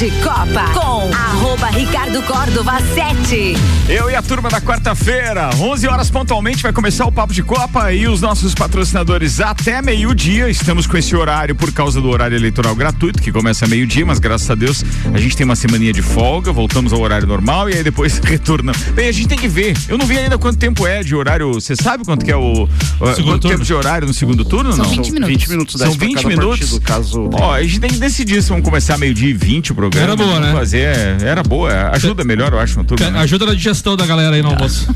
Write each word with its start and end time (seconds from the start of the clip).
de 0.00 0.10
Copa 0.22 0.64
com 0.72 1.14
arroba 1.14 1.66
Ricardo 1.66 2.22
Córdova 2.22 2.78
7. 2.94 3.54
Eu 3.86 4.10
e 4.10 4.14
a 4.14 4.22
turma 4.22 4.48
da 4.48 4.58
quarta-feira, 4.58 5.50
11 5.60 5.88
horas 5.88 6.10
pontualmente 6.10 6.62
vai 6.62 6.72
começar 6.72 7.04
o 7.04 7.12
Papo 7.12 7.34
de 7.34 7.42
Copa 7.42 7.92
e 7.92 8.08
os 8.08 8.22
nossos 8.22 8.54
patrocinadores 8.54 9.40
até 9.40 9.82
meio-dia. 9.82 10.48
Estamos 10.48 10.86
com 10.86 10.96
esse 10.96 11.14
horário 11.14 11.54
por 11.54 11.70
causa 11.70 12.00
do 12.00 12.08
horário 12.08 12.34
eleitoral 12.34 12.74
gratuito, 12.74 13.20
que 13.20 13.30
começa 13.30 13.66
meio-dia, 13.66 14.06
mas 14.06 14.18
graças 14.18 14.48
a 14.50 14.54
Deus 14.54 14.82
a 15.12 15.18
gente 15.18 15.36
tem 15.36 15.44
uma 15.44 15.54
semaninha 15.54 15.92
de 15.92 16.00
folga, 16.00 16.50
voltamos 16.50 16.94
ao 16.94 17.00
horário 17.00 17.26
normal 17.26 17.68
e 17.68 17.74
aí 17.74 17.82
depois 17.82 18.16
retorna. 18.24 18.72
Bem, 18.94 19.06
a 19.06 19.12
gente 19.12 19.28
tem 19.28 19.36
que 19.36 19.48
ver. 19.48 19.76
Eu 19.86 19.98
não 19.98 20.06
vi 20.06 20.16
ainda 20.16 20.38
quanto 20.38 20.56
tempo 20.56 20.86
é 20.86 21.02
de 21.02 21.14
horário. 21.14 21.52
Você 21.52 21.76
sabe 21.76 22.06
quanto 22.06 22.24
que 22.24 22.32
é 22.32 22.36
o. 22.36 22.66
quanto 23.22 23.48
tempo 23.48 23.64
de 23.64 23.74
horário 23.74 24.08
no 24.08 24.14
segundo 24.14 24.46
turno? 24.46 24.72
São 24.72 24.86
não? 24.86 24.90
20 24.90 25.12
minutos. 25.12 25.28
20 25.28 25.50
minutos. 25.50 25.78
São 25.78 25.92
20 25.92 26.26
minutos. 26.26 26.58
Partido, 26.58 26.80
caso... 26.80 27.30
Ó, 27.34 27.52
a 27.52 27.62
gente 27.62 27.80
tem 27.80 27.90
que 27.90 27.98
decidir 27.98 28.42
se 28.42 28.48
vamos 28.48 28.64
começar 28.64 28.96
meio-dia 28.96 29.28
e 29.28 29.34
20 29.34 29.72
o 29.72 29.74
programa. 29.74 29.89
Era 29.96 30.16
boa, 30.16 30.40
né? 30.40 30.52
Fazer, 30.52 31.22
era 31.22 31.42
boa. 31.42 31.90
Ajuda 31.92 32.24
melhor, 32.24 32.52
eu 32.52 32.60
acho, 32.60 32.82
turma. 32.84 33.10
né? 33.10 33.20
Ajuda 33.20 33.46
na 33.46 33.54
digestão 33.54 33.96
da 33.96 34.06
galera 34.06 34.36
aí 34.36 34.42
no 34.42 34.50
almoço. 34.50 34.86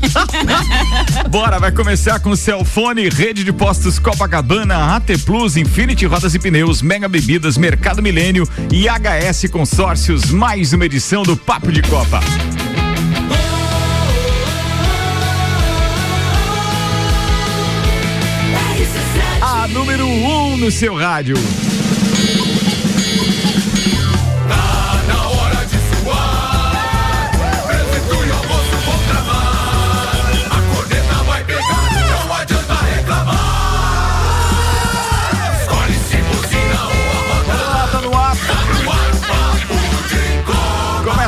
Bora, 1.29 1.59
vai 1.59 1.71
começar 1.71 2.19
com 2.19 2.35
Celfone, 2.35 3.09
Rede 3.09 3.43
de 3.43 3.51
Postos 3.51 3.99
Copacabana, 3.99 4.95
AT 4.95 5.17
Plus, 5.25 5.57
Infinity 5.57 6.05
Rodas 6.05 6.33
e 6.33 6.39
Pneus, 6.39 6.81
Mega 6.81 7.07
Bebidas, 7.07 7.57
Mercado 7.57 8.01
Milênio 8.01 8.47
e 8.71 8.85
HS 8.87 9.49
Consórcios. 9.51 10.31
Mais 10.31 10.73
uma 10.73 10.85
edição 10.85 11.23
do 11.23 11.35
Papo 11.35 11.71
de 11.71 11.81
Copa. 11.81 12.19
A 19.41 19.67
número 19.67 20.05
1 20.05 20.53
um 20.53 20.57
no 20.57 20.71
seu 20.71 20.95
rádio. 20.95 21.35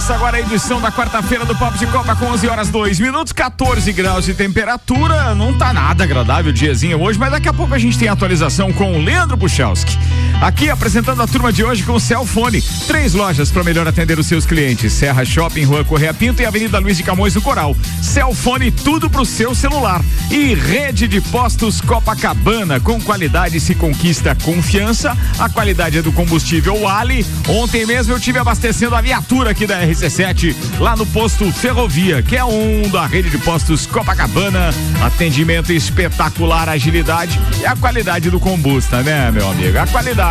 Começa 0.07 0.23
agora 0.23 0.37
a 0.37 0.39
edição 0.39 0.79
da 0.79 0.89
quarta-feira 0.89 1.43
do 1.43 1.53
Papo 1.53 1.77
de 1.77 1.85
Copa 1.87 2.15
com 2.15 2.27
11 2.27 2.47
horas 2.47 2.69
2 2.69 2.97
minutos, 3.01 3.33
14 3.33 3.91
graus 3.91 4.23
de 4.23 4.33
temperatura. 4.33 5.35
Não 5.35 5.57
tá 5.57 5.73
nada 5.73 6.05
agradável 6.05 6.49
o 6.49 6.53
diazinho 6.53 7.01
hoje, 7.01 7.19
mas 7.19 7.29
daqui 7.29 7.49
a 7.49 7.51
pouco 7.51 7.73
a 7.73 7.77
gente 7.77 7.99
tem 7.99 8.07
atualização 8.07 8.71
com 8.71 8.97
o 8.97 9.03
Leandro 9.03 9.37
Puchalski. 9.37 9.97
Aqui 10.41 10.69
apresentando 10.69 11.19
a 11.23 11.27
turma 11.27 11.51
de 11.51 11.63
hoje 11.63 11.81
com 11.81 11.93
o 11.93 11.99
Celfone. 11.99 12.61
Três 12.85 13.15
lojas 13.15 13.49
para 13.49 13.63
melhor 13.63 13.87
atender 13.87 14.19
os 14.19 14.27
seus 14.27 14.45
clientes: 14.45 14.93
Serra 14.93 15.25
Shopping, 15.25 15.63
Rua 15.63 15.83
Correia 15.83 16.13
Pinto 16.13 16.41
e 16.41 16.45
Avenida 16.45 16.77
Luiz 16.77 16.95
de 16.95 17.01
Camões 17.01 17.33
do 17.33 17.41
Coral. 17.41 17.75
Celfone, 18.03 18.69
tudo 18.69 19.09
pro 19.09 19.25
seu 19.25 19.55
celular. 19.55 20.03
E 20.29 20.53
Rede 20.53 21.07
de 21.07 21.19
Postos 21.19 21.81
Copacabana. 21.81 22.79
Com 22.79 23.01
qualidade 23.01 23.59
se 23.59 23.73
conquista 23.73 24.35
confiança. 24.35 25.17
A 25.39 25.49
qualidade 25.49 25.97
é 25.97 26.01
do 26.03 26.11
combustível 26.11 26.87
Ali. 26.87 27.25
Ontem 27.47 27.85
mesmo 27.85 28.13
eu 28.13 28.19
tive 28.19 28.37
abastecendo 28.37 28.95
a 28.95 29.01
viatura 29.01 29.51
aqui 29.51 29.65
da 29.65 29.81
RC7 29.81 30.55
lá 30.79 30.95
no 30.95 31.05
posto 31.07 31.51
Ferrovia, 31.51 32.21
que 32.21 32.35
é 32.35 32.45
um 32.45 32.87
da 32.89 33.07
rede 33.07 33.31
de 33.31 33.39
postos 33.39 33.87
Copacabana. 33.87 34.69
Atendimento 35.01 35.73
espetacular, 35.73 36.69
agilidade 36.69 37.39
e 37.59 37.65
a 37.65 37.75
qualidade 37.75 38.29
do 38.29 38.39
combustível, 38.39 39.03
né, 39.03 39.31
meu 39.31 39.49
amigo? 39.49 39.79
A 39.79 39.87
qualidade. 39.87 40.26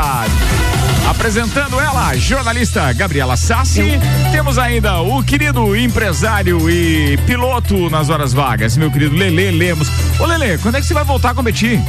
Apresentando 1.08 1.80
ela, 1.80 2.14
jornalista 2.16 2.92
Gabriela 2.92 3.36
Sassi. 3.36 3.98
Temos 4.30 4.58
ainda 4.58 5.00
o 5.00 5.22
querido 5.22 5.74
empresário 5.76 6.68
e 6.68 7.16
piloto 7.26 7.88
nas 7.88 8.08
horas 8.08 8.32
vagas, 8.32 8.76
meu 8.76 8.90
querido 8.90 9.16
Lele 9.16 9.50
Lemos. 9.50 9.88
Ô 10.18 10.26
Lele, 10.26 10.58
quando 10.58 10.76
é 10.76 10.80
que 10.80 10.86
você 10.86 10.94
vai 10.94 11.04
voltar 11.04 11.30
a 11.30 11.34
competir? 11.34 11.80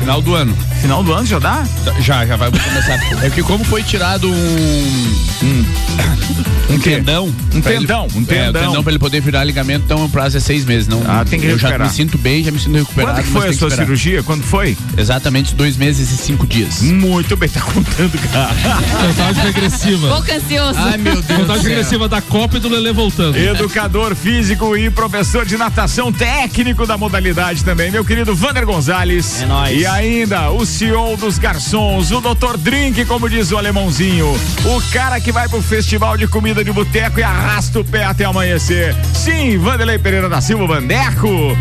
Final 0.00 0.22
do 0.22 0.34
ano. 0.34 0.56
Final 0.80 1.02
do 1.04 1.12
ano 1.12 1.26
já 1.26 1.38
dá? 1.38 1.64
Já, 2.00 2.24
já 2.26 2.36
vai 2.36 2.50
começar. 2.50 2.98
É 3.22 3.28
que 3.30 3.42
como 3.42 3.62
foi 3.64 3.82
tirado 3.82 4.30
um. 4.30 5.64
Um, 6.70 6.78
quê? 6.78 6.90
tendão. 6.96 7.26
Um 7.52 7.60
tendão, 7.60 8.06
ele, 8.06 8.18
um 8.18 8.22
É, 8.22 8.24
tendão. 8.24 8.62
o 8.62 8.66
tendão 8.66 8.82
pra 8.84 8.92
ele 8.92 8.98
poder 8.98 9.20
virar 9.20 9.42
ligamento, 9.42 9.84
então 9.84 10.04
o 10.04 10.08
prazo 10.08 10.36
é 10.36 10.40
seis 10.40 10.64
meses. 10.64 10.86
Não, 10.86 11.02
Ah, 11.06 11.24
tem 11.28 11.40
que 11.40 11.46
Eu 11.46 11.58
já 11.58 11.76
me 11.76 11.88
sinto 11.88 12.16
bem, 12.16 12.44
já 12.44 12.50
me 12.52 12.58
sinto 12.60 12.76
recuperado. 12.78 13.16
Quando 13.22 13.26
foi 13.26 13.48
a 13.48 13.52
sua 13.52 13.66
esperar. 13.68 13.84
cirurgia? 13.84 14.22
Quando 14.22 14.42
foi? 14.44 14.76
Exatamente 14.96 15.54
dois 15.54 15.76
meses 15.76 16.10
e 16.12 16.16
cinco 16.16 16.46
dias. 16.46 16.80
Muito 16.82 17.36
bem, 17.36 17.48
tá 17.48 17.60
contando, 17.60 18.16
cara. 18.32 18.54
Contagem 19.08 19.42
regressiva. 19.52 20.08
Pouco 20.08 20.32
ansioso. 20.32 20.78
Ai, 20.78 20.96
meu 20.96 21.20
Deus. 21.20 21.40
Contagem 21.40 21.64
regressiva 21.66 22.08
da 22.08 22.22
Copa 22.22 22.56
e 22.56 22.60
do 22.60 22.68
Lelê 22.68 22.92
voltando. 22.92 23.36
Educador 23.36 24.14
físico 24.14 24.76
e 24.76 24.88
professor 24.90 25.44
de 25.44 25.56
natação 25.56 26.12
técnico 26.12 26.86
da 26.86 26.96
modalidade 26.96 27.64
também, 27.64 27.90
meu 27.90 28.04
querido 28.04 28.34
Vander 28.34 28.64
Gonzalez. 28.64 29.42
É 29.42 29.46
nóis. 29.46 29.80
E 29.80 29.86
ainda 29.90 30.50
o 30.50 30.64
CEO 30.64 31.16
dos 31.16 31.38
garçons, 31.38 32.10
o 32.10 32.20
Dr. 32.20 32.56
Drink, 32.58 33.04
como 33.04 33.28
diz 33.28 33.50
o 33.50 33.58
alemãozinho. 33.58 34.26
O 34.64 34.92
cara 34.92 35.20
que 35.20 35.32
vai 35.32 35.48
pro 35.48 35.60
festival 35.60 36.16
de 36.16 36.26
comida 36.26 36.64
de 36.64 36.72
boteco 36.72 37.18
e 37.18 37.22
arrasta 37.22 37.80
o 37.80 37.84
pé 37.84 38.04
até 38.04 38.24
amanhecer. 38.24 38.94
Sim, 39.14 39.58
Vanderlei 39.58 39.98
Pereira 39.98 40.28
da 40.28 40.40
Silva 40.40 40.66
Vandeco. 40.66 41.56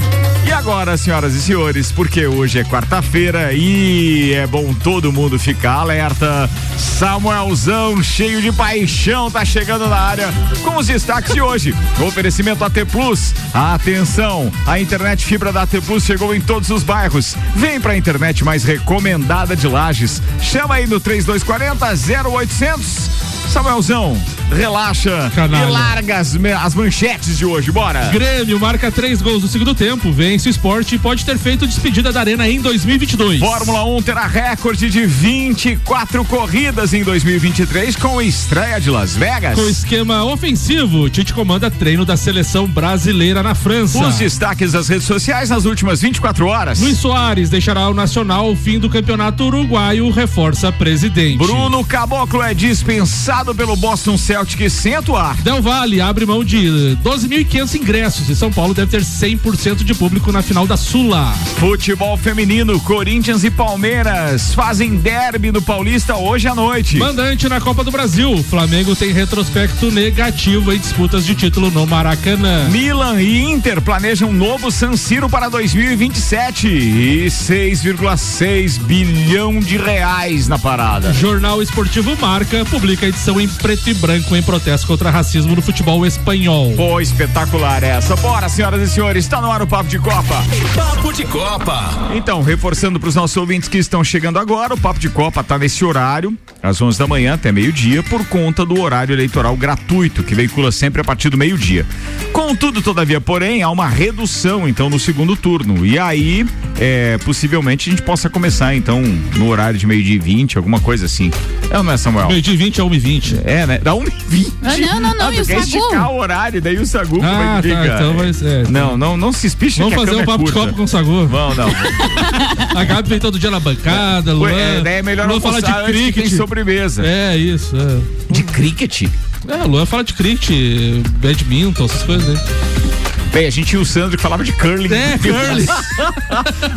E 0.46 0.52
agora, 0.52 0.98
senhoras 0.98 1.34
e 1.36 1.42
senhores, 1.42 1.92
porque 1.92 2.26
hoje 2.26 2.60
é 2.60 2.64
quarta-feira 2.64 3.52
e 3.54 4.34
é 4.34 4.48
bom 4.48 4.74
todo 4.74 5.12
mundo 5.12 5.38
ficar 5.38 5.74
alerta. 5.74 6.50
Samuelzão, 6.78 8.02
cheio 8.02 8.42
de 8.42 8.52
paixão, 8.52 9.30
tá 9.30 9.44
chegando 9.46 9.88
na 9.88 9.98
área 9.98 10.30
com 10.64 10.78
os 10.78 10.88
destaques 10.88 11.34
de 11.34 11.42
hoje. 11.42 11.76
Oferecimento 12.00 12.64
AT 12.64 12.86
Plus. 12.92 13.34
Atenção, 13.54 14.52
a 14.66 14.80
internet 14.80 15.24
fibra 15.26 15.52
da 15.52 15.64
AT 15.64 15.82
Plus 15.86 16.04
chegou 16.04 16.34
em 16.34 16.42
todos 16.42 16.70
os 16.70 16.84
bairros. 16.84 17.36
Vem 17.56 17.80
pra 17.80 17.96
internet 17.96 18.19
mais 18.44 18.64
recomendada 18.64 19.56
de 19.56 19.68
Lages. 19.68 20.22
Chama 20.42 20.76
aí 20.76 20.88
no 20.88 21.00
3240 21.00 22.30
0800. 22.30 23.10
Samuelzão, 23.50 24.16
relaxa 24.52 25.32
Canalha. 25.34 25.70
e 25.70 25.72
larga 25.72 26.18
as, 26.18 26.38
as 26.62 26.76
manchetes 26.76 27.38
de 27.38 27.46
hoje, 27.46 27.72
bora. 27.72 28.10
Grêmio 28.10 28.60
marca 28.60 28.92
três 28.92 29.22
gols 29.22 29.44
no 29.44 29.48
segundo 29.48 29.74
tempo, 29.76 30.12
vence 30.12 30.50
o 30.50 30.52
esporte 30.52 30.96
e 30.96 31.00
pode 31.00 31.24
ter 31.24 31.38
feito 31.38 31.68
despedida 31.68 32.12
da 32.12 32.20
Arena 32.20 32.48
em 32.48 32.60
2022. 32.62 33.40
Fórmula 33.40 33.86
1 33.86 34.02
terá 34.02 34.28
recorde 34.28 34.90
de 34.90 35.06
24 35.06 36.26
corridas 36.26 36.94
em 36.94 37.04
2023 37.04 37.96
com 37.96 38.22
estreia 38.22 38.80
de 38.82 38.90
Las 38.90 39.16
Vegas. 39.16 39.56
Com 39.58 39.68
esquema 39.68 40.24
ofensivo, 40.26 41.10
Tite 41.10 41.34
comanda 41.34 41.70
treino 41.70 42.04
da 42.04 42.18
seleção 42.18 42.68
brasileira 42.68 43.44
na 43.44 43.56
França. 43.56 44.00
Os 44.06 44.18
destaques 44.18 44.72
das 44.72 44.88
redes 44.88 45.06
sociais 45.06 45.50
nas 45.50 45.66
últimas 45.66 46.02
24 46.02 46.48
horas. 46.48 46.80
Luiz 46.80 46.98
Soares 46.98 47.50
deixará 47.50 47.88
o 47.88 47.94
Nacional 47.94 48.56
fim 48.56 48.80
do 48.80 48.90
campeonato 48.90 49.46
uruguaio, 49.46 50.10
reforça 50.10 50.72
presidente. 50.72 51.38
Bruno 51.38 51.84
Caboclo 51.86 52.42
é 52.42 52.54
dispensado 52.54 53.54
pelo 53.54 53.76
Boston 53.76 54.18
Celtics 54.18 54.39
sem 54.70 54.96
atuar. 54.96 55.36
Del 55.42 55.62
Valle 55.62 56.00
abre 56.00 56.26
mão 56.26 56.44
de 56.44 56.98
12.500 57.04 57.76
ingressos 57.76 58.30
e 58.30 58.36
São 58.36 58.52
Paulo 58.52 58.74
deve 58.74 58.92
ter 58.92 59.02
100% 59.02 59.84
de 59.84 59.94
público 59.94 60.32
na 60.32 60.42
final 60.42 60.66
da 60.66 60.78
Sula. 60.78 61.34
Futebol 61.58 62.16
feminino, 62.18 62.80
Corinthians 62.80 63.44
e 63.44 63.52
Palmeiras 63.52 64.54
fazem 64.54 64.96
derby 64.96 65.52
no 65.52 65.62
Paulista 65.62 66.16
hoje 66.16 66.48
à 66.48 66.56
noite. 66.56 66.98
Mandante 66.98 67.50
na 67.50 67.60
Copa 67.60 67.84
do 67.84 67.92
Brasil, 67.92 68.42
Flamengo 68.44 68.96
tem 68.96 69.12
retrospecto 69.12 69.92
negativo 69.92 70.72
em 70.72 70.80
disputas 70.80 71.26
de 71.26 71.36
título 71.36 71.70
no 71.70 71.86
Maracanã. 71.86 72.70
Milan 72.70 73.22
e 73.22 73.42
Inter 73.42 73.82
planejam 73.82 74.30
um 74.30 74.34
novo 74.34 74.72
San 74.72 74.96
Siro 74.96 75.30
para 75.30 75.50
2027 75.50 76.68
e 76.68 77.26
6,6 77.28 78.80
bilhão 78.80 79.60
de 79.60 79.78
reais 79.78 80.48
na 80.48 80.58
parada. 80.58 81.12
Jornal 81.14 81.62
Esportivo 81.62 82.16
Marca 82.18 82.64
publica 82.66 83.06
a 83.06 83.10
edição 83.10 83.40
em 83.40 83.48
preto 83.48 83.90
e 83.90 83.94
branco 83.94 84.29
em 84.36 84.44
protesto 84.44 84.86
contra 84.88 85.10
racismo 85.10 85.56
no 85.56 85.62
futebol 85.62 86.06
espanhol. 86.06 86.74
Pô, 86.76 87.00
espetacular 87.00 87.84
essa. 87.84 88.16
Bora, 88.16 88.50
senhoras 88.50 88.82
e 88.82 88.94
senhores, 88.94 89.26
está 89.26 89.42
no 89.42 89.52
ar 89.52 89.62
o 89.62 89.68
Papo 89.68 89.90
de 89.90 90.00
Copa. 90.00 90.44
Papo 90.76 91.14
de 91.14 91.26
Copa. 91.26 92.10
Então, 92.14 92.42
reforçando 92.42 93.00
para 93.00 93.10
os 93.10 93.16
nossos 93.16 93.36
ouvintes 93.38 93.70
que 93.70 93.78
estão 93.78 94.04
chegando 94.04 94.40
agora, 94.40 94.74
o 94.74 94.80
Papo 94.80 95.00
de 95.00 95.10
Copa 95.10 95.42
está 95.42 95.58
nesse 95.58 95.84
horário, 95.84 96.38
às 96.62 96.82
11 96.82 97.00
da 97.00 97.08
manhã 97.08 97.34
até 97.34 97.52
meio-dia, 97.52 98.04
por 98.04 98.26
conta 98.26 98.66
do 98.66 98.80
horário 98.80 99.14
eleitoral 99.14 99.56
gratuito, 99.56 100.24
que 100.24 100.36
veicula 100.36 100.72
sempre 100.72 101.02
a 101.02 101.04
partir 101.04 101.30
do 101.30 101.38
meio-dia. 101.38 101.86
Contudo, 102.32 102.82
todavia, 102.82 103.20
porém, 103.20 103.64
há 103.64 103.70
uma 103.70 103.88
redução, 103.88 104.68
então, 104.68 104.90
no 104.90 105.00
segundo 105.00 105.36
turno. 105.36 105.86
E 105.86 105.98
aí, 105.98 106.46
é, 106.80 107.18
possivelmente, 107.20 107.90
a 107.90 107.92
gente 107.92 108.04
possa 108.04 108.30
começar, 108.30 108.76
então, 108.76 109.02
no 109.02 109.48
horário 109.48 109.80
de 109.80 109.88
meio-dia 109.88 110.16
e 110.16 110.20
20, 110.20 110.58
alguma 110.58 110.80
coisa 110.80 111.06
assim. 111.06 111.32
É 111.70 111.78
ou 111.78 111.84
não 111.84 111.94
é, 111.94 111.98
Samuel? 111.98 112.28
Meio 112.28 112.42
dia 112.42 112.58
20 112.58 112.82
a 112.82 112.86
1 112.86 112.94
e 112.94 113.00
20. 113.00 113.42
É, 113.46 113.66
né? 113.66 113.78
Da 113.78 113.94
1 113.94 114.19
20. 114.28 114.54
Ah, 114.62 114.78
não, 114.78 115.00
não, 115.00 115.16
não, 115.16 115.28
Ah, 115.28 115.34
e 115.36 115.40
o 115.42 115.46
Sagu? 115.46 115.60
esticar 115.60 116.12
o 116.12 116.18
horário, 116.20 116.62
daí 116.62 116.78
o 116.78 116.86
Sagu 116.86 117.16
como 117.18 117.24
Ah, 117.24 117.60
é 117.60 117.62
que 117.62 117.70
tá, 117.70 117.86
então 117.86 118.14
vai 118.16 118.34
ser. 118.34 118.68
Não, 118.70 118.98
não, 118.98 119.18
não 119.18 119.32
se 119.32 119.48
espicha 119.48 119.84
Vamos 119.84 119.96
fazer 119.98 120.16
um 120.16 120.22
é 120.22 120.26
papo 120.26 120.44
de 120.46 120.52
copo 120.52 120.74
com 120.74 120.84
o 120.84 120.88
Sagu. 120.88 121.26
Vamos, 121.28 121.58
não. 121.58 121.70
A 122.80 122.84
Gabi 122.84 123.10
vem 123.10 123.20
todo 123.20 123.40
dia 123.40 123.50
na 123.52 123.60
bancada, 123.60 124.34
Luan. 124.34 124.52
Ué, 124.52 124.82
daí 124.82 124.94
é 124.96 125.02
melhor 125.02 125.28
Luan 125.28 125.40
falar 125.40 125.60
de 125.62 125.84
cricket. 125.92 126.30
sobremesa. 126.36 127.04
É, 127.06 127.38
isso. 127.38 127.76
É. 127.76 128.34
De 128.34 128.44
cricket? 128.44 129.04
É, 129.48 129.64
Luan 129.66 129.86
fala 129.86 130.04
de 130.04 130.14
cricket, 130.14 131.08
badminton, 131.18 131.86
essas 131.86 132.04
coisas 132.04 132.30
aí. 132.30 132.89
Bem, 133.32 133.46
a 133.46 133.50
gente 133.50 133.68
tinha 133.68 133.82
o 133.82 133.86
Sandro 133.86 134.18
que 134.18 134.24
falava 134.24 134.44
de 134.44 134.52
curling. 134.54 134.94
É, 134.94 135.18
curling. 135.20 135.66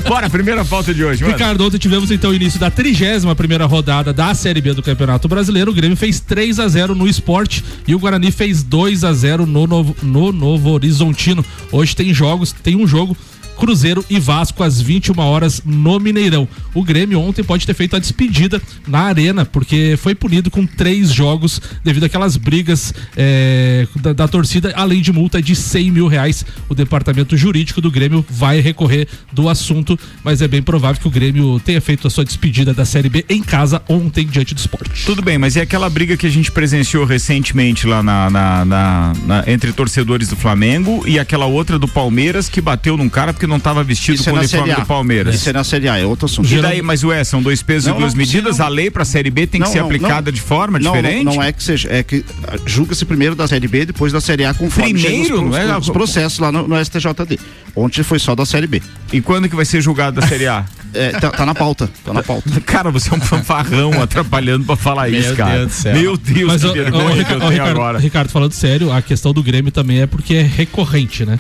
Bora, 0.07 0.29
primeira 0.29 0.65
pauta 0.65 0.93
de 0.93 1.05
hoje, 1.05 1.23
mano. 1.23 1.35
Ricardo, 1.35 1.65
ontem 1.65 1.79
tivemos 1.79 2.11
então 2.11 2.31
o 2.31 2.35
início 2.35 2.61
da 2.61 2.71
31 2.71 3.35
primeira 3.35 3.65
rodada 3.65 4.13
da 4.13 4.35
Série 4.35 4.61
B 4.61 4.75
do 4.75 4.83
Campeonato 4.83 5.27
Brasileiro. 5.29 5.71
O 5.71 5.75
Grêmio 5.75 5.97
fez 5.97 6.21
3 6.21 6.61
a 6.61 6.69
0 6.69 6.95
no 6.95 7.09
esporte 7.09 7.65
e 7.87 7.95
o 7.95 7.99
Guarani 7.99 8.31
fez 8.31 8.63
2 8.63 9.03
a 9.03 9.13
0 9.13 9.47
no 9.47 9.67
Novo, 9.67 9.97
no 10.03 10.31
Novo 10.31 10.71
Horizontino. 10.71 11.45
Hoje 11.71 11.97
tem 11.97 12.13
jogos, 12.13 12.53
tem 12.53 12.77
um 12.77 12.87
jogo. 12.87 13.17
Cruzeiro 13.57 14.05
e 14.11 14.19
Vasco 14.19 14.63
às 14.63 14.81
21 14.81 15.19
horas 15.21 15.63
no 15.65 15.99
Mineirão. 16.01 16.49
O 16.75 16.83
Grêmio 16.83 17.21
ontem 17.21 17.43
pode 17.45 17.67
ter 17.67 17.75
feito 17.75 17.95
a 17.97 17.99
despedida 17.99 18.61
na 18.87 19.01
arena, 19.01 19.45
porque 19.45 19.95
foi 20.01 20.15
punido 20.15 20.51
com 20.51 20.67
três 20.67 21.13
jogos 21.13 21.61
devido 21.85 22.05
àquelas 22.05 22.37
brigas 22.37 22.93
eh, 23.17 23.87
da, 24.01 24.13
da 24.13 24.29
torcida, 24.29 24.73
além 24.77 25.01
de 25.01 25.13
multa 25.13 25.41
de 25.41 25.55
100 25.55 25.91
mil 25.91 26.07
reais. 26.09 26.45
O 26.69 26.75
departamento 26.75 27.37
jurídico 27.37 27.81
do 27.81 27.91
Grêmio 27.91 28.25
vai 28.29 28.61
recorrer 28.61 29.07
do 29.33 29.49
assunto, 29.49 29.99
mas 30.25 30.43
é 30.43 30.49
bem 30.49 30.63
provável 30.63 31.01
que 31.01 31.09
o 31.09 31.11
Grêmio 31.11 31.61
tenha 31.61 31.81
feito 31.81 32.07
a 32.07 32.11
sua 32.11 32.25
despedida 32.25 32.73
da 32.75 32.85
Série 32.85 33.09
B 33.09 33.25
em 33.29 33.43
casa 33.43 33.83
ontem 33.89 34.27
diante 34.27 34.55
do 34.55 34.59
esporte. 34.59 35.05
Tudo 35.05 35.23
bem, 35.23 35.39
mas 35.39 35.57
é 35.57 35.61
aquela 35.61 35.89
briga 35.91 36.17
que 36.17 36.27
a 36.27 36.31
gente 36.31 36.51
presenciou 36.51 37.05
recentemente 37.05 37.87
lá 37.87 38.03
na, 38.03 38.31
na- 38.31 38.65
na- 38.65 39.13
na- 39.27 39.45
entre 39.47 39.73
torcedores 39.73 40.29
do 40.29 40.37
Flamengo 40.37 41.03
e 41.07 41.19
aquela 41.19 41.47
outra 41.47 41.79
do 41.79 41.87
Palmeiras 41.89 42.49
que 42.49 42.61
bateu 42.61 42.97
num 42.97 43.09
cara 43.09 43.33
porque 43.43 43.47
não 43.49 43.57
estava 43.57 43.83
vestido 43.83 44.15
Isso 44.15 44.25
com 44.25 44.31
é 44.31 44.33
o 44.35 44.37
uniforme 44.39 44.71
A. 44.71 44.77
do 44.77 44.87
Palmeiras. 44.87 45.35
Isso 45.35 45.51
é 45.51 45.53
na 45.53 45.65
Série 45.65 45.89
A, 45.89 45.99
é 45.99 46.07
outro 46.07 46.27
assunto. 46.27 46.49
E 46.53 46.61
daí, 46.63 46.81
mas 46.81 47.03
ué, 47.03 47.25
são 47.25 47.43
dois 47.43 47.61
pesos 47.63 47.89
Não, 47.89 47.97
e 47.97 47.99
duas 47.99 48.15
não, 48.15 48.19
medidas, 48.19 48.59
não. 48.59 48.67
a 48.67 48.69
lei 48.69 48.91
pra 48.91 49.05
Série 49.05 49.31
B 49.31 49.47
tem 49.47 49.61
que 49.61 49.69
ser 49.69 49.81
aplicada 49.81 50.31
de 50.31 50.41
forma 50.41 50.79
diferente? 50.79 51.25
Não, 51.25 51.35
não 51.35 51.43
é 51.43 51.53
que 51.53 51.63
seja, 51.63 51.89
é 51.91 52.03
que 52.03 52.25
ah, 52.47 52.57
julga-se 52.65 53.05
primeiro 53.05 53.35
da 53.35 53.49
Série 53.49 53.67
B, 53.67 53.87
depois 53.87 54.13
da 54.13 54.21
Série 54.21 54.45
A, 54.45 54.55
conforme 54.55 54.93
Primeiro? 54.95 55.43
os, 55.43 55.51
Não 55.51 55.57
é? 55.57 55.77
os 55.77 55.91
processos 55.91 56.39
lá 56.39 56.53
no, 56.53 56.69
no 56.69 56.85
STJD. 56.85 57.39
Ontem 57.75 58.03
foi 58.03 58.19
só 58.19 58.35
da 58.37 58.47
Série 58.47 58.67
B. 58.67 58.81
E 59.13 59.21
quando 59.21 59.49
que 59.49 59.57
vai 59.57 59.65
ser 59.65 59.81
julgado 59.81 60.21
da 60.21 60.27
Série 60.27 60.47
A? 60.47 60.65
É, 60.95 61.11
tá, 61.13 61.31
tá 61.31 61.47
na 61.47 61.55
pauta, 61.55 61.89
tá 62.05 62.13
na 62.13 62.23
pauta. 62.23 62.51
Cara, 62.67 62.91
você 62.91 63.11
é 63.11 63.15
um 63.17 63.21
fanfarrão 63.21 63.93
atrapalhando 64.03 64.65
pra 64.65 64.77
falar 64.77 65.11
Meu 65.11 65.21
isso, 65.21 65.35
cara. 65.37 65.59
Deus 65.59 65.67
do 65.69 65.73
céu. 65.75 65.95
Meu 65.95 66.17
Deus, 66.17 66.49
Mas, 66.53 66.63
que 66.63 66.73
vergonha 66.73 67.05
que 67.07 67.11
eu 67.13 67.17
Ricardo, 67.19 67.39
tenho 67.41 67.51
Ricardo, 67.53 67.71
agora. 67.71 67.99
Ricardo, 67.99 68.29
falando 68.31 68.53
sério, 68.53 68.93
a 68.93 69.01
questão 69.03 69.33
do 69.33 69.43
Grêmio 69.43 69.71
também 69.73 70.01
é 70.03 70.07
porque 70.07 70.35
é 70.35 70.43
recorrente, 70.43 71.25
né? 71.25 71.39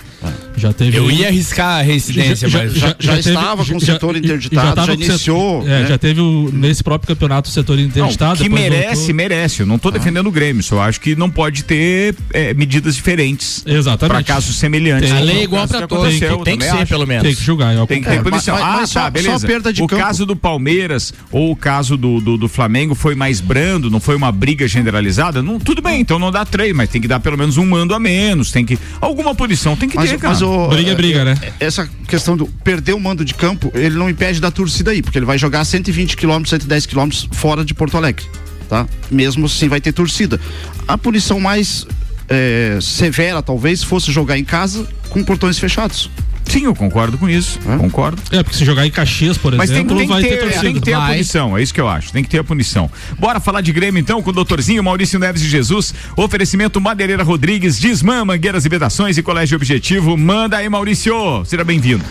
Já 0.56 0.72
teve. 0.72 0.96
Eu 0.96 1.10
ia 1.10 1.28
arriscar 1.28 1.80
a 1.80 1.82
residência, 1.82 2.48
mas. 2.48 2.74
já- 2.74 2.94
já 2.98 3.18
estava 3.18 3.64
com 3.64 3.76
o 3.76 3.80
setor 3.80 4.16
interditado, 4.16 4.76
já 4.76 4.86
setor- 4.86 4.94
iniciou, 5.04 5.62
É, 5.66 5.80
né? 5.82 5.86
já 5.88 5.98
teve 5.98 6.20
o- 6.20 6.50
nesse 6.52 6.82
próprio 6.84 7.08
campeonato 7.08 7.48
o 7.48 7.52
setor 7.52 7.76
Não, 7.78 7.84
interditado. 7.84 8.36
que 8.36 8.42
depois 8.44 8.62
merece, 8.62 8.94
voltou. 8.96 9.14
merece. 9.14 9.60
Eu 9.60 9.66
não 9.66 9.78
tô 9.78 9.90
defendendo 9.90 10.26
o 10.26 10.30
Grêmio, 10.30 10.62
só 10.62 10.80
acho 10.82 11.00
que 11.00 11.16
não 11.16 11.30
pode 11.30 11.64
ter 11.64 12.14
é, 12.32 12.52
medidas 12.54 12.94
diferentes. 12.94 13.62
Exatamente. 13.66 14.12
Pra 14.14 14.22
casos 14.34 14.56
semelhantes. 14.56 15.08
Tem. 15.10 15.18
A 15.18 15.22
lei 15.22 15.38
é 15.40 15.42
igual 15.44 15.66
pra 15.66 15.82
que 15.82 15.88
todos. 15.88 16.18
Tem, 16.18 16.44
tem 16.44 16.58
que 16.58 16.64
ser, 16.64 16.70
acho. 16.70 16.86
pelo 16.86 17.06
menos. 17.06 17.22
Tem 17.24 17.34
que 17.34 17.42
julgar, 17.42 17.74
eu 17.74 17.86
Tem 17.86 18.02
que 18.02 18.08
ter 18.08 18.22
punição. 18.22 18.54
mas- 18.54 18.62
ah, 18.64 18.76
mas 18.80 18.90
tá, 18.92 19.02
só- 19.04 19.10
beleza. 19.10 19.41
Perda 19.46 19.72
de 19.72 19.82
o 19.82 19.86
campo. 19.86 20.02
caso 20.02 20.26
do 20.26 20.36
Palmeiras 20.36 21.12
ou 21.30 21.50
o 21.52 21.56
caso 21.56 21.96
do, 21.96 22.20
do, 22.20 22.36
do 22.36 22.48
Flamengo 22.48 22.94
foi 22.94 23.14
mais 23.14 23.40
brando, 23.40 23.90
não 23.90 24.00
foi 24.00 24.16
uma 24.16 24.30
briga 24.32 24.66
generalizada? 24.66 25.42
Não, 25.42 25.58
tudo 25.58 25.82
bem, 25.82 26.00
então 26.00 26.18
não 26.18 26.30
dá 26.30 26.44
três, 26.44 26.74
mas 26.74 26.88
tem 26.88 27.00
que 27.00 27.08
dar 27.08 27.20
pelo 27.20 27.36
menos 27.36 27.56
um 27.56 27.66
mando 27.66 27.94
a 27.94 27.98
menos, 27.98 28.50
tem 28.50 28.64
que. 28.64 28.78
Alguma 29.00 29.34
punição 29.34 29.76
tem 29.76 29.88
que 29.88 29.96
Mas, 29.96 30.10
ter, 30.10 30.18
cara. 30.18 30.32
mas 30.32 30.42
o, 30.42 30.68
Briga 30.68 30.90
é 30.92 30.94
briga, 30.94 31.24
né? 31.24 31.38
Essa 31.60 31.88
questão 32.06 32.36
do 32.36 32.46
perder 32.46 32.94
o 32.94 33.00
mando 33.00 33.24
de 33.24 33.34
campo, 33.34 33.70
ele 33.74 33.96
não 33.96 34.08
impede 34.08 34.40
da 34.40 34.50
torcida 34.50 34.90
aí, 34.90 35.02
porque 35.02 35.18
ele 35.18 35.26
vai 35.26 35.38
jogar 35.38 35.64
120 35.64 36.16
quilômetros, 36.16 36.50
110 36.50 36.86
quilômetros 36.86 37.28
fora 37.32 37.64
de 37.64 37.74
Porto 37.74 37.96
Alegre, 37.96 38.24
tá? 38.68 38.86
Mesmo 39.10 39.46
assim 39.46 39.68
vai 39.68 39.80
ter 39.80 39.92
torcida. 39.92 40.40
A 40.86 40.96
punição 40.98 41.38
mais 41.40 41.86
é, 42.28 42.78
severa, 42.80 43.42
talvez, 43.42 43.82
fosse 43.82 44.10
jogar 44.10 44.38
em 44.38 44.44
casa 44.44 44.86
com 45.10 45.22
portões 45.22 45.58
fechados. 45.58 46.10
Sim, 46.52 46.64
eu 46.66 46.74
concordo 46.74 47.16
com 47.16 47.26
isso. 47.26 47.58
Concordo. 47.78 48.20
É, 48.30 48.42
porque 48.42 48.58
se 48.58 48.62
jogar 48.62 48.86
em 48.86 48.90
Caxias, 48.90 49.38
por 49.38 49.54
Mas 49.56 49.70
tem, 49.70 49.78
exemplo, 49.78 49.96
tem 49.96 50.06
vai 50.06 50.22
que 50.22 50.28
ter, 50.28 50.34
ter, 50.34 50.42
torcida. 50.42 50.62
tem 50.64 50.74
que 50.74 50.80
ter 50.82 50.92
a 50.92 50.98
Vai. 50.98 51.12
punição, 51.12 51.56
é 51.56 51.62
isso 51.62 51.72
que 51.72 51.80
eu 51.80 51.88
acho. 51.88 52.12
Tem 52.12 52.22
que 52.22 52.28
ter 52.28 52.40
a 52.40 52.44
punição. 52.44 52.90
Bora 53.18 53.40
falar 53.40 53.62
de 53.62 53.72
Grêmio 53.72 53.98
então 53.98 54.20
com 54.22 54.28
o 54.28 54.32
doutorzinho 54.34 54.84
Maurício 54.84 55.18
Neves 55.18 55.40
de 55.40 55.48
Jesus. 55.48 55.94
Oferecimento 56.14 56.78
Madeireira 56.78 57.22
Rodrigues, 57.22 57.78
Desmã, 57.78 58.22
Mangueiras 58.22 58.66
e 58.66 58.68
Vedações 58.68 59.16
e 59.16 59.22
Colégio 59.22 59.56
Objetivo. 59.56 60.14
Manda 60.14 60.58
aí, 60.58 60.68
Maurício. 60.68 61.42
Seja 61.46 61.64
bem-vindo. 61.64 62.04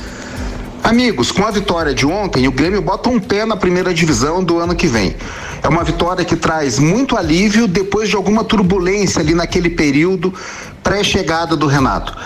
Amigos, 0.84 1.32
com 1.32 1.46
a 1.46 1.52
vitória 1.52 1.94
de 1.94 2.08
ontem, 2.08 2.48
o 2.48 2.52
Grêmio 2.52 2.82
bota 2.82 3.10
um 3.10 3.20
pé 3.20 3.46
na 3.46 3.56
primeira 3.56 3.94
divisão 3.94 4.44
do 4.44 4.58
ano 4.58 4.74
que 4.74 4.88
vem. 4.88 5.16
É 5.62 5.68
uma 5.68 5.84
vitória 5.84 6.26
que 6.26 6.36
traz 6.36 6.80
muito 6.80 7.16
alívio 7.16 7.68
depois 7.68 8.10
de 8.10 8.16
alguma 8.16 8.44
turbulência 8.44 9.22
ali 9.22 9.36
naquele 9.36 9.70
período 9.70 10.34
pré-chegada 10.82 11.56
do 11.56 11.68
Renato. 11.68 12.18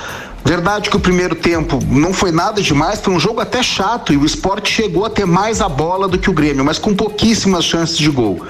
Verdade 0.48 0.92
que 0.92 0.96
o 0.96 1.00
primeiro 1.00 1.34
tempo 1.34 1.80
não 1.90 2.14
foi 2.14 2.32
nada 2.32 2.62
demais, 2.62 3.02
foi 3.02 3.12
um 3.12 3.20
jogo 3.20 3.42
até 3.42 3.64
chato 3.64 4.14
e 4.14 4.18
o 4.18 4.24
esporte 4.24 4.72
chegou 4.72 5.04
a 5.04 5.10
ter 5.10 5.26
mais 5.26 5.60
a 5.60 5.68
bola 5.68 6.08
do 6.08 6.20
que 6.20 6.30
o 6.30 6.34
Grêmio, 6.34 6.64
mas 6.64 6.78
com 6.78 6.96
pouquíssimas 6.96 7.66
chances 7.66 7.98
de 7.98 8.12
gol. 8.12 8.46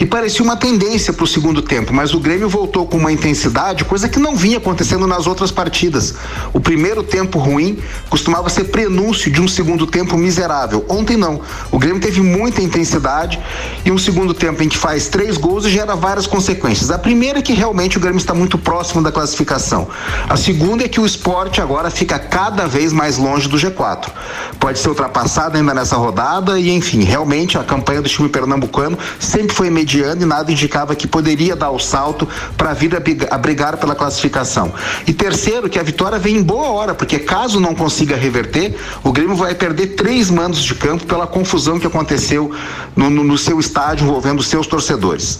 E 0.00 0.06
parecia 0.06 0.44
uma 0.44 0.56
tendência 0.56 1.12
para 1.12 1.24
o 1.24 1.26
segundo 1.26 1.60
tempo, 1.60 1.92
mas 1.92 2.14
o 2.14 2.20
Grêmio 2.20 2.48
voltou 2.48 2.86
com 2.86 2.96
uma 2.96 3.10
intensidade, 3.10 3.84
coisa 3.84 4.08
que 4.08 4.20
não 4.20 4.36
vinha 4.36 4.58
acontecendo 4.58 5.08
nas 5.08 5.26
outras 5.26 5.50
partidas. 5.50 6.14
O 6.52 6.60
primeiro 6.60 7.02
tempo 7.02 7.38
ruim 7.38 7.78
costumava 8.08 8.48
ser 8.48 8.64
prenúncio 8.64 9.28
de 9.30 9.40
um 9.40 9.48
segundo 9.48 9.88
tempo 9.88 10.16
miserável. 10.16 10.84
Ontem 10.88 11.16
não. 11.16 11.40
O 11.72 11.78
Grêmio 11.80 12.00
teve 12.00 12.20
muita 12.20 12.62
intensidade 12.62 13.40
e 13.84 13.90
um 13.90 13.98
segundo 13.98 14.32
tempo 14.32 14.62
em 14.62 14.68
que 14.68 14.78
faz 14.78 15.08
três 15.08 15.36
gols 15.36 15.64
e 15.64 15.70
gera 15.70 15.96
várias 15.96 16.28
consequências. 16.28 16.92
A 16.92 16.98
primeira 16.98 17.40
é 17.40 17.42
que 17.42 17.52
realmente 17.52 17.96
o 17.96 18.00
Grêmio 18.00 18.18
está 18.18 18.32
muito 18.32 18.56
próximo 18.56 19.02
da 19.02 19.10
classificação. 19.10 19.88
A 20.28 20.36
segunda 20.36 20.84
é 20.84 20.88
que 20.88 21.00
o 21.00 21.06
esporte 21.06 21.60
agora 21.60 21.90
fica 21.90 22.20
cada 22.20 22.68
vez 22.68 22.92
mais 22.92 23.18
longe 23.18 23.48
do 23.48 23.56
G4. 23.56 24.10
Pode 24.60 24.78
ser 24.78 24.90
ultrapassado 24.90 25.56
ainda 25.56 25.74
nessa 25.74 25.96
rodada 25.96 26.58
e, 26.60 26.70
enfim, 26.70 27.02
realmente 27.02 27.58
a 27.58 27.64
campanha 27.64 28.00
do 28.00 28.08
time 28.08 28.28
pernambucano 28.28 28.96
sempre 29.18 29.56
foi 29.56 29.68
mediana 29.70 29.87
e 29.96 30.26
nada 30.26 30.52
indicava 30.52 30.94
que 30.94 31.06
poderia 31.06 31.56
dar 31.56 31.70
o 31.70 31.78
salto 31.78 32.28
para 32.56 32.72
vir 32.72 32.92
a 33.30 33.38
brigar 33.38 33.76
pela 33.76 33.94
classificação. 33.94 34.72
E 35.06 35.12
terceiro, 35.12 35.68
que 35.68 35.78
a 35.78 35.82
vitória 35.82 36.18
vem 36.18 36.36
em 36.36 36.42
boa 36.42 36.68
hora, 36.68 36.94
porque 36.94 37.18
caso 37.18 37.58
não 37.60 37.74
consiga 37.74 38.16
reverter, 38.16 38.76
o 39.02 39.12
Grêmio 39.12 39.36
vai 39.36 39.54
perder 39.54 39.88
três 39.94 40.30
mandos 40.30 40.62
de 40.62 40.74
campo 40.74 41.06
pela 41.06 41.26
confusão 41.26 41.78
que 41.78 41.86
aconteceu 41.86 42.50
no, 42.94 43.08
no- 43.08 43.24
no 43.24 43.38
seu 43.38 43.58
estádio 43.60 44.04
envolvendo 44.04 44.42
seus 44.42 44.66
torcedores. 44.66 45.38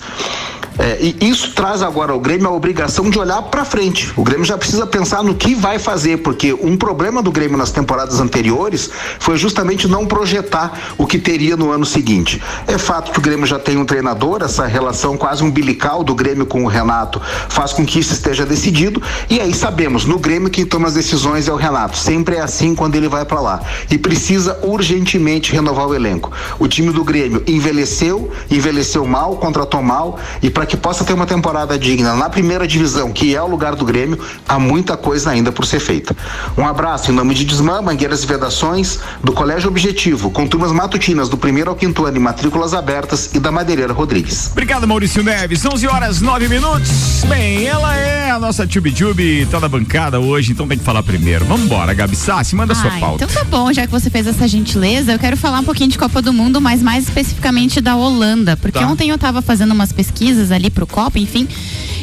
É, 0.81 0.97
e 1.03 1.29
isso 1.29 1.55
traz 1.55 1.83
agora 1.83 2.13
ao 2.13 2.21
Grêmio 2.21 2.47
a 2.47 2.53
obrigação 2.53 3.11
de 3.11 3.19
olhar 3.19 3.43
para 3.43 3.65
frente. 3.65 4.13
O 4.17 4.23
Grêmio 4.23 4.45
já 4.45 4.57
precisa 4.57 4.87
pensar 4.87 5.25
no 5.25 5.35
que 5.35 5.53
vai 5.53 5.77
fazer, 5.77 6.19
porque 6.19 6.53
um 6.55 6.77
problema 6.77 7.21
do 7.21 7.33
Grêmio 7.33 7.59
nas 7.59 7.73
temporadas 7.73 8.21
anteriores 8.21 8.89
foi 9.19 9.37
justamente 9.37 9.89
não 9.89 10.07
projetar 10.07 10.95
o 10.97 11.05
que 11.05 11.19
teria 11.19 11.57
no 11.57 11.73
ano 11.73 11.85
seguinte. 11.85 12.41
É 12.69 12.79
fato 12.79 13.11
que 13.11 13.19
o 13.19 13.23
Grêmio 13.23 13.45
já 13.45 13.59
tem 13.59 13.77
um 13.77 13.85
treinador, 13.85 14.38
essa 14.43 14.67
relação 14.67 15.17
quase 15.17 15.43
umbilical 15.43 16.03
do 16.03 16.15
Grêmio 16.15 16.47
com 16.47 16.65
o 16.65 16.67
Renato 16.67 17.21
faz 17.49 17.73
com 17.73 17.85
que 17.85 17.99
isso 17.99 18.13
esteja 18.13 18.45
decidido. 18.45 19.03
E 19.29 19.41
aí 19.41 19.55
sabemos, 19.55 20.05
no 20.05 20.19
Grêmio 20.19 20.51
quem 20.51 20.65
toma 20.65 20.89
as 20.89 20.95
decisões 20.95 21.49
é 21.49 21.53
o 21.53 21.57
Renato. 21.57 21.97
Sempre 21.97 22.37
é 22.37 22.41
assim 22.41 22.75
quando 22.75 22.95
ele 22.95 23.09
vai 23.09 23.25
para 23.25 23.41
lá. 23.41 23.61
E 23.91 23.99
precisa 23.99 24.59
urgentemente 24.63 25.53
renovar 25.53 25.87
o 25.87 25.95
elenco. 25.95 26.31
O 26.59 26.69
time 26.69 26.93
do 26.93 27.05
Grêmio 27.05 27.43
envelheceu, 27.47 28.31
envelheceu 28.51 29.07
mal, 29.07 29.37
contratou 29.37 29.83
mal 29.83 30.19
e 30.43 30.51
para 30.51 30.67
que 30.67 30.77
possa 30.77 31.05
ter 31.05 31.13
uma 31.13 31.27
temporada 31.27 31.79
digna 31.79 32.15
na 32.15 32.29
primeira 32.29 32.67
divisão, 32.67 33.13
que 33.13 33.35
é 33.35 33.43
o 33.43 33.47
lugar 33.47 33.75
do 33.75 33.85
Grêmio, 33.85 34.19
há 34.49 34.59
muita 34.59 34.97
coisa 34.97 35.31
ainda 35.31 35.51
por 35.51 35.65
ser 35.65 35.81
feita. 35.81 36.17
Um 36.57 36.67
abraço 36.67 37.11
em 37.11 37.15
nome 37.15 37.35
de 37.35 37.45
Desmã, 37.45 37.81
Mangueiras 37.81 38.23
e 38.23 38.27
Vedações, 38.27 38.99
do 39.23 39.33
Colégio 39.33 39.69
Objetivo, 39.69 40.31
com 40.31 40.47
turmas 40.47 40.73
matutinas 40.73 41.29
do 41.29 41.37
primeiro 41.37 41.71
ao 41.71 41.77
quinto 41.77 42.05
ano 42.05 42.17
e 42.17 42.21
matrículas 42.21 42.75
abertas 42.75 43.35
e 43.35 43.41
da 43.41 43.51
Madeireira 43.51 43.93
Rodrigues. 43.93 44.28
Obrigado, 44.53 44.87
Maurício 44.87 45.23
Neves. 45.23 45.65
11 45.65 45.87
horas 45.87 46.21
9 46.21 46.49
minutos. 46.49 47.25
Bem, 47.29 47.65
ela 47.67 47.97
é 47.97 48.31
a 48.31 48.39
nossa 48.39 48.67
Tube 48.67 48.93
Tube, 48.93 49.47
tá 49.51 49.59
na 49.59 49.69
bancada 49.69 50.21
hoje, 50.21 50.53
então 50.53 50.69
tem 50.69 50.77
que 50.79 50.85
falar 50.85 51.03
primeiro. 51.03 51.45
Vambora, 51.47 51.95
Gabi 51.95 52.15
Sassi, 52.15 52.55
manda 52.55 52.75
sua 52.75 52.91
Ah, 52.95 53.01
pauta. 53.01 53.25
então 53.25 53.35
tá 53.35 53.45
bom, 53.45 53.73
já 53.73 53.87
que 53.87 53.91
você 53.93 54.11
fez 54.11 54.27
essa 54.27 54.47
gentileza, 54.47 55.13
eu 55.13 55.19
quero 55.19 55.37
falar 55.37 55.61
um 55.61 55.65
pouquinho 55.65 55.91
de 55.91 55.99
Copa 55.99 56.21
do 56.21 56.33
Mundo, 56.33 56.61
mas 56.61 56.83
mais 56.83 57.05
especificamente 57.05 57.81
da 57.81 57.97
Holanda, 57.97 58.57
porque 58.57 58.79
Tá. 58.79 58.87
ontem 58.87 59.09
eu 59.11 59.19
tava 59.19 59.41
fazendo 59.41 59.73
umas 59.73 59.93
pesquisas 59.93 60.53
ali 60.53 60.69
pro 60.71 60.87
Copa, 60.87 61.19
enfim, 61.19 61.49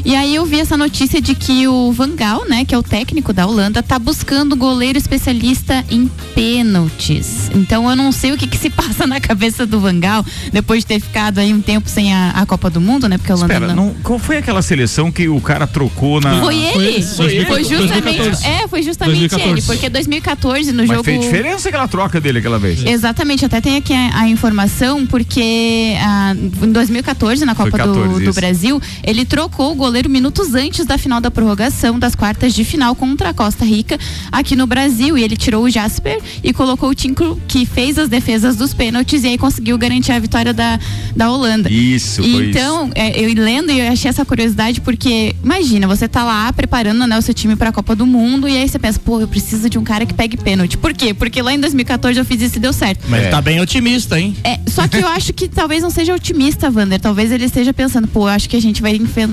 E 0.05 0.15
aí 0.15 0.35
eu 0.35 0.45
vi 0.45 0.59
essa 0.59 0.77
notícia 0.77 1.19
de 1.19 1.33
que 1.33 1.67
o 1.67 1.91
Van 1.91 2.15
Gaal, 2.15 2.47
né, 2.47 2.63
que 2.63 2.75
é 2.75 2.77
o 2.77 2.83
técnico 2.83 3.33
da 3.33 3.47
Holanda, 3.47 3.81
tá 3.81 3.97
buscando 3.97 4.55
goleiro 4.55 4.99
especialista 4.99 5.83
em 5.89 6.07
pênaltis. 6.35 7.49
Então 7.55 7.89
eu 7.89 7.95
não 7.95 8.11
sei 8.11 8.31
o 8.31 8.37
que, 8.37 8.45
que 8.45 8.55
se 8.55 8.69
passa 8.71 9.07
na 9.07 9.19
cabeça 9.19 9.65
do 9.65 9.79
Van 9.79 9.99
Gaal, 9.99 10.23
depois 10.53 10.81
de 10.81 10.85
ter 10.85 10.99
ficado 10.99 11.39
aí 11.39 11.51
um 11.51 11.59
tempo 11.59 11.89
sem 11.89 12.13
a, 12.13 12.29
a 12.35 12.45
Copa 12.45 12.69
do 12.69 12.79
Mundo, 12.79 13.09
né? 13.09 13.17
Porque 13.17 13.31
a 13.31 13.35
Holanda 13.35 13.53
Espera, 13.55 13.73
não... 13.73 13.87
não, 13.87 13.93
qual 14.03 14.19
foi 14.19 14.37
aquela 14.37 14.61
seleção 14.61 15.11
que 15.11 15.27
o 15.27 15.41
cara 15.41 15.65
trocou 15.65 16.21
na. 16.21 16.39
Foi 16.39 16.55
ele. 16.55 17.01
Foi- 17.01 17.45
Foi, 17.45 17.63
justamente. 17.63 18.17
2014. 18.17 18.45
É, 18.45 18.67
foi 18.67 18.83
justamente 18.83 19.19
2014. 19.21 19.51
ele. 19.51 19.61
Porque 19.63 19.89
2014 19.89 20.71
no 20.71 20.77
Mas 20.83 20.87
jogo. 20.87 21.03
fez 21.03 21.21
diferença 21.21 21.69
aquela 21.69 21.87
troca 21.87 22.21
dele 22.21 22.37
aquela 22.37 22.59
vez. 22.59 22.85
Exatamente, 22.85 23.43
até 23.43 23.59
tem 23.59 23.77
aqui 23.77 23.93
a, 23.93 24.19
a 24.19 24.27
informação, 24.29 25.07
porque 25.07 25.95
ah, 25.99 26.35
em 26.35 26.71
2014, 26.71 27.43
na 27.43 27.55
Copa 27.55 27.71
14, 27.77 28.13
do, 28.19 28.25
do. 28.25 28.33
Brasil, 28.35 28.79
ele 29.03 29.25
trocou 29.25 29.71
o 29.71 29.75
goleiro 29.75 29.94
minutos 30.07 30.53
antes 30.53 30.85
da 30.85 30.97
final 30.97 31.21
da 31.21 31.31
prorrogação 31.31 31.97
das 31.97 32.15
quartas 32.15 32.53
de 32.53 32.63
final 32.65 32.95
contra 32.95 33.29
a 33.29 33.33
Costa 33.33 33.63
Rica 33.63 33.97
aqui 34.31 34.55
no 34.55 34.67
Brasil. 34.67 35.17
E 35.17 35.23
ele 35.23 35.37
tirou 35.37 35.63
o 35.63 35.69
Jasper 35.69 36.19
e 36.43 36.51
colocou 36.53 36.89
o 36.89 36.95
Tinko, 36.95 37.39
que 37.47 37.65
fez 37.65 37.97
as 37.97 38.09
defesas 38.09 38.55
dos 38.55 38.73
pênaltis 38.73 39.23
e 39.23 39.27
aí 39.27 39.37
conseguiu 39.37 39.77
garantir 39.77 40.11
a 40.11 40.19
vitória 40.19 40.53
da, 40.53 40.79
da 41.15 41.31
Holanda. 41.31 41.71
Isso, 41.71 42.21
foi 42.23 42.49
Então, 42.49 42.91
é, 42.95 43.19
eu 43.19 43.33
lendo 43.35 43.71
e 43.71 43.79
eu 43.79 43.91
achei 43.91 44.09
essa 44.09 44.25
curiosidade 44.25 44.81
porque, 44.81 45.35
imagina, 45.43 45.87
você 45.87 46.07
tá 46.07 46.23
lá 46.23 46.51
preparando 46.53 47.05
né, 47.07 47.17
o 47.17 47.21
seu 47.21 47.33
time 47.33 47.55
pra 47.55 47.71
Copa 47.71 47.95
do 47.95 48.05
Mundo 48.05 48.47
e 48.47 48.57
aí 48.57 48.67
você 48.67 48.77
pensa, 48.79 48.99
pô, 48.99 49.19
eu 49.21 49.27
preciso 49.27 49.69
de 49.69 49.77
um 49.77 49.83
cara 49.83 50.05
que 50.05 50.13
pegue 50.13 50.35
pênalti. 50.37 50.77
Por 50.77 50.93
quê? 50.93 51.13
Porque 51.13 51.41
lá 51.41 51.53
em 51.53 51.59
2014 51.59 52.17
eu 52.19 52.25
fiz 52.25 52.41
isso 52.41 52.57
e 52.57 52.59
deu 52.59 52.73
certo. 52.73 53.05
Mas 53.09 53.19
É. 53.19 53.23
ele 53.23 53.31
tá 53.31 53.41
bem 53.41 53.59
otimista, 53.61 54.19
hein? 54.19 54.35
É, 54.43 54.59
só 54.67 54.87
que 54.87 54.97
eu 54.97 55.07
acho 55.09 55.33
que 55.33 55.47
talvez 55.47 55.81
não 55.83 55.89
seja 55.89 56.13
otimista, 56.13 56.69
Wander. 56.69 56.99
Talvez 56.99 57.31
ele 57.31 57.45
esteja 57.45 57.73
pensando, 57.73 58.07
pô, 58.07 58.21
eu 58.27 58.33
acho 58.33 58.49
que 58.49 58.55
a 58.55 58.61
gente 58.61 58.81
vai 58.81 58.95
enfe- 58.95 59.29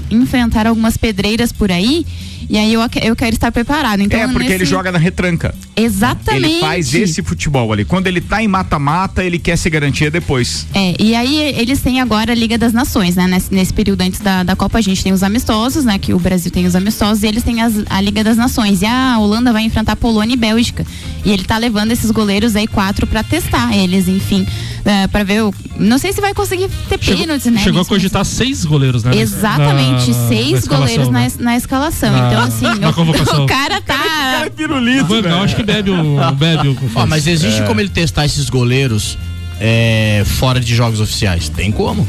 enfrentar 0.53 0.67
algumas 0.69 0.97
pedreiras 0.99 1.51
por 1.51 1.73
aí. 1.73 2.05
E 2.51 2.59
aí 2.59 2.75
eu, 2.75 2.81
eu 3.03 3.17
quero 3.17 3.35
estar 3.35 3.51
preparado. 3.51 4.01
Então, 4.03 4.19
é, 4.21 4.27
porque 4.27 4.41
nesse- 4.41 4.55
ele 4.55 4.65
joga 4.67 4.93
na 4.93 4.99
retranca. 4.99 5.55
Exatamente. 5.75 6.45
Ele 6.53 6.61
faz 6.61 6.93
esse 6.95 7.23
futebol 7.23 7.73
ali. 7.73 7.85
Quando 7.85 8.09
ele 8.09 8.21
tá 8.21 8.43
em 8.43 8.49
mata-mata, 8.49 9.25
ele 9.25 9.39
quer 9.39 9.57
se 9.57 9.71
garantir 9.71 10.11
depois. 10.11 10.67
É, 10.75 10.95
e 10.99 11.15
aí 11.15 11.55
eles 11.57 11.81
têm 11.81 12.01
agora 12.01 12.33
a 12.33 12.35
Liga 12.35 12.59
das 12.59 12.73
Nações, 12.75 13.17
né? 13.17 13.27
Nesse, 13.27 13.55
nesse 13.55 13.73
período 13.73 14.03
antes 14.03 14.21
da, 14.21 14.43
da 14.43 14.55
Copa, 14.55 14.79
a 14.79 14.81
gente 14.83 15.03
tem 15.03 15.13
os 15.13 15.23
amistosos, 15.23 15.85
né? 15.85 15.99
Que 15.99 16.13
o 16.13 16.19
Brasil 16.19 16.51
tem 16.51 16.67
os 16.67 16.77
amistosos, 16.77 17.23
e 17.23 17.27
eles 17.27 17.43
têm 17.43 17.63
as- 17.63 17.85
a 17.89 18.01
Liga 18.01 18.23
das 18.23 18.37
Nações. 18.37 18.83
E 18.83 18.87
a 18.87 19.19
Holanda 19.19 19.53
vai 19.53 19.63
enfrentar 19.63 19.97
Polônia 19.97 20.35
e 20.35 20.37
Bélgica. 20.37 20.85
E 21.25 21.31
ele 21.31 21.45
tá 21.45 21.57
levando 21.57 21.93
esses 21.93 22.11
goleiros 22.11 22.55
aí 22.57 22.67
quatro 22.67 23.07
pra 23.07 23.23
testar 23.23 23.75
eles, 23.75 24.09
enfim. 24.09 24.47
É, 24.85 25.07
pra 25.07 25.23
ver 25.23 25.43
o. 25.45 25.55
Não 25.79 25.97
sei 25.97 26.13
se 26.13 26.21
vai 26.21 26.35
conseguir 26.35 26.69
ter 26.89 26.99
pênaltis, 26.99 27.47
né? 27.53 27.61
chegou 27.61 27.83
a 27.83 27.85
cogitar 27.85 28.25
seis 28.25 28.65
goleiros, 28.65 29.05
né? 29.05 29.13
na- 29.15 29.21
Exatamente, 29.21 30.11
na- 30.11 30.17
na 30.19 30.29
seis 30.29 30.59
escalação, 30.59 30.79
goleiros 30.79 31.09
na, 31.09 31.19
né? 31.21 31.27
es- 31.27 31.39
na 31.39 31.57
escalação. 31.57 32.13
Na- 32.13 32.27
então, 32.29 32.41
assim, 32.43 32.81
na 32.81 32.89
o- 32.91 32.93
convocação. 32.93 33.45
o, 33.45 33.47
cara 33.47 33.81
tá. 33.81 34.45
O 34.47 34.51
pirulito, 34.51 35.05
Van 35.07 35.23
Gaal 35.23 35.43
acho 35.45 35.55
que 35.57 35.63
bebe 35.63 35.91
o. 35.91 36.33
Bebe 36.35 36.69
o 36.69 36.77
Ó, 36.97 37.07
mas 37.07 37.27
existe 37.29 37.63
É. 37.63 37.65
como 37.67 37.81
ele 37.81 37.91
testar 37.91 38.25
esses 38.27 38.51
goleiros 38.51 39.17
é, 39.61 40.25
fora 40.27 40.59
de 40.59 40.75
jogos 40.75 40.99
oficiais? 41.01 41.49
Tem 41.49 41.71
como. 41.71 42.07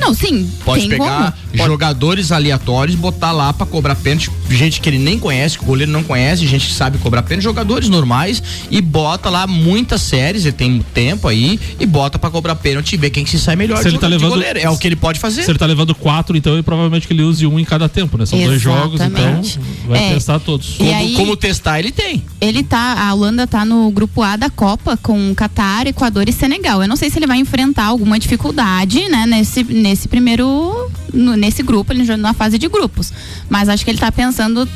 Não, 0.00 0.14
sim. 0.14 0.50
Pode 0.64 0.80
tem 0.82 0.90
pegar 0.90 1.36
como. 1.50 1.64
jogadores 1.66 2.32
aleatórios, 2.32 2.96
botar 2.96 3.32
lá 3.32 3.52
pra 3.52 3.66
cobrar 3.66 3.94
pênalti, 3.94 4.30
gente 4.48 4.80
que 4.80 4.88
ele 4.88 4.98
nem 4.98 5.18
conhece, 5.18 5.58
que 5.58 5.64
o 5.64 5.66
goleiro 5.66 5.90
não 5.92 6.02
conhece, 6.02 6.46
gente 6.46 6.66
que 6.68 6.72
sabe 6.72 6.98
cobrar 6.98 7.22
pênalti, 7.22 7.44
jogadores 7.44 7.88
normais 7.88 8.42
e 8.70 8.80
bota 8.80 9.28
lá 9.30 9.46
muitas 9.46 10.00
séries, 10.02 10.44
ele 10.44 10.52
tem 10.52 10.84
tempo 10.94 11.28
aí 11.28 11.58
e 11.78 11.86
bota 11.86 12.18
pra 12.18 12.30
cobrar 12.30 12.54
pênalti 12.54 12.94
e 12.94 12.96
ver 12.96 13.10
quem 13.10 13.24
que 13.24 13.30
se 13.30 13.38
sai 13.38 13.56
melhor 13.56 13.78
Se 13.78 13.84
de 13.84 13.88
ele 13.90 13.98
tá 13.98 14.06
levando- 14.08 14.30
goleiro. 14.30 14.58
É 14.58 14.68
o 14.70 14.76
que 14.78 14.86
ele 14.88 14.96
pode 14.96 15.18
fazer. 15.20 15.42
Se 15.42 15.50
ele 15.50 15.58
tá 15.58 15.66
levando 15.66 15.94
quatro, 15.94 16.36
então 16.36 16.54
ele 16.54 16.62
provavelmente 16.62 17.06
que 17.06 17.12
ele 17.12 17.22
use 17.22 17.46
um 17.46 17.58
em 17.58 17.64
cada 17.64 17.88
tempo, 17.88 18.16
né? 18.16 18.24
São 18.26 18.38
dois 18.42 18.60
jogos, 18.60 19.00
então 19.00 19.06
Exatamente. 19.18 19.60
vai 19.86 20.04
É. 20.10 20.14
testar 20.14 20.38
todos. 20.38 20.76
E 20.80 20.92
aí- 20.92 21.14
Como 21.14 21.36
testar 21.36 21.78
ele 21.78 21.92
tem. 21.92 22.24
Ele 22.40 22.62
tá, 22.62 23.06
a 23.08 23.12
Holanda 23.14 23.46
tá 23.46 23.64
no 23.64 23.90
grupo 23.90 24.22
A 24.22 24.36
da 24.36 24.48
Copa 24.48 24.96
com 24.96 25.34
Catar, 25.34 25.86
Equador 25.86 26.28
e 26.28 26.32
Senegal. 26.32 26.80
Eu 26.82 26.88
não 26.88 26.96
sei 26.96 27.10
se 27.10 27.18
ele 27.18 27.26
vai 27.26 27.38
enfrentar 27.38 27.84
alguma 27.86 28.18
dificuldade, 28.18 29.08
né, 29.08 29.26
nesse, 29.26 29.62
nesse 29.64 29.99
primeiro, 30.08 30.90
no- 31.12 31.36
nesse 31.36 31.62
grupo, 31.62 31.92
ele 31.92 32.16
na 32.16 32.32
fase 32.34 32.58
de 32.58 32.68
grupos. 32.68 33.12
Mas 33.48 33.68
acho 33.68 33.84
que 33.84 33.90
ele 33.90 33.98
tá 33.98 34.10
pensando 34.12 34.68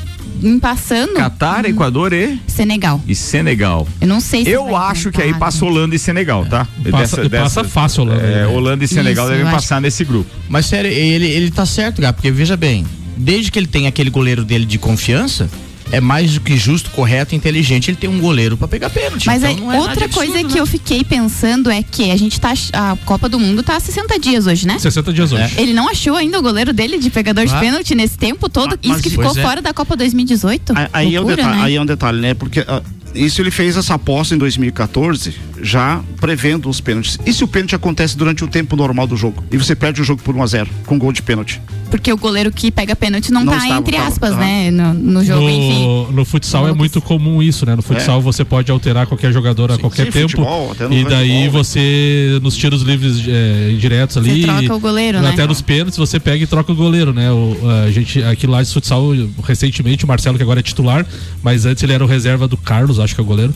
em 0.43 0.59
passando 0.59 1.15
Catar, 1.15 1.65
Equador 1.65 2.13
e, 2.13 2.39
Senegal. 2.47 3.01
e 3.07 3.15
Senegal. 3.15 3.87
Eu 4.01 4.09
não 4.09 4.21
sei 4.21 4.45
se 4.45 4.51
Eu 4.51 4.77
acho 4.77 5.11
que 5.11 5.21
aí 5.23 5.29
enfrentar, 5.29 5.47
passa 5.47 5.65
Holanda 5.65 5.95
e 5.95 5.99
Senegal, 5.99 6.45
tá? 6.45 6.67
Passa- 6.91 7.23
e 7.25 7.29
passa 7.29 7.65
fácil 7.65 8.03
a 8.03 8.07
Holanda, 8.07 8.23
É, 8.23 8.35
né? 8.41 8.47
Holanda 8.49 8.85
e 8.85 8.89
Senegal 8.89 9.27
Isso, 9.27 9.37
devem 9.37 9.53
passar 9.53 9.81
nesse 9.81 10.05
grupo. 10.05 10.29
Mas 10.49 10.67
sério, 10.67 10.91
ele, 10.91 11.27
ele 11.27 11.51
tá 11.51 11.65
certo, 11.65 12.01
cara, 12.03 12.13
porque 12.13 12.31
veja 12.31 12.57
bem, 12.57 12.85
desde 13.17 13.51
que 13.51 13.59
ele 13.59 13.67
tem 13.69 13.87
aquele 13.87 14.11
goleiro 14.11 14.45
dele 14.45 14.65
de 14.67 14.77
confiança, 14.79 15.49
é 15.93 16.01
mais 16.01 16.35
do 16.35 16.41
que 16.41 16.57
justo, 16.57 16.91
correto, 16.91 17.35
inteligente 17.35 17.91
ele 17.91 17.97
tem 17.97 18.09
um 18.11 18.19
goleiro 18.21 18.57
pra 18.57 18.67
pegar 18.69 18.91
pênalti. 18.91 19.27
Mas 19.27 19.43
Então 19.43 19.71
é 19.73 19.79
outra 19.79 20.09
de 20.09 20.15
coisa 20.15 20.33
absurdo, 20.33 20.49
que 20.49 20.55
né? 20.55 20.61
eu 20.61 20.67
fiquei 20.67 21.05
pensando 21.05 21.71
é 21.71 21.83
que 21.83 22.11
a 22.11 22.17
gente 22.17 22.41
tá. 22.41 22.53
A 22.73 22.97
Copa 23.05 23.29
do 23.29 23.39
Mundo 23.39 23.63
tá 23.63 23.77
há 23.77 23.81
60 23.81 24.19
dias 24.19 24.47
hoje, 24.47 24.67
né? 24.67 24.79
60 24.79 25.13
dias 25.13 25.33
hoje. 25.33 25.55
Ele 25.59 25.73
não 25.73 25.89
achou 25.89 26.17
ainda 26.17 26.39
o 26.39 26.43
goleiro 26.43 26.73
dele 26.73 26.99
de 26.99 27.11
pegador 27.11 27.47
de 27.47 27.55
Ah. 27.55 27.61
pênalti 27.61 27.95
nesse 27.95 28.17
tempo 28.19 28.49
todo? 28.49 28.79
Mas- 28.85 28.95
Isso 28.95 29.03
que 29.03 29.11
ficou 29.11 29.37
é. 29.37 29.43
fora 29.43 29.61
da 29.63 29.73
Copa 29.73 29.97
2018? 29.97 30.73
Aí, 30.77 30.89
aí 30.93 31.15
é 31.15 31.21
um 31.21 31.23
Loucura, 31.25 31.37
detalhe, 31.37 31.57
né? 31.59 31.65
aí 31.65 31.75
é 31.77 31.81
um 31.81 31.87
detalhe, 31.87 32.21
né? 32.21 32.35
Porque 32.35 32.61
ah, 32.67 32.83
isso 33.15 33.41
ele 33.41 33.51
fez 33.51 33.77
essa 33.77 33.95
aposta 33.95 34.35
em 34.35 34.39
2014, 34.39 35.35
já 35.63 36.03
prevendo 36.21 36.69
os 36.69 36.81
pênaltis. 36.81 37.19
E 37.25 37.33
se 37.33 37.45
o 37.45 37.49
pênalti 37.49 37.75
acontece 37.75 38.17
durante 38.17 38.43
o 38.43 38.49
tempo 38.49 38.75
normal 38.77 39.07
do 39.07 39.17
jogo? 39.17 39.45
E 39.51 39.57
você 39.57 39.75
perde 39.77 40.01
o 40.01 40.05
jogo 40.05 40.23
por 40.23 40.35
1 40.35 40.43
a 40.43 40.47
0 40.47 40.71
com 40.87 40.99
gol 40.99 41.13
de 41.13 41.23
pênalti? 41.23 41.61
Porque 41.95 42.13
o 42.13 42.17
goleiro 42.17 42.51
que 42.51 42.73
pega 42.73 42.97
pênalti 42.97 43.31
não, 43.31 43.45
Não 43.45 43.53
tá, 43.53 43.59
estava, 43.61 43.79
entre 43.79 43.97
aspas, 43.97 44.31
tava. 44.31 44.43
né? 44.43 44.69
No, 44.69 44.93
no 44.95 45.25
jogo, 45.25 45.49
enfim. 45.49 45.85
No, 45.85 46.11
no 46.11 46.25
futsal 46.25 46.67
é 46.67 46.73
muito 46.73 47.01
comum 47.01 47.41
isso, 47.41 47.65
né? 47.65 47.77
No 47.77 47.83
futsal 47.83 48.21
você 48.21 48.45
pode 48.45 48.69
alterar 48.69 49.07
qualquer 49.07 49.33
jogador 49.33 49.71
a 49.71 49.77
Sim, 49.77 49.81
qualquer 49.81 50.07
sim, 50.07 50.11
tempo. 50.11 50.31
futebol, 50.31 50.73
até 50.73 50.89
no 50.89 50.93
e 50.93 51.05
daí 51.05 51.29
handball, 51.29 51.45
né? 51.45 51.49
você, 51.51 52.41
nos 52.43 52.57
tiros 52.57 52.83
livres 52.83 53.23
é, 53.29 53.71
indiretos 53.71 54.17
ali. 54.17 54.41
Você 54.41 54.47
troca 54.47 54.75
o 54.75 54.81
goleiro, 54.81 55.21
né? 55.21 55.31
Até 55.31 55.47
nos 55.47 55.63
pênaltis 55.63 55.97
você 55.97 56.19
pega 56.19 56.43
e 56.43 56.49
troca 56.49 56.73
o 56.73 56.75
goleiro, 56.75 57.13
né? 57.13 57.31
O, 57.31 57.57
a 57.87 57.91
gente, 57.93 58.21
aqui 58.25 58.49
lá 58.49 58.61
de 58.61 58.73
futsal, 58.73 59.05
recentemente, 59.45 60.05
o 60.05 60.09
Marcelo, 60.09 60.37
que 60.37 60.43
agora 60.43 60.59
é 60.59 60.65
titular, 60.65 61.07
mas 61.45 61.65
antes 61.65 61.81
ele 61.85 61.93
era 61.93 62.03
o 62.03 62.09
reserva 62.09 62.49
do 62.49 62.57
Carlos, 62.57 62.99
acho 62.99 63.15
que 63.15 63.21
é 63.21 63.23
o 63.23 63.27
goleiro. 63.27 63.55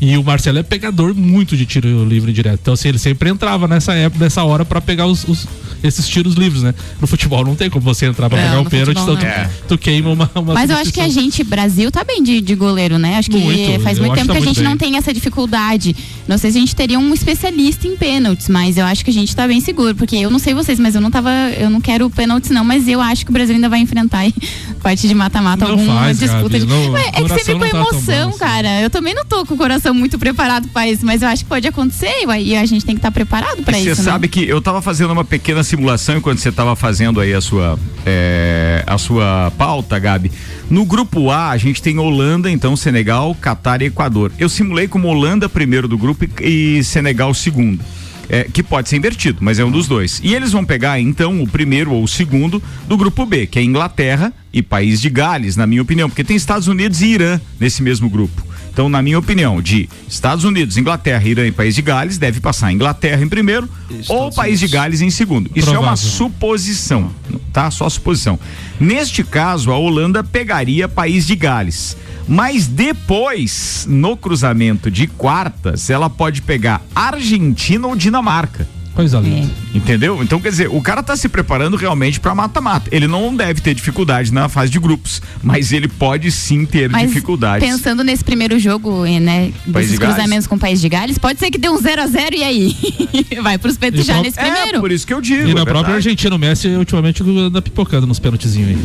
E 0.00 0.16
o 0.16 0.22
Marcelo 0.22 0.58
é 0.58 0.62
pegador 0.62 1.12
muito 1.14 1.56
de 1.56 1.66
tiro 1.66 2.04
livre 2.04 2.32
direto. 2.32 2.60
Então, 2.62 2.74
assim, 2.74 2.88
ele 2.88 2.98
sempre 2.98 3.28
entrava 3.30 3.66
nessa 3.66 3.94
época, 3.94 4.24
nessa 4.24 4.44
hora, 4.44 4.64
pra 4.64 4.80
pegar 4.80 5.06
os, 5.06 5.24
os- 5.26 5.46
esses 5.82 6.06
tiros 6.08 6.34
livres, 6.34 6.62
né? 6.62 6.72
No 7.00 7.06
futebol 7.08 7.44
não 7.44 7.56
tem 7.56 7.68
como 7.68 7.84
você 7.84 8.06
entrar 8.06 8.28
pra 8.28 8.38
Não, 8.38 8.44
pegar 8.46 8.60
o 8.60 8.64
no 8.64 8.70
pênalti, 8.70 9.00
então 9.00 9.16
tu. 9.16 9.26
É. 9.26 9.50
tu 9.66 9.76
queima 9.78 10.10
uma, 10.10 10.30
uma 10.36 10.54
Mas 10.54 10.70
eu 10.70 10.76
acho 10.76 10.92
que 10.92 11.00
a 11.00 11.08
gente, 11.08 11.42
Brasil, 11.42 11.90
tá 11.90 12.04
bem 12.04 12.22
de, 12.22 12.40
de 12.40 12.54
goleiro, 12.54 12.96
né? 12.98 13.16
Acho 13.16 13.28
que 13.30 13.38
Muito, 13.38 13.80
faz 13.80 13.98
muito 13.98 14.14
tempo 14.14 14.26
que 14.28 14.32
que 14.32 14.38
tá 14.38 14.44
a 14.44 14.46
gente 14.46 14.56
muito 14.56 14.62
não 14.62 14.76
bem. 14.76 14.90
tem 14.90 14.96
essa 14.98 15.12
dificuldade. 15.12 15.96
Não 16.28 16.38
sei 16.38 16.52
se 16.52 16.58
a 16.58 16.60
gente 16.60 16.76
teria 16.76 16.98
um 16.98 17.12
especialista 17.12 17.86
em 17.88 17.96
pênaltis, 17.96 18.48
mas 18.48 18.76
eu 18.76 18.84
acho 18.86 19.04
que 19.04 19.10
a 19.10 19.14
gente 19.14 19.34
tá 19.34 19.48
bem 19.48 19.60
seguro. 19.60 19.94
Porque 19.96 20.14
eu 20.16 20.30
não 20.30 20.38
sei 20.38 20.54
vocês, 20.54 20.78
mas 20.78 20.94
eu 20.94 21.00
não 21.00 21.10
tava. 21.10 21.30
Eu 21.58 21.70
não 21.70 21.80
quero 21.80 22.08
pênaltis, 22.10 22.50
não, 22.50 22.64
mas 22.64 22.86
eu 22.86 23.00
acho 23.00 23.24
que 23.24 23.30
o 23.30 23.34
Brasil 23.34 23.54
ainda 23.56 23.68
vai 23.68 23.80
enfrentar 23.80 24.18
aí, 24.18 24.34
parte 24.82 25.08
de 25.08 25.14
mata-mata, 25.14 25.64
alguma 25.64 25.94
faz, 26.02 26.18
disputa. 26.20 26.56
Gabi, 26.56 26.60
de... 26.60 26.66
não, 26.66 26.96
é 26.96 27.10
que 27.12 27.44
sempre 27.44 27.54
com 27.54 27.60
tá 27.60 27.68
emoção, 27.68 28.24
bom 28.24 28.28
assim. 28.30 28.38
cara. 28.38 28.80
Eu 28.80 28.90
também 28.90 29.14
não 29.14 29.24
tô 29.24 29.44
com 29.44 29.54
o 29.54 29.56
coração 29.56 29.87
muito 29.94 30.18
preparado 30.18 30.68
pra 30.68 30.88
isso, 30.88 31.04
mas 31.04 31.22
eu 31.22 31.28
acho 31.28 31.44
que 31.44 31.48
pode 31.48 31.66
acontecer 31.66 32.12
e 32.40 32.56
a 32.56 32.64
gente 32.66 32.84
tem 32.84 32.94
que 32.94 32.98
estar 32.98 33.10
preparado 33.10 33.62
pra 33.62 33.78
Você 33.78 33.90
isso. 33.90 34.02
sabe 34.02 34.26
né? 34.26 34.28
que 34.28 34.48
eu 34.48 34.60
tava 34.60 34.80
fazendo 34.82 35.12
uma 35.12 35.24
pequena 35.24 35.62
simulação 35.62 36.16
enquanto 36.16 36.38
você 36.38 36.52
tava 36.52 36.74
fazendo 36.76 37.20
aí 37.20 37.34
a 37.34 37.40
sua 37.40 37.78
é, 38.04 38.82
a 38.86 38.98
sua 38.98 39.52
pauta, 39.56 39.98
Gabi. 39.98 40.30
No 40.70 40.84
grupo 40.84 41.30
A, 41.30 41.50
a 41.50 41.56
gente 41.56 41.80
tem 41.82 41.98
Holanda, 41.98 42.50
então 42.50 42.76
Senegal, 42.76 43.34
Catar 43.34 43.82
e 43.82 43.86
Equador. 43.86 44.32
Eu 44.38 44.48
simulei 44.48 44.86
como 44.86 45.08
Holanda 45.08 45.48
primeiro 45.48 45.88
do 45.88 45.96
grupo 45.96 46.24
e, 46.40 46.78
e 46.78 46.84
Senegal 46.84 47.32
segundo. 47.34 47.82
É, 48.30 48.44
que 48.44 48.62
pode 48.62 48.90
ser 48.90 48.96
invertido, 48.96 49.38
mas 49.40 49.58
é 49.58 49.64
um 49.64 49.70
dos 49.70 49.88
dois. 49.88 50.20
E 50.22 50.34
eles 50.34 50.52
vão 50.52 50.62
pegar, 50.62 51.00
então, 51.00 51.42
o 51.42 51.48
primeiro 51.48 51.92
ou 51.92 52.04
o 52.04 52.08
segundo 52.08 52.62
do 52.86 52.94
grupo 52.94 53.24
B, 53.24 53.46
que 53.46 53.58
é 53.58 53.62
Inglaterra 53.62 54.34
e 54.52 54.60
País 54.60 55.00
de 55.00 55.08
Gales, 55.08 55.56
na 55.56 55.66
minha 55.66 55.80
opinião, 55.80 56.10
porque 56.10 56.22
tem 56.22 56.36
Estados 56.36 56.68
Unidos 56.68 57.00
e 57.00 57.06
Irã 57.06 57.40
nesse 57.58 57.82
mesmo 57.82 58.10
grupo. 58.10 58.46
Então, 58.78 58.88
na 58.88 59.02
minha 59.02 59.18
opinião, 59.18 59.60
de 59.60 59.88
Estados 60.08 60.44
Unidos, 60.44 60.76
Inglaterra, 60.76 61.26
Irã 61.26 61.44
e 61.44 61.50
País 61.50 61.74
de 61.74 61.82
Gales, 61.82 62.16
deve 62.16 62.38
passar 62.38 62.70
Inglaterra 62.70 63.20
em 63.20 63.28
primeiro 63.28 63.68
ou 64.08 64.30
País 64.30 64.60
de 64.60 64.68
Gales 64.68 65.00
em 65.00 65.10
segundo. 65.10 65.50
Isso 65.52 65.70
é 65.70 65.72
uma 65.72 65.96
Provável. 65.96 65.96
suposição, 65.96 67.10
tá? 67.52 67.72
Só 67.72 67.88
suposição. 67.88 68.38
Neste 68.78 69.24
caso, 69.24 69.72
a 69.72 69.76
Holanda 69.76 70.22
pegaria 70.22 70.88
País 70.88 71.26
de 71.26 71.34
Gales. 71.34 71.96
Mas 72.28 72.68
depois, 72.68 73.84
no 73.90 74.16
cruzamento 74.16 74.92
de 74.92 75.08
quartas, 75.08 75.90
ela 75.90 76.08
pode 76.08 76.40
pegar 76.42 76.80
Argentina 76.94 77.88
ou 77.88 77.96
Dinamarca. 77.96 78.68
Coisa 78.98 79.20
linda. 79.20 79.48
Entendeu? 79.72 80.20
Então, 80.24 80.40
quer 80.40 80.48
dizer, 80.50 80.68
o 80.68 80.80
cara 80.82 81.04
tá 81.04 81.16
se 81.16 81.28
preparando 81.28 81.76
realmente 81.76 82.18
pra 82.18 82.34
mata-mata. 82.34 82.88
Ele 82.90 83.06
não 83.06 83.32
deve 83.36 83.60
ter 83.60 83.72
dificuldade 83.72 84.32
na 84.32 84.48
fase 84.48 84.72
de 84.72 84.80
grupos, 84.80 85.22
mas 85.40 85.72
ele 85.72 85.86
pode 85.86 86.32
sim 86.32 86.66
ter 86.66 86.90
Mas 86.90 87.06
dificuldades. 87.06 87.64
pensando 87.68 88.02
nesse 88.02 88.24
primeiro 88.24 88.58
jogo, 88.58 89.04
né, 89.04 89.52
País 89.52 89.86
desses 89.86 89.90
de 89.92 89.98
cruzamentos 89.98 90.48
com 90.48 90.56
o 90.56 90.58
País 90.58 90.80
de 90.80 90.88
Gales, 90.88 91.16
pode 91.16 91.38
ser 91.38 91.48
que 91.48 91.58
dê 91.58 91.68
um 91.68 91.78
0 91.78 92.02
a 92.02 92.06
0 92.08 92.34
e 92.34 92.42
aí? 92.42 92.76
Vai 93.40 93.56
pros 93.56 93.76
E 93.80 94.02
já 94.02 94.14
pro- 94.14 94.22
nesse 94.24 94.40
É, 94.40 94.42
primeiro. 94.50 94.80
por 94.80 94.90
isso 94.90 95.06
que 95.06 95.14
eu 95.14 95.20
digo. 95.20 95.46
E 95.48 95.54
na 95.54 95.60
é 95.60 95.64
própria. 95.64 95.94
Argentina, 95.94 96.34
o 96.34 96.38
Messi 96.38 96.66
ultimamente 96.66 97.22
anda 97.22 97.62
pipocando 97.62 98.04
nos 98.04 98.18
pênaltizinhos 98.18 98.70
aí. 98.70 98.78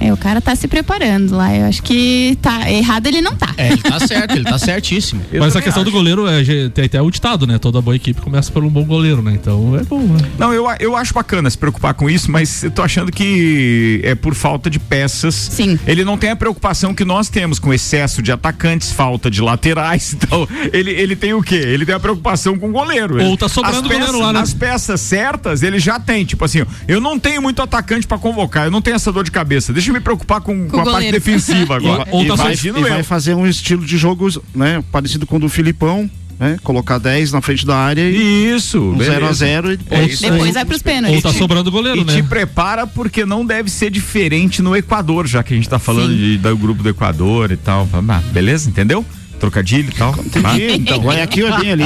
É, 0.00 0.12
o 0.12 0.16
cara 0.16 0.40
tá 0.40 0.54
se 0.56 0.66
preparando 0.68 1.36
lá. 1.36 1.54
Eu 1.54 1.66
acho 1.66 1.82
que 1.82 2.36
tá 2.42 2.70
errado 2.70 3.06
ele 3.06 3.20
não 3.20 3.34
tá. 3.34 3.54
É, 3.56 3.72
ele 3.72 3.82
tá 3.82 3.98
certo, 4.06 4.32
ele 4.36 4.44
tá 4.44 4.58
certíssimo. 4.58 5.22
Eu 5.32 5.40
Mas 5.42 5.54
a 5.56 5.62
questão 5.62 5.82
acho. 5.82 5.90
do 5.90 5.94
goleiro 5.96 6.26
é, 6.26 6.42
tem 6.70 6.84
até 6.86 7.00
o 7.00 7.10
ditado, 7.10 7.46
né? 7.46 7.58
Toda 7.58 7.80
boa 7.80 7.96
equipe 7.96 8.20
começa 8.20 8.50
por 8.52 8.62
um 8.64 8.68
bom 8.68 8.84
goleiro, 8.84 9.22
né? 9.22 9.32
Então 9.34 9.76
é 9.78 9.82
bom, 9.82 10.00
né? 10.02 10.18
Não, 10.38 10.52
eu, 10.52 10.66
eu 10.80 10.96
acho 10.96 11.14
bacana 11.14 11.48
se 11.48 11.56
preocupar 11.58 11.94
com 11.94 12.08
isso, 12.10 12.30
mas 12.30 12.62
eu 12.62 12.70
tô 12.70 12.82
achando 12.82 13.10
que 13.12 14.00
é 14.04 14.14
por 14.14 14.34
falta 14.34 14.68
de 14.68 14.78
peças. 14.78 15.34
Sim. 15.34 15.78
Ele 15.86 16.04
não 16.04 16.16
tem 16.18 16.30
a 16.30 16.36
preocupação 16.36 16.94
que 16.94 17.04
nós 17.04 17.28
temos 17.28 17.58
com 17.58 17.72
excesso 17.72 18.22
de 18.22 18.32
atacantes, 18.32 18.90
falta 18.92 19.30
de 19.30 19.40
laterais. 19.40 20.16
Então, 20.24 20.48
ele, 20.72 20.90
ele 20.90 21.14
tem 21.16 21.34
o 21.34 21.42
quê? 21.42 21.54
Ele 21.56 21.84
tem 21.84 21.94
a 21.94 22.00
preocupação 22.00 22.56
com 22.58 22.68
o 22.70 22.72
goleiro. 22.72 23.22
Ou 23.22 23.36
tá 23.36 23.46
sobrando 23.48 23.76
as 23.76 23.82
goleiro 23.82 24.04
peças- 24.06 24.20
lá, 24.20 24.32
né? 24.32 24.40
As 24.40 24.54
peças 24.54 25.00
certas 25.00 25.62
ele 25.62 25.78
já 25.78 26.00
tem. 26.00 26.24
Tipo 26.24 26.44
assim, 26.44 26.62
eu 26.88 27.00
não 27.00 27.18
tenho 27.18 27.42
muito 27.42 27.60
atacante 27.60 28.06
pra 28.06 28.16
convocar, 28.16 28.64
eu 28.64 28.70
não 28.70 28.80
tenho 28.80 28.94
essa 28.96 29.12
dor 29.12 29.22
de 29.24 29.30
cabeça. 29.30 29.72
Deixa 29.72 29.83
eu 29.90 29.94
me 29.94 30.00
preocupar 30.00 30.40
com, 30.40 30.68
com 30.68 30.76
o 30.76 30.80
a 30.80 30.84
parte 30.84 30.94
goleiro. 30.94 31.16
defensiva 31.18 31.76
agora. 31.76 32.06
Ou 32.10 32.24
e 32.24 32.28
tá 32.28 32.34
vai, 32.34 32.54
e 32.54 32.70
vai 32.70 33.02
fazer 33.02 33.34
um 33.34 33.46
estilo 33.46 33.84
de 33.84 33.96
jogo 33.96 34.28
né, 34.54 34.82
parecido 34.92 35.26
com 35.26 35.36
o 35.36 35.40
do 35.40 35.48
Filipão, 35.48 36.08
né? 36.38 36.56
Colocar 36.64 36.98
10 36.98 37.30
na 37.32 37.40
frente 37.40 37.64
da 37.64 37.76
área 37.76 38.02
e 38.10 38.54
Isso, 38.56 38.80
um 38.80 38.92
beleza. 38.96 39.12
0 39.12 39.26
a 39.26 39.32
0 39.32 39.72
e 39.72 39.78
É 39.90 40.04
isso 40.04 40.22
Depois 40.22 40.52
vai 40.54 40.64
pros 40.64 40.78
Ou 40.80 40.84
pênaltis. 40.84 41.22
tá 41.22 41.32
sobrando 41.32 41.70
goleiro, 41.70 42.00
E 42.00 42.04
né? 42.04 42.12
te 42.14 42.22
prepara 42.24 42.86
porque 42.88 43.24
não 43.24 43.46
deve 43.46 43.70
ser 43.70 43.88
diferente 43.90 44.60
no 44.60 44.74
Equador, 44.76 45.26
já 45.28 45.42
que 45.44 45.54
a 45.54 45.56
gente 45.56 45.68
tá 45.68 45.78
falando 45.78 46.14
de, 46.14 46.36
do 46.38 46.56
grupo 46.56 46.82
do 46.82 46.88
Equador 46.88 47.52
e 47.52 47.56
tal. 47.56 47.88
Beleza? 48.32 48.68
Entendeu? 48.68 49.04
Trocadilho 49.44 49.90
e 49.90 49.94
tal. 49.94 50.14
Ah. 50.16 50.56
Entendi, 50.56 50.72
então. 50.72 50.98
Guayaquil 51.02 51.48
é 51.48 51.60
bem 51.60 51.72
ali. 51.72 51.84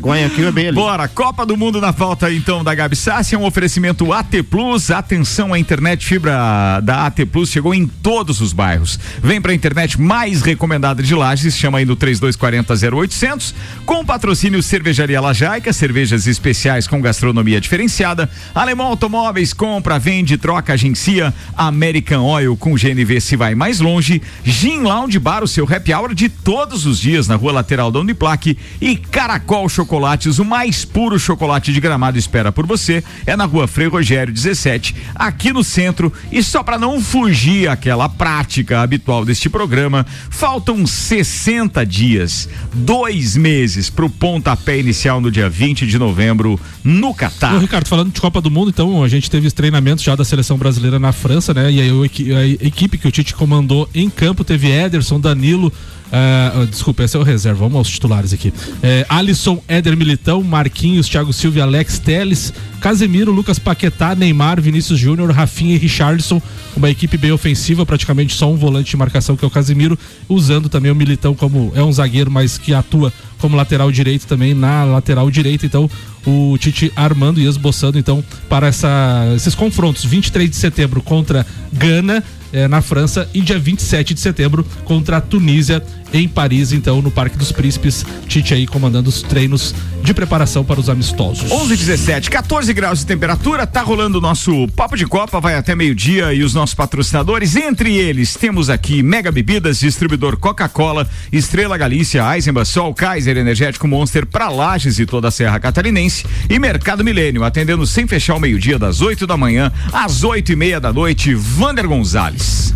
Guayaquil 0.00 0.48
é 0.48 0.52
bem 0.52 0.68
ali. 0.68 0.74
Bora, 0.76 1.08
Copa 1.08 1.44
do 1.44 1.56
Mundo 1.56 1.80
na 1.80 1.92
pauta 1.92 2.32
então 2.32 2.62
da 2.62 2.72
Gabi 2.72 2.94
Sassi, 2.94 3.34
é 3.34 3.38
um 3.38 3.44
oferecimento 3.44 4.12
AT 4.12 4.42
Plus, 4.48 4.90
atenção, 4.92 5.52
a 5.52 5.58
internet 5.58 6.06
fibra 6.06 6.80
da 6.80 7.06
AT 7.06 7.26
Plus 7.26 7.50
chegou 7.50 7.74
em 7.74 7.88
todos 7.88 8.40
os 8.40 8.52
bairros. 8.52 9.00
Vem 9.20 9.40
pra 9.40 9.52
internet 9.52 10.00
mais 10.00 10.42
recomendada 10.42 11.02
de 11.02 11.12
Lages, 11.12 11.56
chama 11.56 11.78
aí 11.78 11.84
no 11.84 11.96
3240 11.96 12.96
0800, 12.96 13.54
com 13.84 14.04
patrocínio 14.04 14.62
Cervejaria 14.62 15.20
Lajaica, 15.20 15.72
cervejas 15.72 16.28
especiais 16.28 16.86
com 16.86 17.00
gastronomia 17.00 17.60
diferenciada, 17.60 18.30
Alemão 18.54 18.86
Automóveis, 18.86 19.52
compra, 19.52 19.98
vende, 19.98 20.36
troca, 20.36 20.74
agencia, 20.74 21.34
American 21.56 22.22
Oil 22.22 22.56
com 22.56 22.74
GNV 22.74 23.20
se 23.20 23.34
vai 23.34 23.56
mais 23.56 23.80
longe, 23.80 24.22
Gin 24.44 24.82
Lounge 24.82 25.18
Bar, 25.18 25.42
o 25.42 25.48
seu 25.48 25.64
happy 25.64 25.92
hour 25.92 26.14
de 26.14 26.28
todos 26.60 26.84
os 26.84 27.00
dias 27.00 27.26
na 27.26 27.36
rua 27.36 27.52
lateral 27.52 27.90
da 27.90 28.00
Uniplaque 28.00 28.54
e 28.82 28.94
Caracol 28.94 29.66
Chocolates, 29.66 30.38
o 30.38 30.44
mais 30.44 30.84
puro 30.84 31.18
chocolate 31.18 31.72
de 31.72 31.80
gramado 31.80 32.18
espera 32.18 32.52
por 32.52 32.66
você. 32.66 33.02
É 33.24 33.34
na 33.34 33.46
rua 33.46 33.66
Frei 33.66 33.88
Rogério 33.88 34.30
17, 34.30 34.94
aqui 35.14 35.54
no 35.54 35.64
centro. 35.64 36.12
E 36.30 36.42
só 36.42 36.62
para 36.62 36.78
não 36.78 37.00
fugir 37.00 37.66
aquela 37.66 38.10
prática 38.10 38.82
habitual 38.82 39.24
deste 39.24 39.48
programa, 39.48 40.04
faltam 40.28 40.86
60 40.86 41.86
dias, 41.86 42.46
dois 42.74 43.38
meses 43.38 43.88
para 43.88 44.04
o 44.04 44.10
pontapé 44.10 44.78
inicial 44.78 45.18
no 45.18 45.30
dia 45.30 45.48
20 45.48 45.86
de 45.86 45.98
novembro 45.98 46.60
no 46.84 47.14
Catar. 47.14 47.58
Ricardo, 47.58 47.88
falando 47.88 48.12
de 48.12 48.20
Copa 48.20 48.42
do 48.42 48.50
Mundo, 48.50 48.68
então, 48.68 49.02
a 49.02 49.08
gente 49.08 49.30
teve 49.30 49.46
os 49.46 49.54
treinamentos 49.54 50.04
já 50.04 50.14
da 50.14 50.26
seleção 50.26 50.58
brasileira 50.58 50.98
na 50.98 51.10
França, 51.10 51.54
né? 51.54 51.72
E 51.72 51.80
aí 51.80 51.90
a 52.36 52.66
equipe 52.66 52.98
que 52.98 53.08
o 53.08 53.10
Tite 53.10 53.34
comandou 53.34 53.88
em 53.94 54.10
campo 54.10 54.44
teve 54.44 54.70
Ederson, 54.70 55.18
Danilo. 55.18 55.72
Ah, 56.12 56.66
desculpa, 56.68 57.04
esse 57.04 57.16
é 57.16 57.20
o 57.20 57.22
reserva, 57.22 57.60
vamos 57.60 57.76
aos 57.76 57.88
titulares 57.88 58.32
aqui. 58.32 58.52
É, 58.82 59.06
Alisson, 59.08 59.62
Éder 59.68 59.96
Militão, 59.96 60.42
Marquinhos, 60.42 61.08
Thiago 61.08 61.32
Silva, 61.32 61.62
Alex 61.62 61.98
Teles, 61.98 62.52
Casemiro, 62.80 63.30
Lucas 63.30 63.58
Paquetá, 63.58 64.14
Neymar, 64.14 64.60
Vinícius 64.60 64.98
Júnior, 64.98 65.30
Rafinha 65.30 65.74
e 65.74 65.78
Richardson. 65.78 66.42
Uma 66.76 66.90
equipe 66.90 67.16
bem 67.16 67.30
ofensiva, 67.30 67.84
praticamente 67.84 68.34
só 68.34 68.50
um 68.50 68.56
volante 68.56 68.90
de 68.90 68.96
marcação 68.96 69.36
que 69.36 69.44
é 69.44 69.48
o 69.48 69.50
Casemiro, 69.50 69.98
usando 70.28 70.68
também 70.68 70.90
o 70.90 70.94
Militão 70.94 71.34
como 71.34 71.72
é 71.74 71.82
um 71.82 71.92
zagueiro, 71.92 72.30
mas 72.30 72.58
que 72.58 72.74
atua 72.74 73.12
como 73.38 73.56
lateral 73.56 73.90
direito 73.90 74.26
também 74.26 74.54
na 74.54 74.84
lateral 74.84 75.30
direita. 75.30 75.66
Então, 75.66 75.90
o 76.26 76.56
Tite 76.58 76.92
armando 76.94 77.40
e 77.40 77.46
esboçando 77.46 77.98
então 77.98 78.22
para 78.48 78.66
essa, 78.66 79.32
esses 79.34 79.54
confrontos. 79.54 80.04
23 80.04 80.48
de 80.48 80.56
setembro 80.56 81.02
contra 81.02 81.46
Gana. 81.72 82.22
eh, 82.52 82.66
na 82.66 82.82
França 82.82 83.28
e 83.32 83.40
dia 83.40 83.58
27 83.58 84.14
de 84.14 84.20
setembro 84.20 84.66
contra 84.84 85.18
a 85.18 85.20
Tunísia 85.20 85.82
em 86.12 86.26
Paris, 86.28 86.72
então 86.72 87.00
no 87.02 87.10
Parque 87.10 87.36
dos 87.36 87.52
Príncipes, 87.52 88.04
Tite 88.26 88.54
aí 88.54 88.66
comandando 88.66 89.08
os 89.08 89.22
treinos 89.22 89.74
de 90.02 90.14
preparação 90.14 90.64
para 90.64 90.80
os 90.80 90.88
amistosos. 90.88 91.50
11 91.50 91.76
17, 91.76 92.30
14 92.30 92.72
graus 92.72 93.00
de 93.00 93.06
temperatura, 93.06 93.66
tá 93.66 93.82
rolando 93.82 94.18
o 94.18 94.20
nosso 94.20 94.66
Papo 94.68 94.96
de 94.96 95.06
Copa, 95.06 95.40
vai 95.40 95.54
até 95.54 95.74
meio-dia 95.74 96.32
e 96.32 96.42
os 96.42 96.54
nossos 96.54 96.74
patrocinadores, 96.74 97.54
entre 97.56 97.96
eles 97.96 98.34
temos 98.34 98.70
aqui 98.70 99.02
Mega 99.02 99.30
Bebidas, 99.30 99.80
distribuidor 99.80 100.36
Coca-Cola, 100.38 101.08
Estrela 101.32 101.76
Galícia, 101.76 102.22
Eisenbach, 102.34 102.66
Sol, 102.68 102.94
Kaiser, 102.94 103.36
Energético 103.36 103.86
Monster 103.86 104.24
para 104.26 104.48
Lages 104.48 104.98
e 104.98 105.06
toda 105.06 105.28
a 105.28 105.30
Serra 105.30 105.60
Catarinense 105.60 106.24
e 106.48 106.58
Mercado 106.58 107.04
Milênio, 107.04 107.44
atendendo 107.44 107.86
sem 107.86 108.06
fechar 108.06 108.34
o 108.36 108.40
meio-dia 108.40 108.78
das 108.78 109.00
8 109.00 109.26
da 109.26 109.36
manhã 109.36 109.70
às 109.92 110.24
8 110.24 110.52
e 110.52 110.56
meia 110.56 110.80
da 110.80 110.92
noite, 110.92 111.34
Vander 111.34 111.86
Gonzalez. 111.86 112.74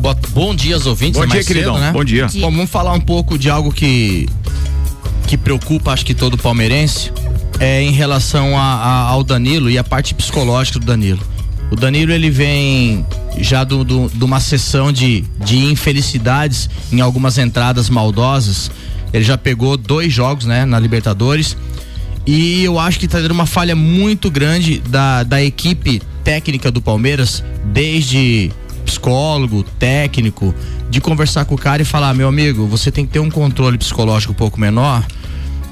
Bo- 0.00 0.14
bom 0.30 0.54
dia 0.54 0.74
aos 0.74 0.86
ouvintes. 0.86 1.18
Bom 1.18 1.24
é 1.24 1.26
dia, 1.26 1.34
mais 1.36 1.46
cedo, 1.46 1.54
queridão. 1.56 1.78
né? 1.78 1.90
Bom 1.92 2.04
dia. 2.04 2.26
Bom, 2.40 2.49
vamos 2.56 2.70
falar 2.70 2.92
um 2.92 3.00
pouco 3.00 3.38
de 3.38 3.48
algo 3.50 3.72
que 3.72 4.28
que 5.26 5.36
preocupa, 5.36 5.92
acho 5.92 6.04
que 6.04 6.12
todo 6.14 6.36
palmeirense, 6.36 7.12
é 7.60 7.80
em 7.82 7.92
relação 7.92 8.58
a- 8.58 8.62
a- 8.62 9.02
ao 9.10 9.22
Danilo 9.22 9.70
e 9.70 9.78
a 9.78 9.84
parte 9.84 10.12
psicológica 10.12 10.78
do 10.80 10.84
Danilo. 10.86 11.20
O 11.70 11.76
Danilo 11.76 12.10
ele 12.12 12.30
vem 12.30 13.06
já 13.38 13.62
do- 13.62 13.84
do- 13.84 14.08
de 14.12 14.24
uma 14.24 14.40
sessão 14.40 14.90
de, 14.90 15.22
de 15.44 15.56
infelicidades 15.66 16.68
em 16.90 17.00
algumas 17.00 17.38
entradas 17.38 17.88
maldosas. 17.88 18.72
Ele 19.12 19.22
já 19.22 19.38
pegou 19.38 19.76
dois 19.76 20.12
jogos, 20.12 20.46
né, 20.46 20.64
na 20.64 20.80
Libertadores. 20.80 21.56
E 22.26 22.64
eu 22.64 22.76
acho 22.78 22.98
que 22.98 23.06
tá 23.06 23.18
tendo 23.20 23.30
uma 23.30 23.46
falha 23.46 23.76
muito 23.76 24.30
grande 24.32 24.80
da, 24.88 25.22
da 25.22 25.40
equipe 25.40 26.02
técnica 26.24 26.72
do 26.72 26.82
Palmeiras, 26.82 27.44
desde 27.66 28.50
psicólogo, 28.90 29.62
técnico, 29.78 30.52
de 30.90 31.00
conversar 31.00 31.44
com 31.44 31.54
o 31.54 31.58
cara 31.58 31.80
e 31.80 31.84
falar, 31.84 32.12
meu 32.12 32.26
amigo, 32.26 32.66
você 32.66 32.90
tem 32.90 33.06
que 33.06 33.12
ter 33.12 33.20
um 33.20 33.30
controle 33.30 33.78
psicológico 33.78 34.32
um 34.32 34.36
pouco 34.36 34.58
menor, 34.58 35.06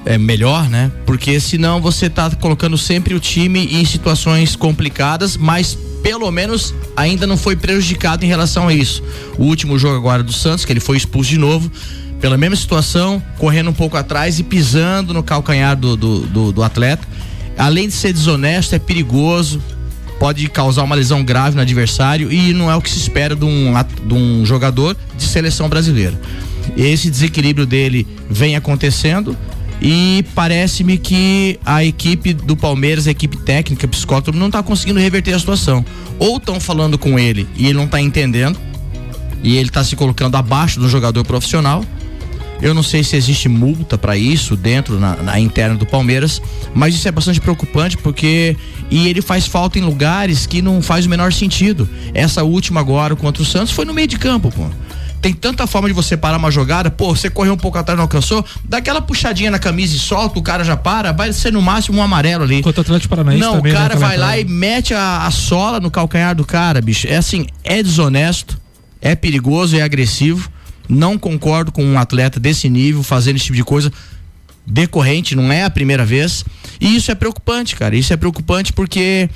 é 0.07 0.17
melhor, 0.17 0.71
né? 0.71 0.93
Porque 1.05 1.41
senão 1.41 1.81
você 1.81 2.09
tá 2.09 2.31
colocando 2.31 2.79
sempre 2.79 3.15
o 3.15 3.21
time 3.21 3.67
em 3.75 3.85
situações 3.85 4.55
complicadas, 4.55 5.37
mas 5.37 5.77
pelo 6.03 6.31
menos 6.31 6.73
ainda 6.97 7.27
não 7.27 7.37
foi 7.37 7.57
prejudicado 7.57 8.25
em 8.25 8.29
relação 8.29 8.69
a 8.69 8.73
isso. 8.73 9.03
O 9.37 9.45
último 9.45 9.77
jogo 9.79 9.97
agora 9.97 10.23
do 10.23 10.33
Santos, 10.33 10.65
que 10.65 10.73
ele 10.73 10.81
foi 10.81 10.97
expulso 10.97 11.31
de 11.31 11.39
novo, 11.39 11.71
pela 12.21 12.39
mesma 12.39 12.57
situação, 12.57 13.21
correndo 13.37 13.71
um 13.71 13.75
pouco 13.75 13.97
atrás 13.97 14.39
e 14.39 14.45
pisando 14.45 15.13
no 15.13 15.23
calcanhar 15.25 15.77
do, 15.77 15.97
do, 15.97 16.21
do, 16.21 16.53
do 16.53 16.63
atleta. 16.63 17.07
Além 17.57 17.89
de 17.89 17.95
ser 17.95 18.13
desonesto, 18.13 18.77
é 18.77 18.79
perigoso, 18.79 19.61
pode 20.19 20.49
causar 20.49 20.83
uma 20.83 20.95
lesão 20.95 21.25
grave 21.25 21.57
no 21.57 21.63
adversário 21.63 22.33
e 22.33 22.53
não 22.53 22.71
é 22.71 22.77
o 22.77 22.83
que 22.83 22.91
se 22.91 22.99
espera 22.99 23.37
de 23.37 23.45
um, 23.45 23.73
de 24.07 24.15
um 24.15 24.45
jogador 24.45 24.97
de 25.17 25.25
seleção 25.25 25.69
brasileira. 25.69 26.19
Esse 26.77 27.11
desequilíbrio 27.11 27.67
dele 27.67 28.07
vem 28.29 28.57
acontecendo 28.57 29.37
e 29.81 30.25
parece-me 30.35 30.99
que 30.99 31.59
a 31.65 31.85
equipe 31.85 32.33
do 32.33 32.57
Palmeiras, 32.57 33.07
a 33.07 33.11
equipe 33.11 33.37
técnica, 33.37 33.87
psicólogo, 33.87 34.33
não 34.33 34.47
está 34.47 34.63
conseguindo 34.63 34.99
reverter 34.99 35.33
a 35.33 35.39
situação. 35.39 35.85
Ou 36.19 36.39
estão 36.39 36.59
falando 36.59 36.99
com 36.99 37.19
ele 37.19 37.47
e 37.57 37.67
ele 37.67 37.75
não 37.75 37.85
está 37.85 38.01
entendendo 38.01 38.59
e 39.43 39.57
ele 39.57 39.69
está 39.69 39.85
se 39.85 39.95
colocando 39.95 40.37
abaixo 40.37 40.81
do 40.81 40.89
jogador 40.89 41.25
profissional. 41.25 41.85
Eu 42.61 42.75
não 42.75 42.83
sei 42.83 43.05
se 43.05 43.17
existe 43.17 43.49
multa 43.49 43.97
para 43.97 44.17
isso 44.17 44.57
dentro 44.57 44.99
na, 44.99 45.17
na 45.17 45.39
interna 45.39 45.77
do 45.77 45.87
Palmeiras, 45.87 46.43
mas 46.75 46.95
isso 46.95 47.07
é 47.07 47.13
bastante 47.13 47.41
preocupante 47.41 47.97
porque 47.97 48.57
e 48.91 49.09
ele 49.09 49.23
faz 49.23 49.47
falta 49.47 49.79
em 49.79 49.83
lugares 49.83 50.47
que 50.47 50.61
não 50.61 50.83
faz 50.83 51.07
o 51.07 51.09
menor 51.09 51.33
sentido. 51.33 51.89
Essa 52.13 52.43
última 52.43 52.81
agora 52.81 53.15
contra 53.15 53.43
o 53.43 53.47
Santos 53.47 53.73
foi 53.73 53.85
no 53.85 53.95
meio 53.95 54.09
de 54.09 54.19
campo, 54.19 54.51
pô. 54.51 54.67
Tem 55.21 55.33
tanta 55.33 55.67
forma 55.67 55.89
de 55.89 55.95
você 55.95 56.17
parar 56.17 56.37
uma 56.37 56.51
jogada, 56.51 56.91
pô, 56.91 57.15
você 57.15 57.29
correu 57.29 57.55
um 57.55 57.57
pouco 57.57 57.77
atrás 57.77 57.97
não 57.97 58.05
alcançou, 58.05 58.45
dá 58.65 58.79
aquela 58.79 59.01
puxadinha 59.01 59.51
na 59.51 59.59
camisa 59.59 59.97
e 59.97 59.99
solta, 59.99 60.39
o 60.39 60.43
cara 60.43 60.63
já 60.63 60.77
para, 60.77 61.13
vai 61.13 61.33
ser 61.33 61.53
no 61.53 61.61
máximo 61.61 61.99
um 61.99 62.03
amarelo 62.03 62.45
ali. 62.45 62.63
Contra 62.63 62.81
o 62.81 62.83
Atlético 62.83 63.11
Paranaense 63.11 63.41
Não, 63.41 63.57
também, 63.57 63.73
o 63.73 63.75
né, 63.75 63.81
cara 63.81 63.95
aquela 63.95 64.09
vai 64.09 64.17
lá 64.17 64.39
e 64.39 64.45
mete 64.45 64.95
a, 64.95 65.27
a 65.27 65.31
sola 65.33 65.81
no 65.81 65.91
calcanhar 65.91 66.37
do 66.37 66.45
cara, 66.45 66.81
bicho. 66.81 67.09
É 67.09 67.17
assim, 67.17 67.47
é 67.65 67.83
desonesto, 67.83 68.61
é 69.03 69.17
perigoso, 69.17 69.77
é 69.77 69.83
agressivo. 69.83 70.49
Não 70.89 71.19
concordo 71.19 71.71
com 71.71 71.85
um 71.85 71.99
atleta 71.99 72.41
desse 72.41 72.69
nível 72.69 73.03
fazendo 73.03 73.37
esse 73.37 73.47
tipo 73.47 73.57
de 73.57 73.65
coisa 73.65 73.93
decorrente, 74.67 75.35
não 75.35 75.51
é 75.53 75.65
a 75.65 75.71
primeira 75.71 76.05
vez. 76.05 76.45
E 76.81 76.97
isso 76.97 77.11
é 77.11 77.15
preocupante, 77.15 77.77
cara. 77.77 77.97
Isso 77.97 78.13
é 78.13 78.17
preocupante 78.17 78.73
porque 78.73 79.29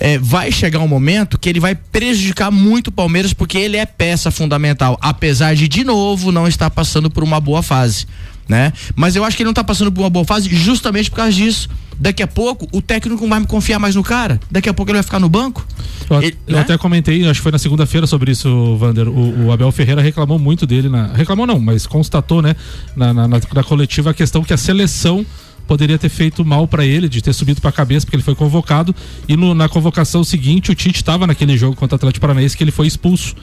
é, 0.00 0.18
vai 0.18 0.50
chegar 0.50 0.78
um 0.80 0.88
momento 0.88 1.38
que 1.38 1.48
ele 1.48 1.60
vai 1.60 1.74
prejudicar 1.74 2.50
muito 2.50 2.88
o 2.88 2.92
Palmeiras 2.92 3.34
porque 3.34 3.58
ele 3.58 3.76
é 3.76 3.84
peça 3.84 4.30
fundamental, 4.30 4.98
apesar 5.00 5.54
de 5.54 5.68
de 5.68 5.84
novo 5.84 6.32
não 6.32 6.48
estar 6.48 6.70
passando 6.70 7.10
por 7.10 7.22
uma 7.22 7.38
boa 7.38 7.62
fase, 7.62 8.06
né? 8.50 8.72
Mas 8.96 9.14
eu 9.16 9.24
acho 9.24 9.36
que 9.36 9.42
ele 9.42 9.46
não 9.46 9.52
está 9.52 9.62
passando 9.64 9.92
por 9.92 10.00
uma 10.02 10.10
boa 10.10 10.24
fase 10.24 10.48
justamente 10.54 11.08
por 11.10 11.16
causa 11.16 11.32
disso. 11.32 11.68
Daqui 11.98 12.22
a 12.22 12.26
pouco 12.26 12.66
o 12.72 12.80
técnico 12.82 13.22
não 13.22 13.28
vai 13.30 13.40
me 13.40 13.46
confiar 13.46 13.78
mais 13.78 13.94
no 13.94 14.02
cara. 14.02 14.40
Daqui 14.50 14.68
a 14.68 14.74
pouco 14.74 14.90
ele 14.90 14.96
vai 14.96 15.02
ficar 15.02 15.18
no 15.20 15.28
banco. 15.28 15.64
Eu, 16.08 16.22
Ele- 16.22 16.36
eu 16.48 16.56
né? 16.56 16.62
até 16.62 16.76
comentei, 16.78 17.22
acho 17.28 17.40
que 17.40 17.42
foi 17.42 17.52
na 17.52 17.58
segunda-feira 17.58 18.06
sobre 18.06 18.32
isso, 18.32 18.76
Vander. 18.78 19.06
O, 19.08 19.46
o 19.46 19.52
Abel 19.52 19.70
Ferreira 19.70 20.00
reclamou 20.02 20.38
muito 20.38 20.66
dele 20.66 20.88
na. 20.88 21.08
Reclamou 21.12 21.46
não, 21.46 21.60
mas 21.60 21.86
constatou, 21.86 22.40
né, 22.42 22.56
na, 22.96 23.12
na, 23.12 23.28
na- 23.28 23.40
na 23.54 23.62
coletiva 23.62 24.10
a 24.10 24.14
questão 24.14 24.42
que 24.42 24.52
a 24.52 24.56
seleção 24.56 25.24
poderia 25.66 25.96
ter 25.98 26.08
feito 26.08 26.44
mal 26.44 26.66
pra 26.66 26.84
ele, 26.84 27.08
de 27.08 27.22
ter 27.22 27.32
subido 27.32 27.60
pra 27.60 27.70
cabeça, 27.70 28.04
porque 28.04 28.16
ele 28.16 28.22
foi 28.24 28.34
convocado. 28.34 28.92
E 29.28 29.36
no- 29.36 29.54
na 29.54 29.68
convocação 29.68 30.24
seguinte, 30.24 30.70
o 30.72 30.74
Tite 30.74 30.96
estava 30.96 31.26
naquele 31.26 31.56
jogo 31.56 31.76
contra 31.76 31.94
o 31.94 31.96
Atlético 31.96 32.22
Paranaense 32.22 32.56
que 32.56 32.64
ele 32.64 32.72
foi 32.72 32.86
expulso. 32.88 33.36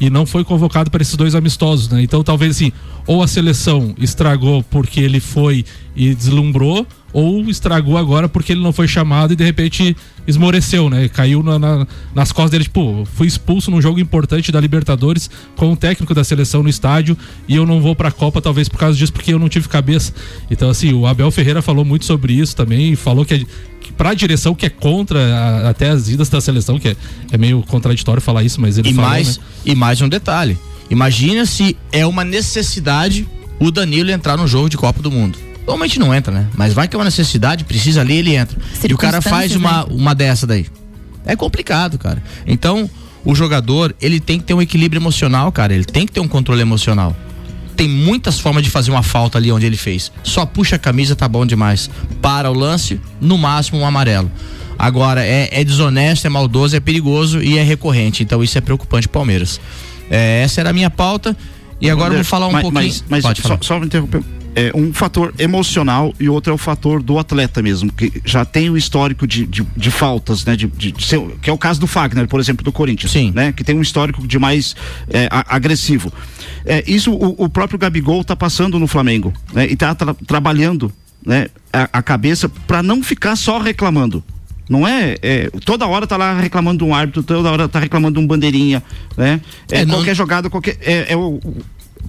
E 0.00 0.10
não 0.10 0.26
foi 0.26 0.44
convocado 0.44 0.90
para 0.90 1.02
esses 1.02 1.14
dois 1.16 1.34
amistosos, 1.34 1.88
né? 1.88 2.02
Então 2.02 2.22
talvez 2.22 2.56
assim, 2.56 2.72
ou 3.06 3.22
a 3.22 3.28
seleção 3.28 3.94
estragou 3.98 4.62
porque 4.70 5.00
ele 5.00 5.20
foi 5.20 5.64
e 5.96 6.14
deslumbrou, 6.14 6.86
ou 7.12 7.48
estragou 7.48 7.96
agora 7.96 8.28
porque 8.28 8.52
ele 8.52 8.60
não 8.62 8.72
foi 8.72 8.88
chamado 8.88 9.32
e 9.32 9.36
de 9.36 9.44
repente 9.44 9.96
esmoreceu, 10.26 10.90
né? 10.90 11.08
Caiu 11.08 11.42
na- 11.42 11.58
na- 11.58 11.86
nas 12.14 12.32
costas 12.32 12.50
dele, 12.50 12.64
tipo, 12.64 13.06
fui 13.14 13.26
expulso 13.28 13.70
num 13.70 13.80
jogo 13.80 14.00
importante 14.00 14.50
da 14.50 14.58
Libertadores 14.60 15.30
com 15.54 15.72
o 15.72 15.76
técnico 15.76 16.12
da 16.14 16.24
seleção 16.24 16.62
no 16.62 16.68
estádio 16.68 17.16
e 17.46 17.54
eu 17.54 17.64
não 17.64 17.80
vou 17.80 17.94
pra 17.94 18.10
Copa 18.10 18.40
talvez 18.42 18.68
por 18.68 18.78
causa 18.78 18.98
disso, 18.98 19.12
porque 19.12 19.32
eu 19.32 19.38
não 19.38 19.48
tive 19.48 19.68
cabeça. 19.68 20.12
Então, 20.50 20.68
assim, 20.70 20.92
o 20.92 21.06
Abel 21.06 21.30
Ferreira 21.30 21.62
falou 21.62 21.84
muito 21.84 22.04
sobre 22.04 22.32
isso 22.32 22.56
também, 22.56 22.96
falou 22.96 23.24
que, 23.24 23.46
que 23.94 23.98
pra 23.98 24.14
direção 24.14 24.54
que 24.54 24.66
é 24.66 24.70
contra 24.70 25.18
a- 25.18 25.70
até 25.70 25.90
as 25.90 26.08
idas 26.08 26.28
da 26.28 26.40
seleção, 26.40 26.78
que 26.78 26.88
é, 26.88 26.96
é 27.32 27.38
meio 27.38 27.62
contraditório 27.62 28.20
falar 28.20 28.42
isso, 28.42 28.60
mas 28.60 28.76
ele 28.78 28.90
E 28.90 28.94
falou, 28.94 29.10
mais, 29.10 29.38
né? 29.38 29.44
e 29.64 29.74
mais 29.74 30.00
um 30.00 30.08
detalhe. 30.08 30.58
Imagina 30.90 31.46
se 31.46 31.76
é 31.92 32.04
uma 32.06 32.24
necessidade 32.24 33.26
o 33.58 33.70
Danilo 33.70 34.10
entrar 34.10 34.36
no 34.36 34.46
jogo 34.46 34.68
de 34.68 34.76
Copa 34.76 35.00
do 35.00 35.10
Mundo. 35.10 35.38
Normalmente 35.66 35.98
não 35.98 36.14
entra, 36.14 36.32
né? 36.32 36.46
Mas 36.56 36.74
vai 36.74 36.86
que 36.86 36.94
é 36.94 36.98
uma 36.98 37.04
necessidade, 37.06 37.64
precisa 37.64 38.02
ali, 38.02 38.16
ele 38.16 38.34
entra. 38.34 38.58
E 38.86 38.92
o 38.92 38.98
cara 38.98 39.22
faz 39.22 39.56
uma, 39.56 39.84
uma 39.86 40.14
dessa 40.14 40.46
daí. 40.46 40.66
É 41.24 41.34
complicado, 41.34 41.96
cara. 41.98 42.22
Então, 42.46 42.90
o 43.24 43.34
jogador, 43.34 43.94
ele 43.98 44.20
tem 44.20 44.38
que 44.38 44.44
ter 44.44 44.52
um 44.52 44.60
equilíbrio 44.60 45.00
emocional, 45.00 45.50
cara. 45.50 45.72
Ele 45.74 45.84
tem 45.86 46.04
que 46.04 46.12
ter 46.12 46.20
um 46.20 46.28
controle 46.28 46.60
emocional. 46.60 47.16
Tem 47.76 47.88
muitas 47.88 48.38
formas 48.38 48.62
de 48.62 48.70
fazer 48.70 48.90
uma 48.90 49.02
falta 49.02 49.38
ali 49.38 49.50
onde 49.50 49.66
ele 49.66 49.76
fez. 49.76 50.12
Só 50.22 50.46
puxa 50.46 50.76
a 50.76 50.78
camisa, 50.78 51.16
tá 51.16 51.28
bom 51.28 51.44
demais. 51.44 51.90
Para 52.22 52.50
o 52.50 52.54
lance, 52.54 53.00
no 53.20 53.36
máximo 53.36 53.78
um 53.78 53.86
amarelo. 53.86 54.30
Agora, 54.78 55.24
é, 55.24 55.48
é 55.50 55.64
desonesto, 55.64 56.26
é 56.26 56.30
maldoso, 56.30 56.76
é 56.76 56.80
perigoso 56.80 57.42
e 57.42 57.58
é 57.58 57.62
recorrente. 57.62 58.22
Então, 58.22 58.42
isso 58.42 58.56
é 58.58 58.60
preocupante 58.60 59.08
Palmeiras. 59.08 59.60
É, 60.10 60.42
essa 60.42 60.60
era 60.60 60.70
a 60.70 60.72
minha 60.72 60.90
pauta. 60.90 61.36
E 61.80 61.90
agora 61.90 62.12
eu 62.12 62.18
vou 62.18 62.24
falar 62.24 62.48
um 62.48 62.52
mas, 62.52 62.62
pouquinho. 62.62 62.84
Mas, 62.84 63.04
mas 63.08 63.22
Pode 63.22 63.42
só, 63.42 63.48
falar. 63.48 63.62
só 63.62 63.80
me 63.80 63.86
interromper. 63.86 64.22
É 64.56 64.70
um 64.74 64.92
fator 64.92 65.34
emocional 65.38 66.14
e 66.20 66.28
outro 66.28 66.52
é 66.52 66.54
o 66.54 66.58
fator 66.58 67.02
do 67.02 67.18
atleta 67.18 67.60
mesmo, 67.60 67.92
que 67.92 68.22
já 68.24 68.44
tem 68.44 68.70
o 68.70 68.76
histórico 68.76 69.26
de, 69.26 69.44
de, 69.46 69.62
de 69.76 69.90
faltas, 69.90 70.44
né? 70.44 70.54
De, 70.54 70.66
de- 70.68 70.92
de 70.92 71.04
ser- 71.04 71.20
que 71.42 71.50
é 71.50 71.52
o 71.52 71.58
caso 71.58 71.80
do 71.80 71.86
Fagner, 71.86 72.28
por 72.28 72.38
exemplo, 72.38 72.64
do 72.64 72.70
Corinthians. 72.70 73.10
Sim. 73.12 73.32
Né? 73.34 73.52
Que 73.52 73.64
tem 73.64 73.76
um 73.76 73.82
histórico 73.82 74.26
de 74.26 74.38
mais 74.38 74.76
é, 75.10 75.26
a- 75.30 75.56
agressivo. 75.56 76.12
É, 76.64 76.84
isso 76.86 77.12
o, 77.12 77.44
o 77.44 77.48
próprio 77.48 77.78
Gabigol 77.78 78.22
tá 78.22 78.36
passando 78.36 78.78
no 78.78 78.86
Flamengo, 78.86 79.32
né? 79.52 79.66
E 79.68 79.74
tá 79.76 79.94
tra- 79.94 80.14
trabalhando 80.26 80.92
né? 81.26 81.48
a, 81.72 81.88
a 81.98 82.02
cabeça 82.02 82.48
para 82.48 82.82
não 82.82 83.02
ficar 83.02 83.34
só 83.36 83.58
reclamando. 83.58 84.22
Não 84.66 84.88
é, 84.88 85.16
é, 85.20 85.50
Toda 85.64 85.86
hora 85.86 86.06
tá 86.06 86.16
lá 86.16 86.40
reclamando 86.40 86.78
de 86.82 86.90
um 86.90 86.94
árbitro, 86.94 87.22
toda 87.22 87.50
hora 87.50 87.68
tá 87.68 87.78
reclamando 87.78 88.18
de 88.18 88.24
um 88.24 88.26
bandeirinha, 88.26 88.82
né? 89.14 89.38
É, 89.70 89.80
É, 89.80 89.84
não- 89.84 89.96
qualquer 89.96 90.14
jogada, 90.16 90.48
qualquer. 90.48 90.78
É, 90.80 91.12
é 91.12 91.16
o. 91.16 91.38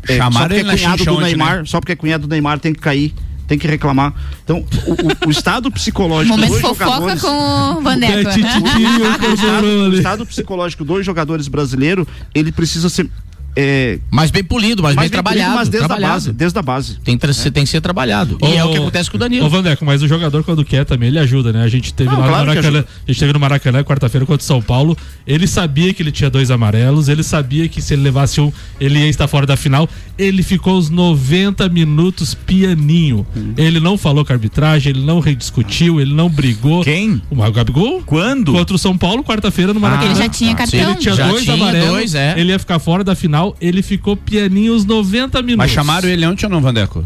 o- 0.07 0.11
é, 0.11 0.17
Chamaram 0.17 0.33
só 0.33 0.47
porque 0.47 0.53
ele 0.55 0.59
é 0.59 0.63
na 0.63 0.77
cunhado 0.77 1.05
do 1.05 1.17
né? 1.19 1.25
Neymar, 1.27 1.65
só 1.65 1.79
porque 1.79 1.91
é 1.91 1.95
cunhado 1.95 2.27
do 2.27 2.31
Neymar 2.31 2.59
tem 2.59 2.73
que 2.73 2.79
cair, 2.79 3.13
tem 3.47 3.57
que 3.57 3.67
reclamar. 3.67 4.13
Então, 4.43 4.65
o, 4.87 4.91
o- 4.91 5.27
o 5.27 5.31
estado 5.31 5.71
psicológico 5.71 6.35
Momento 6.35 6.51
dos 6.53 6.61
fofoca 6.61 6.85
jogadores. 6.85 7.21
com 7.21 7.29
o 7.77 7.81
Vandeco. 7.83 8.13
É, 8.13 8.25
tititi, 8.25 8.85
o, 9.27 9.33
estado, 9.33 9.65
o 9.67 9.93
estado 9.93 10.25
psicológico 10.25 10.83
dos 10.85 11.05
jogadores 11.05 11.47
brasileiros, 11.47 12.05
ele 12.33 12.51
precisa 12.51 12.89
ser 12.89 13.09
é, 13.55 13.99
Mais 14.11 14.31
bem 14.31 14.43
polido, 14.43 14.83
mais, 14.83 14.95
mais 14.95 15.09
bem 15.09 15.17
bem 15.17 15.23
polido, 15.23 15.39
trabalhado. 15.39 15.55
mas 15.55 15.69
desde 15.69 15.85
a 15.85 15.87
trabalhado. 15.87 16.13
base, 16.13 16.33
desde 16.33 16.59
a 16.59 16.61
base. 16.61 16.97
Tem, 17.03 17.17
tra- 17.17 17.33
tem 17.33 17.63
que 17.63 17.69
ser 17.69 17.81
trabalhado. 17.81 18.37
E 18.41 18.55
é 18.55 18.63
o 18.63 18.71
que 18.71 18.77
acontece 18.77 19.09
com 19.09 19.17
o 19.17 19.19
Danilo. 19.19 19.45
Ô, 19.45 19.49
Vandeco, 19.49 19.85
mas 19.85 20.01
o 20.03 20.07
jogador, 20.07 20.43
quando 20.43 20.63
quer 20.65 20.85
também, 20.85 21.09
ele 21.09 21.19
ajuda, 21.19 21.53
né? 21.53 21.63
A 21.63 21.67
gente 21.67 21.93
teve 21.93 22.09
Não, 22.09 22.19
lá 22.19 22.27
claro 22.27 22.45
no 22.45 22.55
Maracanã. 22.55 22.79
A 23.07 23.11
gente 23.11 23.19
teve 23.19 23.33
no 23.33 23.39
Maracanã 23.39 23.83
quarta-feira 23.83 24.25
contra 24.25 24.41
o 24.43 24.45
São 24.45 24.61
Paulo. 24.61 24.97
Ele 25.25 25.47
sabia 25.47 25.93
que 25.93 26.01
ele 26.03 26.11
tinha 26.11 26.29
dois 26.29 26.51
amarelos, 26.51 27.07
ele 27.09 27.23
sabia 27.23 27.67
que 27.67 27.81
se 27.81 27.93
ele 27.93 28.01
levasse 28.03 28.39
um, 28.41 28.51
ele 28.79 28.99
ia 28.99 29.07
estar 29.07 29.27
fora 29.27 29.45
da 29.45 29.55
final. 29.55 29.87
Ele 30.17 30.41
ficou 30.43 30.77
os 30.77 30.89
90 30.89 31.67
minutos 31.69 32.33
pianinho. 32.33 33.25
Hum. 33.35 33.53
Ele 33.57 33.79
não 33.79 33.97
falou 33.97 34.25
com 34.25 34.31
a 34.31 34.35
arbitragem, 34.35 34.91
ele 34.93 35.05
não 35.05 35.19
rediscutiu, 35.19 35.99
ele 35.99 36.13
não 36.13 36.29
brigou. 36.29 36.83
Quem? 36.83 37.21
O 37.29 37.35
Marco 37.35 37.53
Gabigol? 37.53 38.01
Quando? 38.05 38.51
Contra 38.53 38.75
o 38.75 38.79
São 38.79 38.97
Paulo, 38.97 39.23
quarta-feira 39.23 39.73
no 39.73 39.79
Maracanã. 39.79 40.11
Ele 40.11 40.15
já 40.15 40.29
tinha 40.29 40.55
cartão. 40.55 40.79
Ele 40.79 40.95
tinha 40.95 41.15
Já 41.15 41.27
dois 41.27 41.43
tinha 41.43 41.55
amarelos, 41.55 41.89
dois, 41.89 42.15
é. 42.15 42.33
ele 42.37 42.51
ia 42.51 42.59
ficar 42.59 42.79
fora 42.79 43.03
da 43.03 43.13
final, 43.15 43.44
ele 43.59 43.81
ficou 43.83 44.15
pianinho 44.15 44.73
os 44.73 44.85
90 44.85 45.41
minutos. 45.41 45.57
Mas 45.57 45.71
chamaram 45.71 46.07
ele 46.07 46.25
ontem 46.25 46.45
ou 46.45 46.51
não, 46.51 46.61
Vandeco? 46.61 47.03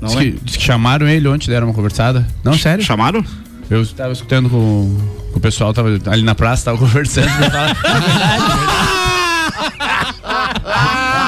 Não 0.00 0.08
diz, 0.08 0.16
é? 0.16 0.20
que, 0.20 0.38
diz 0.42 0.56
que 0.56 0.62
chamaram 0.62 1.08
ele 1.08 1.28
ontem, 1.28 1.48
deram 1.48 1.68
uma 1.68 1.74
conversada. 1.74 2.26
Não, 2.42 2.58
sério? 2.58 2.84
Chamaram? 2.84 3.24
Eu 3.70 3.80
estava 3.80 4.12
escutando 4.12 4.50
com, 4.50 4.98
com 5.32 5.38
o 5.38 5.40
pessoal, 5.40 5.72
tava 5.72 5.98
ali 6.06 6.22
na 6.22 6.34
praça, 6.34 6.66
tava 6.66 6.76
conversando. 6.78 7.28
tava- 7.50 7.74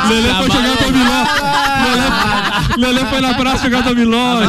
Lelê 0.08 0.34
foi 0.34 0.50
jogar 0.50 0.76
dominó. 0.76 1.24
Lelê, 2.76 2.92
Lelê 2.92 3.04
foi 3.10 3.20
na 3.20 3.34
praça 3.34 3.62
jogar 3.64 3.82
dominó. 3.82 4.40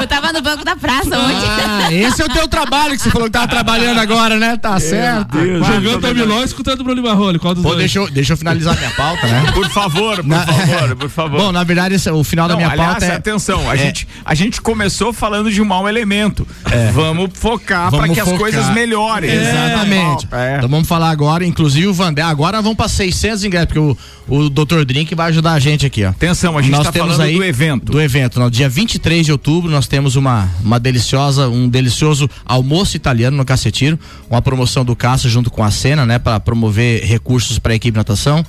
Eu 0.00 0.06
tava 0.06 0.32
no 0.32 0.40
banco 0.42 0.64
da 0.64 0.76
praça 0.76 1.18
ontem. 1.18 1.48
Ah, 1.66 1.92
esse 1.92 2.22
é 2.22 2.24
o 2.24 2.28
teu 2.28 2.46
trabalho 2.48 2.92
que 2.92 2.98
você 3.02 3.10
falou 3.10 3.26
que 3.26 3.32
tava 3.32 3.48
trabalhando 3.48 3.98
agora, 3.98 4.36
né? 4.38 4.56
Tá 4.56 4.78
certo. 4.78 5.36
Jogando 5.38 6.00
dominó 6.00 6.42
e 6.42 6.44
escutando 6.44 6.80
o 6.80 6.84
Bruno 6.84 7.02
Marrone. 7.02 7.38
Qual 7.38 7.54
dos 7.54 7.62
Pô, 7.62 7.70
dois? 7.70 7.80
deixa 7.80 7.98
eu, 7.98 8.10
deixa 8.10 8.32
eu 8.32 8.36
finalizar 8.36 8.76
minha 8.76 8.90
pauta, 8.90 9.26
né? 9.26 9.50
Por 9.52 9.68
favor, 9.70 10.16
por 10.16 10.26
Na- 10.26 10.46
favor, 10.46 10.96
por 10.96 11.10
favor. 11.10 11.40
Bom, 11.40 11.52
na 11.52 11.64
verdade, 11.64 11.94
esse- 11.94 12.10
o 12.10 12.22
final 12.24 12.46
da 12.48 12.54
Não, 12.54 12.58
minha 12.58 12.70
aliás, 12.72 12.90
pauta 12.92 13.06
é. 13.06 13.16
atenção, 13.16 13.68
a, 13.70 13.74
é- 13.74 13.78
gente, 13.78 14.06
a 14.24 14.34
gente 14.34 14.60
começou 14.60 15.12
falando 15.12 15.50
de 15.50 15.60
um 15.60 15.64
mau 15.64 15.88
elemento. 15.88 16.46
Vamos 16.92 17.30
focar 17.34 17.90
para 17.90 18.08
que 18.08 18.20
as 18.20 18.24
focar. 18.24 18.38
coisas 18.38 18.68
melhorem. 18.70 19.30
Exatamente. 19.30 20.28
É. 20.32 20.56
Então 20.58 20.68
vamos 20.68 20.86
falar 20.88 21.10
agora, 21.10 21.44
inclusive 21.44 21.86
o 21.86 21.94
Vandé. 21.94 22.22
Agora 22.22 22.60
vamos 22.60 22.76
para 22.76 22.88
600 22.88 23.44
ingressos, 23.44 23.55
porque 23.64 23.78
o, 23.78 23.96
o 24.28 24.50
Dr. 24.50 24.84
Drink 24.84 25.14
vai 25.14 25.28
ajudar 25.28 25.52
a 25.52 25.58
gente 25.58 25.86
aqui, 25.86 26.04
ó. 26.04 26.10
Atenção, 26.10 26.58
a 26.58 26.62
gente 26.62 26.72
nós 26.72 26.84
tá 26.84 26.92
temos 26.92 27.12
falando 27.14 27.26
aí 27.26 27.36
do 27.36 27.44
evento. 27.44 27.92
Do 27.92 28.00
evento. 28.00 28.40
No 28.40 28.50
dia 28.50 28.68
23 28.68 29.24
de 29.24 29.32
outubro, 29.32 29.70
nós 29.70 29.86
temos 29.86 30.16
uma, 30.16 30.48
uma 30.62 30.78
deliciosa, 30.78 31.48
um 31.48 31.68
delicioso 31.68 32.28
almoço 32.44 32.96
italiano 32.96 33.36
no 33.36 33.44
Cacetiro, 33.44 33.98
uma 34.28 34.42
promoção 34.42 34.84
do 34.84 34.94
Caça 34.96 35.28
junto 35.28 35.50
com 35.50 35.62
a 35.62 35.70
Cena, 35.70 36.04
né, 36.04 36.18
para 36.18 36.40
promover 36.40 37.04
recursos 37.04 37.58
para 37.58 37.72
a 37.72 37.76
equipe 37.76 37.92
de 37.92 37.98
natação. 37.98 38.44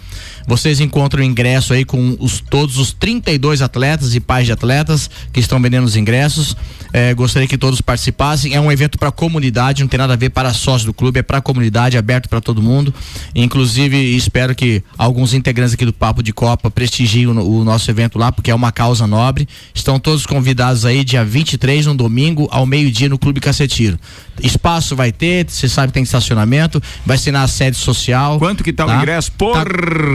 Vocês 0.47 0.79
encontram 0.79 1.21
o 1.21 1.25
ingresso 1.25 1.73
aí 1.73 1.83
com 1.83 2.15
os, 2.21 2.39
todos 2.39 2.77
os 2.77 2.93
32 2.93 3.61
atletas 3.61 4.15
e 4.15 4.19
pais 4.21 4.45
de 4.45 4.53
atletas 4.53 5.09
que 5.33 5.41
estão 5.41 5.61
vendendo 5.61 5.83
os 5.83 5.97
ingressos. 5.97 6.55
É, 6.93 7.13
gostaria 7.13 7.47
que 7.49 7.57
todos 7.57 7.81
participassem. 7.81 8.53
É 8.53 8.61
um 8.61 8.71
evento 8.71 8.97
para 8.97 9.09
a 9.09 9.11
comunidade, 9.11 9.83
não 9.83 9.89
tem 9.89 9.97
nada 9.97 10.13
a 10.13 10.15
ver 10.15 10.29
para 10.29 10.53
sócios 10.53 10.85
do 10.85 10.93
clube, 10.93 11.19
é 11.19 11.21
para 11.21 11.39
a 11.39 11.41
comunidade, 11.41 11.97
aberto 11.97 12.29
para 12.29 12.39
todo 12.39 12.61
mundo. 12.61 12.93
Inclusive, 13.35 13.97
espero 14.15 14.55
que 14.55 14.81
alguns 14.97 15.33
integrantes 15.33 15.73
aqui 15.73 15.85
do 15.85 15.91
Papo 15.91 16.23
de 16.23 16.31
Copa 16.31 16.71
prestigiem 16.71 17.27
o, 17.27 17.59
o 17.59 17.63
nosso 17.65 17.91
evento 17.91 18.17
lá, 18.17 18.31
porque 18.31 18.49
é 18.49 18.55
uma 18.55 18.71
causa 18.71 19.05
nobre. 19.05 19.49
Estão 19.75 19.99
todos 19.99 20.25
convidados 20.25 20.85
aí, 20.85 21.03
dia 21.03 21.25
23, 21.25 21.87
no 21.87 21.93
domingo, 21.93 22.47
ao 22.51 22.65
meio-dia, 22.65 23.09
no 23.09 23.19
Clube 23.19 23.41
Cacetiro. 23.41 23.99
Espaço 24.41 24.95
vai 24.95 25.11
ter, 25.11 25.45
você 25.49 25.67
sabe 25.67 25.87
que 25.87 25.95
tem 25.95 26.03
estacionamento, 26.03 26.81
vai 27.05 27.17
ser 27.17 27.31
na 27.31 27.47
sede 27.47 27.75
social. 27.75 28.37
Quanto 28.39 28.63
que 28.63 28.71
tá 28.71 28.85
o 28.85 28.95
ingresso 28.95 29.31
por 29.31 29.53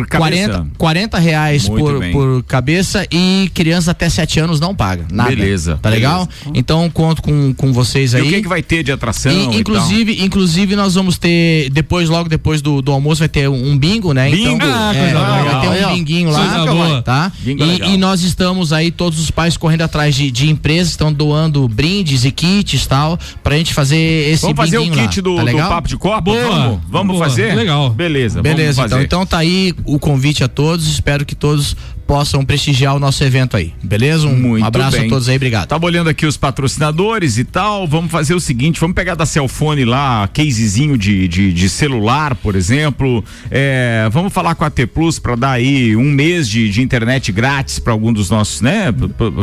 cabeça? 0.07 0.22
40, 0.23 0.67
40 0.79 1.19
reais 1.19 1.69
por, 1.69 2.01
por 2.11 2.43
cabeça 2.45 3.07
e 3.11 3.51
crianças 3.55 3.89
até 3.89 4.09
7 4.09 4.41
anos 4.41 4.61
não 4.61 4.75
paga. 4.75 5.05
Nada. 5.13 5.31
Beleza, 5.31 5.79
Tá 5.83 5.89
legal? 5.89 6.29
Então 6.55 6.89
conto 6.91 7.23
com, 7.23 7.53
com 7.55 7.73
vocês 7.73 8.13
E 8.13 8.17
aí. 8.17 8.23
o 8.23 8.27
que, 8.29 8.43
que 8.43 8.49
vai 8.49 8.63
ter 8.63 8.83
de 8.83 8.93
atração? 8.93 9.33
E, 9.33 9.57
e 9.57 9.61
inclusive, 9.61 10.23
inclusive 10.25 10.77
nós 10.77 10.95
vamos 10.95 11.19
ter 11.19 11.71
depois 11.71 12.09
logo 12.09 12.29
depois 12.29 12.61
do, 12.63 12.81
do 12.83 12.93
almoço 12.93 13.21
vai 13.21 13.29
ter 13.29 13.49
um 13.49 13.77
bingo, 13.77 14.13
né? 14.13 14.31
Bingo? 14.31 14.51
Então, 14.57 14.69
Ah, 14.73 14.95
é, 14.95 15.13
vai 15.13 15.61
ter 15.79 15.87
um 15.87 15.95
binguinho 15.95 16.31
lá, 16.31 16.49
Coisa 16.49 16.73
boa. 16.73 17.03
tá? 17.03 17.33
Bingo 17.41 17.63
é 17.63 17.67
E, 17.67 17.95
e 17.95 17.97
nós 17.97 18.23
estamos 18.23 18.73
aí 18.73 18.91
todos 18.91 19.19
os 19.19 19.31
pais 19.31 19.57
correndo 19.57 19.83
atrás 19.83 20.15
de, 20.15 20.31
de 20.31 20.49
empresas 20.51 20.91
estão 20.93 21.13
doando 21.13 21.67
brindes 21.69 22.25
e 22.25 22.31
kits 22.31 22.87
tal 22.87 23.19
pra 23.43 23.57
gente 23.57 23.73
fazer 23.75 23.97
esse 24.33 24.43
Vamos 24.43 24.57
fazer 24.57 24.79
o 24.79 24.91
kit 24.91 25.21
lá, 25.21 25.23
do, 25.23 25.37
tá 25.37 25.45
do? 25.45 25.59
Papo 25.69 25.89
de 25.89 25.97
Copa? 25.97 26.21
Boa, 26.21 26.43
Vamos, 26.49 26.81
vamos 26.89 27.17
boa, 27.17 27.29
fazer? 27.29 27.55
legal. 27.55 27.91
Beleza, 27.91 28.43
Beleza, 28.43 28.75
vamos 28.75 28.77
então, 28.77 28.89
fazer. 28.99 29.05
então 29.05 29.27
tá 29.27 29.39
aí 29.39 29.75
o 29.85 29.99
convite 29.99 30.12
a 30.45 30.49
todos. 30.49 30.87
Espero 30.87 31.27
que 31.27 31.35
todos 31.35 31.77
possam 32.07 32.45
prestigiar 32.45 32.95
o 32.95 32.99
nosso 32.99 33.23
evento 33.25 33.57
aí, 33.57 33.73
beleza? 33.83 34.27
Um 34.27 34.37
Muito 34.37 34.65
abraço 34.65 34.97
bem. 34.97 35.07
a 35.07 35.09
todos 35.09 35.29
aí, 35.29 35.37
obrigado. 35.37 35.69
Tava 35.69 35.87
olhando 35.87 36.11
aqui 36.11 36.27
os 36.27 36.37
patrocinadores 36.37 37.39
e 37.39 37.45
tal. 37.45 37.87
Vamos 37.87 38.11
fazer 38.11 38.35
o 38.35 38.41
seguinte: 38.41 38.81
vamos 38.81 38.95
pegar 38.95 39.15
da 39.15 39.27
Cellfone 39.27 39.85
lá, 39.85 40.29
casezinho 40.29 40.97
de, 40.99 41.27
de, 41.29 41.53
de 41.53 41.69
celular, 41.69 42.35
por 42.35 42.55
exemplo. 42.57 43.25
É, 43.51 44.09
vamos 44.13 44.33
falar 44.33 44.55
com 44.55 44.65
a 44.65 44.71
T 44.71 44.87
Plus 44.87 45.19
para 45.19 45.37
dar 45.37 45.51
aí 45.53 45.97
um 45.97 46.05
mês 46.11 46.49
de, 46.49 46.69
de 46.69 46.83
internet 46.83 47.33
grátis 47.33 47.79
para 47.79 47.93
algum 47.93 48.13
dos 48.13 48.31
nossos, 48.31 48.61
né? 48.61 48.93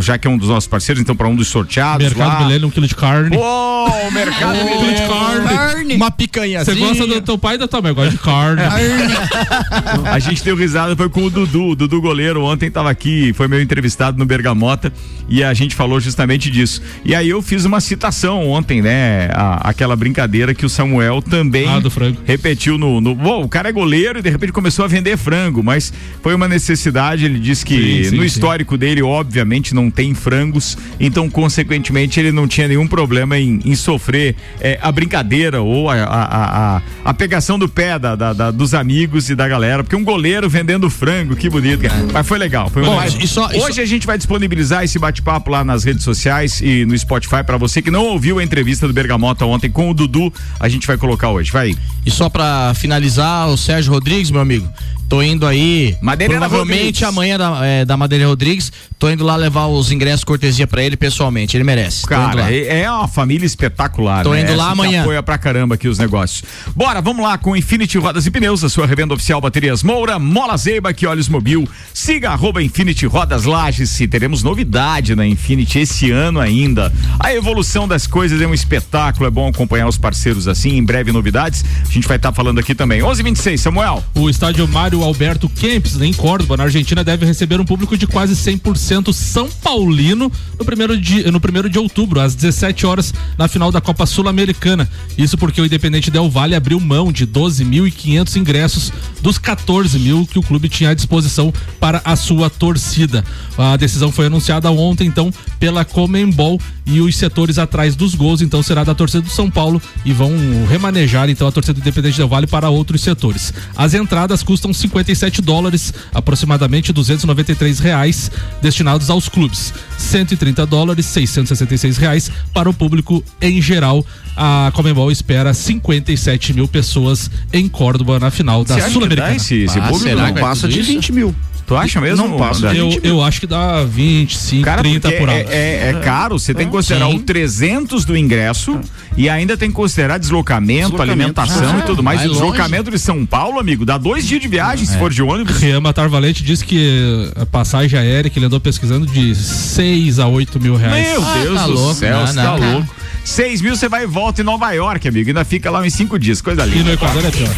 Já 0.02 0.18
que 0.18 0.28
é 0.28 0.30
um 0.30 0.38
dos 0.38 0.50
nossos 0.50 0.68
parceiros, 0.68 1.02
então 1.02 1.16
para 1.16 1.28
um 1.28 1.36
dos 1.36 1.48
sorteados. 1.48 2.06
Mercado 2.06 2.34
lá. 2.34 2.40
Milênio, 2.40 2.68
um 2.68 2.72
quilo 2.72 2.88
de 2.88 2.96
carne. 2.96 3.36
Ô, 3.36 3.86
o 4.08 4.12
mercado 4.12 4.60
Um 4.60 4.80
quilo 4.80 4.94
de 4.94 5.08
carne. 5.08 5.96
Uma 5.96 6.12
picanhazinha. 6.12 6.76
Você 6.76 6.80
gosta 6.80 7.08
do 7.08 7.22
teu 7.22 7.38
pai 7.38 7.56
e 7.56 7.58
da 7.58 7.68
tua 7.68 7.82
mãe? 7.82 7.92
Eu 7.92 7.96
gosto 7.96 8.12
de 8.12 8.18
carne. 8.18 8.62
A 10.12 10.20
gente 10.20 10.44
deu 10.44 10.56
risada, 10.56 10.96
foi 10.96 11.10
com 11.10 11.24
o 11.24 11.30
Dudu. 11.30 11.70
O 11.70 11.76
Dudu 11.76 12.02
goleiro 12.02 12.42
ontem 12.50 12.70
tava 12.72 12.90
aqui, 12.90 13.32
foi 13.34 13.48
meu 13.48 13.62
entrevistado 13.62 14.18
no 14.18 14.26
Bergamota 14.26 14.92
e 15.28 15.44
a 15.44 15.54
gente 15.54 15.76
falou 15.76 16.00
justamente 16.00 16.50
disso. 16.50 16.82
E 17.06 17.14
aí 17.14 17.30
eu 17.30 17.42
fiz 17.42 17.66
uma 17.66 17.80
citação 17.80 18.48
ontem, 18.50 18.82
né? 18.82 19.30
a- 19.34 19.70
aquela 19.70 19.96
brincadeira 19.96 20.54
que 20.54 20.66
o 20.66 20.70
Samuel 20.70 21.22
também 21.22 21.68
Ah, 21.68 21.82
repetiu 22.26 22.78
no. 22.78 23.00
no 23.00 23.14
Bom, 23.16 23.44
o 23.44 23.50
cara 23.50 23.70
é 23.70 23.72
goleiro 23.72 24.20
e 24.20 24.22
de 24.22 24.30
repente 24.30 24.52
começou 24.52 24.86
a 24.86 24.88
vender 24.88 25.18
frango, 25.18 25.62
mas 25.64 25.94
foi 26.24 26.34
uma 26.34 26.48
necessidade. 26.48 27.26
Ele 27.26 27.40
disse 27.40 27.66
que 27.66 27.76
Sim, 27.76 28.10
sim, 28.10 28.16
no 28.16 28.22
sim. 28.22 28.28
histórico 28.28 28.78
dele, 28.78 29.02
obviamente, 29.04 29.76
não 29.76 29.92
tem 29.92 30.14
frangos, 30.16 30.78
então, 31.00 31.30
consequentemente, 31.30 32.20
ele 32.20 32.32
não 32.32 32.48
tinha 32.48 32.68
nenhum 32.68 32.88
problema 32.88 33.38
em, 33.38 33.60
em 33.64 33.76
sofrer 33.76 34.36
eh, 34.60 34.80
a 34.82 34.92
brincadeira 34.92 35.62
ou 35.62 35.90
a, 35.90 35.96
a, 35.96 36.04
a, 36.24 36.78
a- 36.78 36.82
a 37.06 37.14
pegação 37.14 37.60
do 37.60 37.68
pé 37.70 38.00
da, 38.00 38.16
da- 38.16 38.34
da- 38.34 38.52
dos 38.52 38.74
amigos 38.74 39.30
e 39.30 39.36
da 39.36 39.48
galera, 39.48 39.84
porque 39.84 39.96
um 39.96 40.04
goleiro 40.04 40.50
vendendo 40.50 40.90
frango, 40.90 41.36
que 41.36 41.50
bonito, 41.50 41.82
cara. 41.82 42.06
Mas 42.14 42.28
foi 42.28 42.39
legal. 42.40 42.70
Foi 42.70 42.84
Bom, 42.84 42.96
mais- 42.96 43.14
e 43.14 43.28
só- 43.28 43.52
e 43.52 43.58
Hoje 43.60 43.82
a 43.82 43.86
gente 43.86 44.08
vai 44.08 44.18
disponibilizar 44.18 44.84
esse 44.84 44.98
bate-papo 44.98 45.52
lá 45.52 45.64
nas 45.64 45.84
redes 45.84 46.04
sociais 46.04 46.62
e 46.62 46.86
no 46.86 46.98
Spotify 46.98 47.44
para 47.46 47.58
você 47.58 47.82
que 47.82 47.92
não 47.92 48.06
ouviu 48.06 48.40
a 48.40 48.44
entrevista 48.44 48.88
do 48.88 48.94
Bergamota 48.94 49.46
ontem 49.46 49.70
com 49.70 49.90
o 49.90 49.94
Dudu, 49.94 50.34
a 50.60 50.68
gente 50.70 50.88
vai 50.88 50.98
colocar 50.98 51.30
hoje. 51.30 51.52
Vai. 51.52 51.76
E 52.06 52.10
só 52.10 52.30
pra 52.30 52.74
finalizar, 52.76 53.48
o 53.50 53.58
Sérgio 53.58 53.92
Rodrigues, 53.94 54.32
meu 54.32 54.42
amigo, 54.42 54.68
tô 55.10 55.24
indo 55.24 55.46
aí. 55.48 55.98
Madeireira 56.02 56.40
provavelmente 56.40 57.04
Rodrigues. 57.04 57.04
amanhã 57.04 57.38
da, 57.38 57.66
é, 57.66 57.84
da 57.84 57.98
Madeira 57.98 58.28
Rodrigues, 58.28 58.72
tô 59.00 59.10
indo 59.10 59.26
lá 59.26 59.36
levar 59.36 59.66
os 59.66 59.92
ingressos 59.92 60.24
cortesia 60.24 60.68
pra 60.68 60.84
ele 60.84 60.96
pessoalmente, 60.96 61.58
ele 61.58 61.64
merece. 61.64 62.06
Cara, 62.06 62.42
lá. 62.44 62.52
é 62.52 62.82
é 62.82 62.92
uma 62.92 63.08
família 63.08 63.46
espetacular. 63.46 64.24
Tô 64.24 64.34
né? 64.34 64.42
indo 64.42 64.56
lá 64.56 64.66
Essa 64.68 64.76
que 64.76 64.82
amanhã. 64.82 65.02
apoia 65.02 65.24
pra 65.24 65.38
caramba 65.38 65.76
aqui 65.76 65.88
os 65.88 65.98
negócios. 65.98 66.44
Bora, 66.76 67.02
vamos 67.02 67.24
lá 67.24 67.38
com 67.38 67.56
Infinity 67.56 67.98
Rodas 67.98 68.28
e 68.28 68.32
Pneus, 68.32 68.64
a 68.64 68.70
sua 68.70 68.86
revenda 68.86 69.14
oficial 69.14 69.42
Baterias 69.42 69.82
Moura, 69.82 70.20
Mola 70.20 70.56
Zeiba, 70.56 70.94
que 70.94 71.08
olhos 71.08 71.28
mobil. 71.28 71.68
Siga 71.94 72.30
arroba 72.30 72.62
Infinity 72.62 73.08
Rodas 73.08 73.46
Lages 73.46 74.00
e 74.00 74.08
teremos 74.08 74.44
novidade 74.44 75.16
na 75.16 75.26
Infinity 75.26 75.80
esse 75.80 76.12
ano 76.12 76.40
ainda. 76.40 76.94
A 77.20 77.34
evolução 77.34 77.88
das 77.88 78.06
coisas 78.06 78.40
é 78.40 78.46
um 78.46 78.54
espetáculo, 78.54 79.26
é 79.26 79.32
bom 79.32 79.48
acompanhar 79.48 79.88
os 79.88 79.98
parceiros 79.98 80.48
assim. 80.48 80.78
Em 80.78 80.84
breve 80.84 81.12
novidades, 81.12 81.66
a 81.82 81.92
gente 81.92 82.08
vai 82.08 82.18
estar 82.18 82.32
falando 82.32 82.60
aqui 82.60 82.76
também. 82.76 83.02
11:26, 83.02 83.58
Samuel. 83.60 84.04
O 84.14 84.30
estádio 84.30 84.68
Mário 84.68 84.99
Alberto 85.04 85.50
Kempis, 85.50 86.00
em 86.02 86.14
Córdoba, 86.14 86.58
na 86.58 86.64
Argentina, 86.64 87.04
deve 87.04 87.26
receber 87.26 87.60
um 87.60 87.66
público 87.66 87.98
de 87.98 88.08
quase 88.08 88.34
100% 88.34 89.14
São 89.14 89.50
Paulino 89.50 90.32
no 90.58 90.66
primeiro, 90.66 91.00
de, 91.00 91.32
no 91.32 91.40
primeiro 91.40 91.70
de 91.70 91.80
outubro, 91.80 92.20
às 92.20 92.36
17 92.36 92.86
horas, 92.86 93.14
na 93.38 93.48
final 93.48 93.72
da 93.72 93.82
Copa 93.82 94.06
Sul-Americana. 94.06 94.90
Isso 95.18 95.38
porque 95.38 95.62
o 95.62 95.66
Independente 95.66 96.12
Del 96.12 96.30
Valle 96.30 96.56
abriu 96.56 96.80
mão 96.80 97.12
de 97.12 97.26
12.500 97.26 98.36
ingressos 98.36 98.92
dos 99.22 99.38
14 99.38 99.98
mil 100.00 100.26
que 100.26 100.40
o 100.40 100.44
clube 100.44 100.70
tinha 100.70 100.90
à 100.90 100.94
disposição 100.94 101.54
para 101.80 102.02
a 102.04 102.16
sua 102.16 102.50
torcida. 102.50 103.24
A 103.58 103.78
decisão 103.78 104.12
foi 104.12 104.28
anunciada 104.28 104.72
ontem, 104.72 105.08
então, 105.08 105.32
pela 105.60 105.84
Comembol 105.86 106.60
e 106.86 107.02
os 107.02 107.16
setores 107.16 107.58
atrás 107.58 107.96
dos 107.96 108.16
gols, 108.16 108.42
então, 108.42 108.64
será 108.64 108.84
da 108.84 108.96
torcida 108.96 109.22
do 109.22 109.30
São 109.30 109.50
Paulo 109.50 109.82
e 110.04 110.12
vão 110.12 110.32
remanejar, 110.70 111.30
então, 111.30 111.48
a 111.48 111.52
torcida 111.52 111.74
do 111.74 111.82
Independente 111.82 112.18
Del 112.18 112.28
Valle 112.28 112.48
para 112.48 112.70
outros 112.70 113.02
setores. 113.02 113.54
As 113.76 113.94
entradas 113.94 114.44
custam 114.44 114.74
57 114.90 115.42
dólares, 115.42 115.94
aproximadamente 116.14 116.92
293 116.92 117.80
reais, 117.80 118.32
destinados 118.62 119.10
aos 119.10 119.30
clubes. 119.30 119.72
130 119.98 120.66
dólares, 120.66 121.06
666 121.06 121.98
reais 121.98 122.32
para 122.54 122.70
o 122.70 122.74
público 122.74 123.24
em 123.42 123.62
geral. 123.62 124.06
A 124.36 124.72
Comembol 124.74 125.12
espera 125.12 125.54
57 125.54 126.54
mil 126.54 126.68
pessoas 126.68 127.30
em 127.54 127.68
Córdoba 127.68 128.20
na 128.20 128.32
final 128.32 128.64
da 128.66 128.76
acha 128.76 128.84
que 128.84 128.88
dá 128.90 128.94
Sul-Americana. 128.94 129.36
esse, 129.36 129.56
esse 129.64 129.78
Ah, 129.80 129.84
público? 129.84 130.04
será 130.10 130.28
Não 130.28 130.34
Passa 130.40 130.68
de 130.68 130.80
isso? 130.80 130.92
20 130.92 131.12
mil. 131.12 131.36
Tu 131.70 131.78
acha 131.78 132.02
mesmo? 132.02 132.28
Não 132.28 132.36
passa 132.36 132.74
Eu, 132.74 132.90
20 132.90 133.02
mil. 133.04 133.14
eu 133.14 133.24
acho 133.24 133.40
que 133.40 133.46
dá 133.46 133.84
25, 133.84 134.66
Cara, 134.66 134.82
30 134.82 135.08
porque 135.08 135.18
por 135.20 135.30
é, 135.30 135.42
aula. 135.44 135.54
é, 135.54 135.90
é 135.90 135.94
caro, 136.04 136.40
você 136.40 136.52
tem 136.52 136.66
que 136.66 136.72
considerar 136.72 137.06
Sim. 137.12 137.18
o 137.18 137.20
300 137.20 138.06
do 138.06 138.18
ingresso 138.18 138.80
e 139.16 139.30
ainda 139.30 139.56
tem 139.56 139.70
que 139.70 139.76
considerar 139.76 140.18
deslocamento, 140.18 140.90
Deslocamento. 140.90 141.12
alimentação 141.40 141.76
Ah, 141.76 141.80
e 141.80 141.82
tudo 141.84 142.02
mais. 142.02 142.26
O 142.26 142.30
deslocamento 142.30 142.90
de 142.90 142.98
São 142.98 143.24
Paulo, 143.24 143.60
amigo, 143.60 143.86
dá 143.86 144.00
dois 144.00 144.26
dias 144.28 144.42
de 144.42 144.48
viagem 144.48 144.84
se 144.84 144.98
for 144.98 145.12
de 145.12 145.22
ônibus. 145.22 145.58
Rian 145.58 145.80
Matar 145.80 146.10
Valente 146.10 146.44
disse 146.44 146.66
que 146.66 147.32
a 147.40 147.46
passagem 147.46 148.00
aérea 148.00 148.32
que 148.32 148.40
ele 148.40 148.48
andou 148.48 148.60
pesquisando 148.60 149.06
de 149.06 149.36
6 149.36 150.18
a 150.18 150.28
8 150.28 150.60
mil 150.60 150.76
reais. 150.76 151.08
Meu 151.08 151.24
Ah, 151.24 151.34
Deus 151.44 151.56
tá 151.60 151.66
do 151.68 151.72
louco, 151.74 151.94
céu, 151.94 152.18
não, 152.20 152.26
você 152.28 152.34
tá 152.34 152.44
não. 152.58 152.72
louco. 152.74 152.96
6 153.24 153.62
mil 153.62 153.76
você 153.76 153.88
vai 153.88 154.04
e 154.06 154.08
volta 154.08 154.42
em 154.42 154.44
Nova 154.44 154.72
York, 154.72 155.08
amigo. 155.08 155.30
Ainda 155.30 155.46
fica 155.46 155.70
lá 155.70 155.82
uns 155.82 155.94
5 155.94 156.18
dias, 156.18 156.42
coisa 156.42 156.66
E 156.66 156.70
no 156.70 156.76
linda. 156.78 156.94
Equador 156.94 157.24
é 157.24 157.30
pior. 157.30 157.50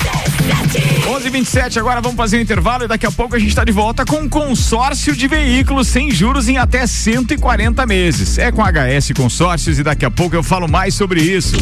11 1.16 1.30
27 1.30 1.80
agora 1.80 2.02
vamos 2.02 2.18
fazer 2.18 2.38
um 2.38 2.42
intervalo 2.42 2.84
e 2.84 2.88
daqui 2.88 3.06
a 3.06 3.12
pouco 3.12 3.36
a 3.36 3.40
gente 3.40 3.54
tá 3.56 3.64
de 3.64 3.72
volta 3.72 4.01
com 4.06 4.22
um 4.22 4.30
consórcio 4.30 5.16
de 5.16 5.28
veículos 5.28 5.88
sem 5.88 6.12
juros 6.12 6.48
em 6.50 6.58
até 6.58 6.86
140 6.86 7.86
meses. 7.86 8.38
É 8.38 8.52
com 8.52 8.62
HS 8.62 9.12
Consórcios 9.16 9.80
e 9.80 9.84
daqui 9.84 10.06
a 10.06 10.12
pouco 10.12 10.36
eu 10.36 10.44
falo 10.44 10.68
mais 10.68 10.94
sobre 10.94 11.22
isso. 11.22 11.58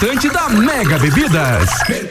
da 0.00 0.48
Mega 0.48 0.98
Bebidas. 0.98 1.68
Super 1.86 2.08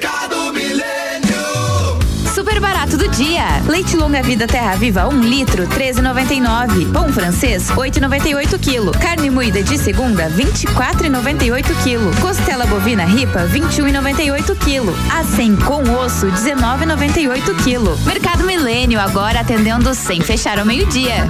super 2.36 2.60
barato 2.62 2.97
do 2.97 3.08
dia. 3.10 3.43
Leite 3.67 3.97
longa 3.97 4.21
vida 4.21 4.45
Terra 4.45 4.75
Viva 4.75 5.08
1 5.08 5.21
litro 5.21 5.67
13,99. 5.67 6.91
Pão 6.91 7.12
francês 7.12 7.69
8,98 7.71 8.60
quilo. 8.60 8.91
Carne 8.91 9.30
moída 9.30 9.63
de 9.63 9.78
segunda 9.78 10.30
24,98 10.30 11.84
quilo. 11.84 12.12
Costela 12.21 12.65
bovina 12.65 13.06
ripa 13.06 13.47
21,98 13.47 14.56
quilo. 14.58 14.93
A100 15.10 15.63
com 15.63 15.82
osso 15.95 16.28
19,98 16.28 17.63
quilo. 17.63 17.97
Mercado 18.06 18.43
Milênio 18.43 18.99
agora 18.99 19.39
atendendo 19.39 19.93
sem 19.95 20.21
fechar 20.21 20.60
ao 20.60 20.65
meio-dia. 20.65 21.28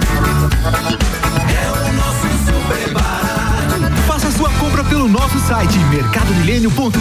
Faça 0.62 2.19
pelo 5.00 5.08
nosso 5.08 5.38
site 5.40 5.78
mercadomilênio.com.br. 5.78 6.98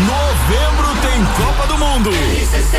Novembro 0.00 0.88
tem 1.00 1.24
Copa 1.36 1.66
do 1.68 1.78
Mundo. 1.78 2.10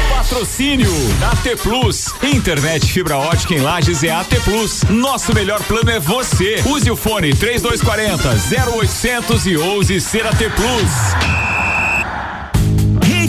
Patrocínio 0.10 0.92
AT 1.32 1.58
Plus. 1.62 2.14
Internet 2.22 2.92
fibra 2.92 3.18
ótica 3.18 3.54
em 3.54 3.62
Lages 3.62 4.04
é 4.04 4.10
AT 4.10 4.28
Plus. 4.44 4.84
Nosso 4.90 5.34
melhor 5.34 5.64
plano 5.64 5.90
é 5.90 6.02
você. 6.02 6.62
Use 6.66 6.92
o 6.92 6.98
fone 6.98 7.34
3240 7.34 8.30
0800 8.74 9.46
e 9.46 9.56
ouse 9.56 10.02
ser 10.02 10.28
AT 10.28 10.40
Plus. 10.54 11.55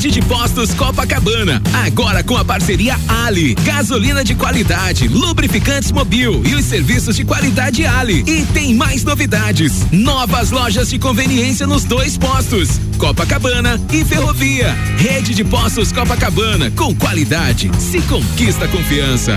Rede 0.07 0.21
de 0.21 0.27
Postos 0.29 0.73
Copacabana, 0.73 1.61
agora 1.85 2.23
com 2.23 2.37
a 2.37 2.45
parceria 2.45 2.97
Ali, 3.09 3.55
gasolina 3.55 4.23
de 4.23 4.37
qualidade, 4.37 5.09
lubrificantes 5.09 5.91
Mobil 5.91 6.43
e 6.47 6.55
os 6.55 6.65
serviços 6.65 7.17
de 7.17 7.25
qualidade 7.25 7.85
Ali. 7.85 8.23
E 8.25 8.47
tem 8.53 8.73
mais 8.73 9.03
novidades, 9.03 9.85
novas 9.91 10.53
lojas 10.53 10.91
de 10.91 10.99
conveniência 11.01 11.67
nos 11.67 11.83
dois 11.83 12.17
postos, 12.17 12.81
Copacabana 12.99 13.81
e 13.93 14.05
Ferrovia. 14.05 14.73
Rede 14.97 15.35
de 15.35 15.43
Postos 15.43 15.91
Copacabana, 15.91 16.71
com 16.71 16.95
qualidade, 16.95 17.69
se 17.77 18.01
conquista 18.03 18.69
confiança. 18.69 19.37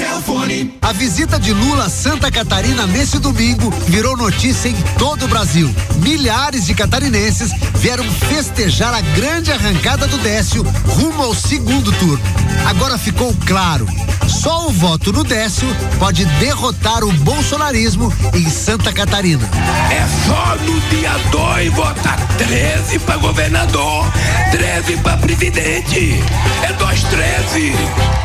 A 0.81 0.93
visita 0.93 1.39
de 1.39 1.51
Lula 1.51 1.85
a 1.85 1.89
Santa 1.89 2.29
Catarina 2.29 2.85
nesse 2.85 3.17
domingo 3.17 3.71
virou 3.87 4.15
notícia 4.15 4.69
em 4.69 4.75
todo 4.97 5.25
o 5.25 5.27
Brasil. 5.27 5.73
Milhares 5.97 6.65
de 6.65 6.75
catarinenses 6.75 7.51
vieram 7.75 8.03
festejar 8.03 8.93
a 8.93 9.01
grande 9.01 9.51
arrancada 9.51 10.07
do 10.07 10.17
Décio 10.19 10.63
rumo 10.85 11.23
ao 11.23 11.33
segundo 11.33 11.91
turno. 11.93 12.23
Agora 12.65 12.97
ficou 12.97 13.35
claro: 13.45 13.87
só 14.27 14.67
o 14.67 14.71
voto 14.71 15.11
no 15.11 15.23
Décio 15.23 15.67
pode 15.97 16.25
derrotar 16.39 17.03
o 17.03 17.11
bolsonarismo 17.11 18.13
em 18.33 18.49
Santa 18.49 18.93
Catarina. 18.93 19.49
É 19.89 20.05
só 20.27 20.55
no 20.63 20.79
dia 20.81 21.17
2 21.31 21.73
votar 21.73 22.19
13 22.37 22.99
pra 22.99 23.17
governador, 23.17 24.05
13 24.51 24.97
pra 24.97 25.17
presidente. 25.17 26.21
É 26.63 26.73
213. 26.73 28.20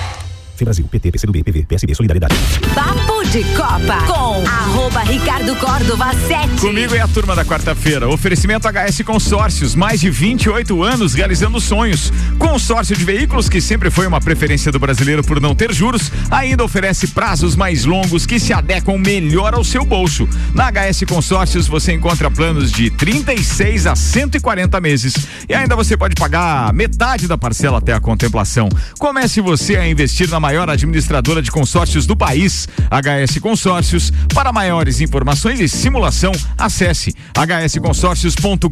Brasil, 0.64 0.86
PT, 0.90 1.12
PCdoB, 1.12 1.42
PV, 1.42 1.66
PSB, 1.66 1.94
Solidariedade. 1.94 2.34
Papo 2.74 3.24
de 3.24 3.44
Copa 3.54 4.06
com 4.06 4.46
arroba 4.46 5.00
Ricardo 5.00 5.54
Córdova 5.56 6.12
7. 6.14 6.60
Comigo 6.60 6.94
é 6.94 7.00
a 7.00 7.08
turma 7.08 7.34
da 7.34 7.44
quarta-feira. 7.44 8.08
Oferecimento 8.08 8.68
HS 8.68 9.02
Consórcios, 9.02 9.74
mais 9.74 10.00
de 10.00 10.10
28 10.10 10.82
anos 10.82 11.14
realizando 11.14 11.60
sonhos. 11.60 12.12
Consórcio 12.38 12.96
de 12.96 13.04
veículos 13.04 13.48
que 13.48 13.60
sempre 13.60 13.90
foi 13.90 14.06
uma 14.06 14.20
preferência 14.20 14.72
do 14.72 14.78
brasileiro 14.78 15.22
por 15.22 15.40
não 15.40 15.54
ter 15.54 15.72
juros, 15.72 16.10
ainda 16.30 16.64
oferece 16.64 17.08
prazos 17.08 17.56
mais 17.56 17.84
longos 17.84 18.26
que 18.26 18.38
se 18.38 18.52
adequam 18.52 18.98
melhor 18.98 19.54
ao 19.54 19.64
seu 19.64 19.84
bolso. 19.84 20.28
Na 20.54 20.70
HS 20.70 21.04
Consórcios 21.08 21.66
você 21.66 21.92
encontra 21.92 22.30
planos 22.30 22.70
de 22.72 22.90
36 22.90 23.86
a 23.86 23.96
140 23.96 24.80
meses 24.80 25.14
e 25.48 25.54
ainda 25.54 25.76
você 25.76 25.96
pode 25.96 26.14
pagar 26.14 26.72
metade 26.72 27.26
da 27.28 27.36
parcela 27.36 27.78
até 27.78 27.92
a 27.92 28.00
contemplação. 28.00 28.68
Comece 28.98 29.40
você 29.40 29.76
a 29.76 29.88
investir 29.88 30.28
na 30.28 30.40
maior 30.46 30.70
administradora 30.70 31.42
de 31.42 31.50
consórcios 31.50 32.06
do 32.06 32.14
país, 32.14 32.68
HS 32.88 33.40
Consórcios. 33.40 34.12
Para 34.32 34.52
maiores 34.52 35.00
informações 35.00 35.58
e 35.58 35.68
simulação, 35.68 36.30
acesse 36.56 37.12
hsconsórcios.com.br. 37.34 38.70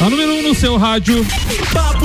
A 0.00 0.08
número 0.08 0.32
1 0.32 0.38
um 0.38 0.42
no 0.48 0.54
seu 0.54 0.78
rádio. 0.78 1.26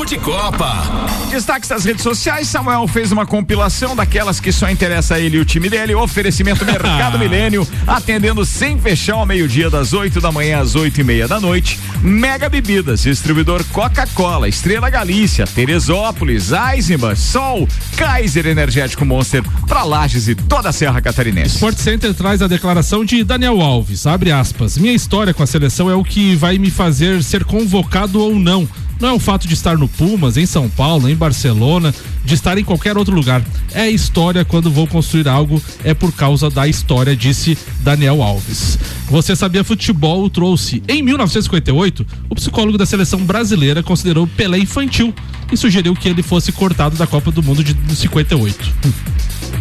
Papo 0.01 0.05
de 0.05 0.17
Copa. 0.17 0.83
Destaques 1.29 1.69
das 1.69 1.85
redes 1.85 2.01
sociais, 2.01 2.47
Samuel 2.47 2.87
fez 2.87 3.11
uma 3.11 3.25
compilação 3.25 3.95
daquelas 3.95 4.39
que 4.39 4.51
só 4.51 4.69
interessa 4.69 5.15
a 5.15 5.19
ele 5.19 5.37
e 5.37 5.39
o 5.39 5.45
time 5.45 5.69
dele. 5.69 5.93
Oferecimento 5.93 6.65
Mercado 6.65 7.17
Milênio, 7.19 7.67
atendendo 7.85 8.43
sem 8.43 8.79
fechar 8.79 9.15
ao 9.15 9.25
meio-dia, 9.25 9.69
das 9.69 9.93
8 9.93 10.19
da 10.19 10.31
manhã 10.31 10.59
às 10.59 10.75
8 10.75 11.01
e 11.01 11.03
meia 11.03 11.27
da 11.27 11.39
noite. 11.39 11.79
Mega 12.01 12.49
Bebidas, 12.49 13.03
distribuidor 13.03 13.63
Coca-Cola, 13.65 14.47
Estrela 14.47 14.89
Galícia, 14.89 15.45
Teresópolis, 15.45 16.51
Eisenbach, 16.51 17.19
Sol, 17.19 17.67
Kaiser 17.95 18.47
Energético 18.47 19.05
Monster, 19.05 19.43
pra 19.67 19.83
Lages 19.83 20.27
e 20.27 20.35
toda 20.35 20.69
a 20.69 20.73
Serra 20.73 20.99
Catarinense. 20.99 21.55
Sport 21.55 21.77
Center 21.77 22.13
traz 22.13 22.41
a 22.41 22.47
declaração 22.47 23.05
de 23.05 23.23
Daniel 23.23 23.61
Alves, 23.61 24.07
abre 24.07 24.31
aspas. 24.31 24.77
Minha 24.77 24.93
história 24.93 25.33
com 25.33 25.43
a 25.43 25.47
seleção 25.47 25.89
é 25.89 25.95
o 25.95 26.03
que 26.03 26.35
vai 26.35 26.57
me 26.57 26.71
fazer 26.71 27.21
ser 27.21 27.43
convocado 27.43 28.19
ou 28.19 28.35
não. 28.35 28.67
Não 29.01 29.09
é 29.09 29.13
o 29.13 29.19
fato 29.19 29.47
de 29.47 29.55
estar 29.55 29.79
no 29.79 29.87
Pumas, 29.87 30.37
em 30.37 30.45
São 30.45 30.69
Paulo, 30.69 31.09
em 31.09 31.15
Barcelona, 31.15 31.91
de 32.23 32.35
estar 32.35 32.55
em 32.59 32.63
qualquer 32.63 32.95
outro 32.95 33.15
lugar. 33.15 33.43
É 33.73 33.89
história 33.89 34.45
quando 34.45 34.69
vou 34.69 34.85
construir 34.85 35.27
algo, 35.27 35.59
é 35.83 35.91
por 35.91 36.11
causa 36.11 36.51
da 36.51 36.67
história, 36.67 37.15
disse 37.15 37.57
Daniel 37.79 38.21
Alves. 38.21 38.77
Você 39.09 39.35
sabia 39.35 39.63
futebol 39.63 40.29
trouxe. 40.29 40.83
Em 40.87 41.01
1958, 41.01 42.05
o 42.29 42.35
psicólogo 42.35 42.77
da 42.77 42.85
seleção 42.85 43.21
brasileira 43.21 43.81
considerou 43.81 44.27
Pelé 44.27 44.59
infantil 44.59 45.11
e 45.51 45.57
sugeriu 45.57 45.95
que 45.95 46.07
ele 46.07 46.21
fosse 46.21 46.51
cortado 46.51 46.95
da 46.95 47.07
Copa 47.07 47.31
do 47.31 47.41
Mundo 47.41 47.63
de 47.63 47.75
58. 47.95 48.71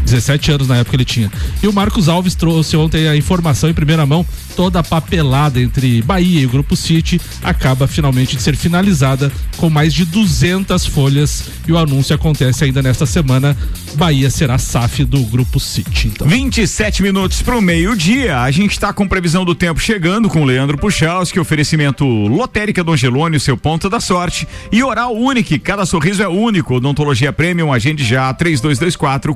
17 0.04 0.52
anos 0.52 0.68
na 0.68 0.76
época 0.78 0.96
ele 0.96 1.04
tinha. 1.04 1.30
E 1.62 1.68
o 1.68 1.72
Marcos 1.72 2.08
Alves 2.08 2.34
trouxe 2.34 2.76
ontem 2.76 3.08
a 3.08 3.16
informação 3.16 3.70
em 3.70 3.74
primeira 3.74 4.04
mão. 4.06 4.24
Toda 4.56 4.80
a 4.80 4.82
papelada 4.82 5.60
entre 5.60 6.02
Bahia 6.02 6.40
e 6.40 6.46
o 6.46 6.50
Grupo 6.50 6.76
City 6.76 7.20
acaba 7.42 7.86
finalmente 7.86 8.36
de 8.36 8.42
ser 8.42 8.56
finalizada 8.56 9.32
com 9.56 9.70
mais 9.70 9.92
de 9.94 10.04
200 10.04 10.86
folhas. 10.86 11.44
E 11.66 11.72
o 11.72 11.78
anúncio 11.78 12.14
acontece 12.14 12.64
ainda 12.64 12.82
nesta 12.82 13.06
semana. 13.06 13.56
Bahia 13.94 14.30
será 14.30 14.58
SAF 14.58 15.04
do 15.04 15.20
Grupo 15.24 15.58
City. 15.60 16.08
Então. 16.08 16.26
27 16.26 17.02
minutos 17.02 17.42
para 17.42 17.56
o 17.56 17.62
meio-dia. 17.62 18.40
A 18.40 18.50
gente 18.50 18.72
está 18.72 18.92
com 18.92 19.06
previsão 19.06 19.44
do 19.44 19.54
tempo 19.54 19.80
chegando 19.80 20.28
com 20.28 20.44
Leandro 20.44 20.78
Puchalski, 20.78 21.40
oferecimento 21.40 22.04
Lotérica 22.04 22.84
Dom 22.84 22.96
Gelônio, 22.96 23.40
seu 23.40 23.56
ponto 23.56 23.88
da 23.88 24.00
sorte. 24.00 24.46
E 24.70 24.82
Oral 24.82 25.14
Unique, 25.14 25.58
cada 25.58 25.84
sorriso 25.86 26.22
é 26.22 26.28
único. 26.28 26.74
Odontologia 26.74 27.32
Premium, 27.32 27.72
agende 27.72 28.04
já, 28.04 28.32
3224 28.32 29.34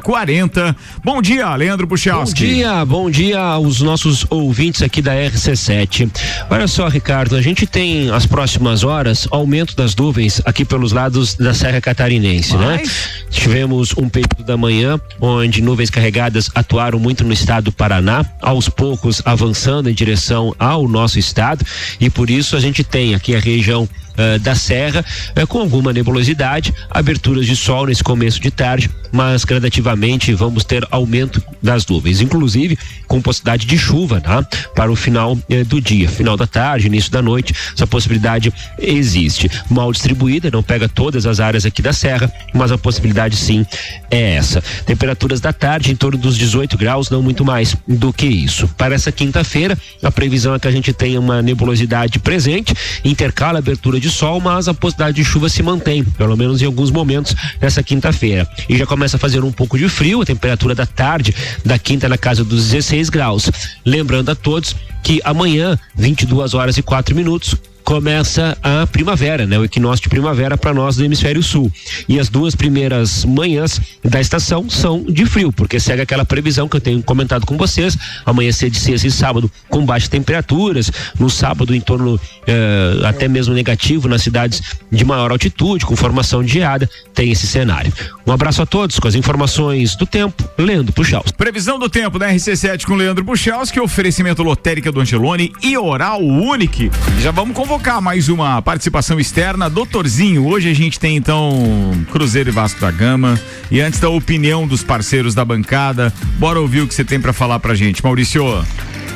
4040. 0.00 0.76
Bom 1.04 1.20
dia, 1.20 1.54
Leandro 1.54 1.86
Bom 1.86 1.90
Puchalski. 1.90 2.46
dia, 2.46 2.84
bom 2.84 3.10
dia 3.10 3.38
aos 3.38 3.80
nossos 3.80 4.24
ouvintes 4.30 4.82
aqui 4.82 5.02
da 5.02 5.12
RC7. 5.12 6.10
Olha 6.48 6.66
só, 6.66 6.88
Ricardo, 6.88 7.36
a 7.36 7.42
gente 7.42 7.66
tem 7.66 8.10
as 8.10 8.26
próximas 8.26 8.84
horas 8.84 9.28
aumento 9.30 9.76
das 9.76 9.94
nuvens 9.94 10.40
aqui 10.44 10.64
pelos 10.64 10.92
lados 10.92 11.34
da 11.34 11.52
Serra 11.52 11.80
Catarinense, 11.80 12.56
né? 12.56 12.82
Tivemos 13.30 13.94
um 13.96 14.08
período 14.08 14.44
da 14.44 14.56
manhã 14.56 15.00
onde 15.20 15.60
nuvens 15.60 15.90
carregadas 15.90 16.50
atuaram 16.54 16.98
muito 16.98 17.24
no 17.24 17.32
estado 17.32 17.64
do 17.64 17.72
Paraná, 17.72 18.24
aos 18.40 18.68
poucos 18.68 19.22
avançando 19.24 19.88
em 19.90 19.94
direção 19.94 20.54
ao 20.58 20.88
nosso 20.88 21.18
estado 21.18 21.64
e 22.00 22.08
por 22.08 22.30
isso 22.30 22.56
a 22.56 22.60
gente 22.60 22.82
tem 22.82 23.14
aqui 23.14 23.34
a 23.34 23.40
região 23.40 23.88
eh, 24.16 24.38
da 24.38 24.54
serra, 24.54 25.04
eh, 25.34 25.46
com 25.46 25.60
alguma 25.60 25.92
nebulosidade, 25.92 26.74
aberturas 26.90 27.46
de 27.46 27.56
sol 27.56 27.86
nesse 27.86 28.04
começo 28.04 28.40
de 28.40 28.50
tarde, 28.50 28.90
mas 29.10 29.44
gradativamente 29.44 30.34
vamos 30.34 30.64
ter 30.64 30.86
aumento 30.90 31.42
das 31.62 31.86
nuvens, 31.86 32.20
inclusive 32.20 32.78
com 33.06 33.20
possibilidade 33.20 33.66
de 33.66 33.76
chuva, 33.76 34.20
tá? 34.20 34.42
Para 34.74 34.90
o 34.90 34.96
final 34.96 35.38
eh, 35.48 35.64
do 35.64 35.80
dia, 35.80 36.08
final 36.08 36.36
da 36.36 36.46
tarde, 36.46 36.86
início 36.86 37.10
da 37.10 37.22
noite, 37.22 37.54
essa 37.74 37.86
possibilidade 37.86 38.52
existe. 38.78 39.50
Mal 39.70 39.92
distribuída, 39.92 40.50
não 40.50 40.62
pega 40.62 40.88
todas 40.88 41.26
as 41.26 41.40
áreas 41.40 41.64
aqui 41.66 41.82
da 41.82 41.92
serra, 41.92 42.32
mas 42.54 42.72
a 42.72 42.78
possibilidade 42.78 43.36
sim 43.36 43.66
é 44.10 44.34
essa. 44.34 44.62
Temperaturas 44.86 45.40
da 45.40 45.52
tarde 45.52 45.90
em 45.90 45.96
torno 45.96 46.18
dos 46.18 46.36
18 46.36 46.76
graus, 46.76 47.10
não 47.10 47.22
muito 47.22 47.44
mais 47.44 47.76
do 47.86 48.12
que 48.12 48.26
isso. 48.26 48.66
Para 48.76 48.94
essa 48.94 49.12
quinta-feira, 49.12 49.76
a 50.02 50.10
previsão 50.10 50.54
é 50.54 50.58
que 50.58 50.68
a 50.68 50.72
gente 50.72 50.92
tenha 50.92 51.20
uma 51.20 51.42
nebulosidade 51.42 52.18
presente, 52.18 52.74
intercala 53.04 53.58
a 53.58 53.60
abertura 53.60 54.00
de 54.02 54.10
sol, 54.10 54.40
mas 54.40 54.68
a 54.68 54.74
possibilidade 54.74 55.16
de 55.16 55.24
chuva 55.24 55.48
se 55.48 55.62
mantém, 55.62 56.04
pelo 56.04 56.36
menos 56.36 56.60
em 56.60 56.66
alguns 56.66 56.90
momentos 56.90 57.34
nessa 57.60 57.82
quinta-feira. 57.82 58.46
E 58.68 58.76
já 58.76 58.84
começa 58.84 59.16
a 59.16 59.20
fazer 59.20 59.42
um 59.44 59.52
pouco 59.52 59.78
de 59.78 59.88
frio, 59.88 60.20
a 60.20 60.26
temperatura 60.26 60.74
da 60.74 60.84
tarde 60.84 61.34
da 61.64 61.78
quinta 61.78 62.08
na 62.08 62.18
casa 62.18 62.44
dos 62.44 62.70
16 62.70 63.08
graus. 63.08 63.50
Lembrando 63.84 64.30
a 64.30 64.34
todos 64.34 64.74
que 65.02 65.20
amanhã, 65.24 65.78
22 65.94 66.54
horas 66.54 66.76
e 66.76 66.82
4 66.82 67.14
minutos, 67.14 67.56
começa 67.84 68.56
a 68.62 68.86
primavera, 68.86 69.46
né? 69.46 69.58
O 69.58 69.64
equinócio 69.64 70.02
de 70.02 70.08
primavera 70.08 70.56
para 70.56 70.72
nós 70.72 70.96
do 70.96 71.04
hemisfério 71.04 71.42
sul. 71.42 71.70
E 72.08 72.18
as 72.18 72.28
duas 72.28 72.54
primeiras 72.54 73.24
manhãs 73.24 73.80
da 74.04 74.20
estação 74.20 74.68
são 74.68 75.02
de 75.02 75.26
frio, 75.26 75.52
porque 75.52 75.78
segue 75.78 76.02
aquela 76.02 76.24
previsão 76.24 76.68
que 76.68 76.76
eu 76.76 76.80
tenho 76.80 77.02
comentado 77.02 77.46
com 77.46 77.56
vocês, 77.56 77.96
amanhecer 78.24 78.70
de 78.70 78.78
sexta 78.78 79.06
e 79.06 79.10
sábado 79.10 79.50
com 79.68 79.84
baixas 79.84 80.08
temperaturas, 80.08 80.90
no 81.18 81.28
sábado 81.28 81.74
em 81.74 81.80
torno 81.80 82.20
eh, 82.46 83.02
até 83.04 83.28
mesmo 83.28 83.54
negativo 83.54 84.08
nas 84.08 84.22
cidades 84.22 84.62
de 84.90 85.04
maior 85.04 85.30
altitude, 85.30 85.84
com 85.86 85.96
formação 85.96 86.42
de 86.42 86.52
geada, 86.52 86.88
tem 87.14 87.30
esse 87.30 87.46
cenário. 87.46 87.92
Um 88.26 88.32
abraço 88.32 88.62
a 88.62 88.66
todos 88.66 88.98
com 88.98 89.08
as 89.08 89.14
informações 89.14 89.96
do 89.96 90.06
tempo, 90.06 90.48
Leandro 90.56 90.92
Puxal. 90.92 91.24
Previsão 91.36 91.78
do 91.78 91.88
tempo 91.88 92.18
da 92.18 92.30
RC7 92.30 92.84
com 92.84 92.94
Leandro 92.94 93.24
Buchalski, 93.24 93.80
oferecimento 93.80 94.42
lotérica 94.42 94.92
do 94.92 95.00
Angelone 95.00 95.52
e 95.62 95.76
Oral 95.76 96.22
Unique. 96.22 96.90
Já 97.20 97.30
vamos 97.30 97.56
convocar 97.72 98.02
mais 98.02 98.28
uma 98.28 98.60
participação 98.60 99.18
externa. 99.18 99.70
Doutorzinho, 99.70 100.46
hoje 100.46 100.68
a 100.68 100.74
gente 100.74 101.00
tem 101.00 101.16
então 101.16 102.04
Cruzeiro 102.10 102.50
e 102.50 102.52
Vasco 102.52 102.78
da 102.78 102.90
Gama. 102.90 103.40
E 103.70 103.80
antes 103.80 103.98
da 103.98 104.10
opinião 104.10 104.66
dos 104.66 104.84
parceiros 104.84 105.34
da 105.34 105.42
bancada, 105.42 106.12
bora 106.38 106.60
ouvir 106.60 106.82
o 106.82 106.86
que 106.86 106.94
você 106.94 107.02
tem 107.02 107.18
pra 107.18 107.32
falar 107.32 107.58
pra 107.60 107.74
gente. 107.74 108.04
Maurício. 108.04 108.62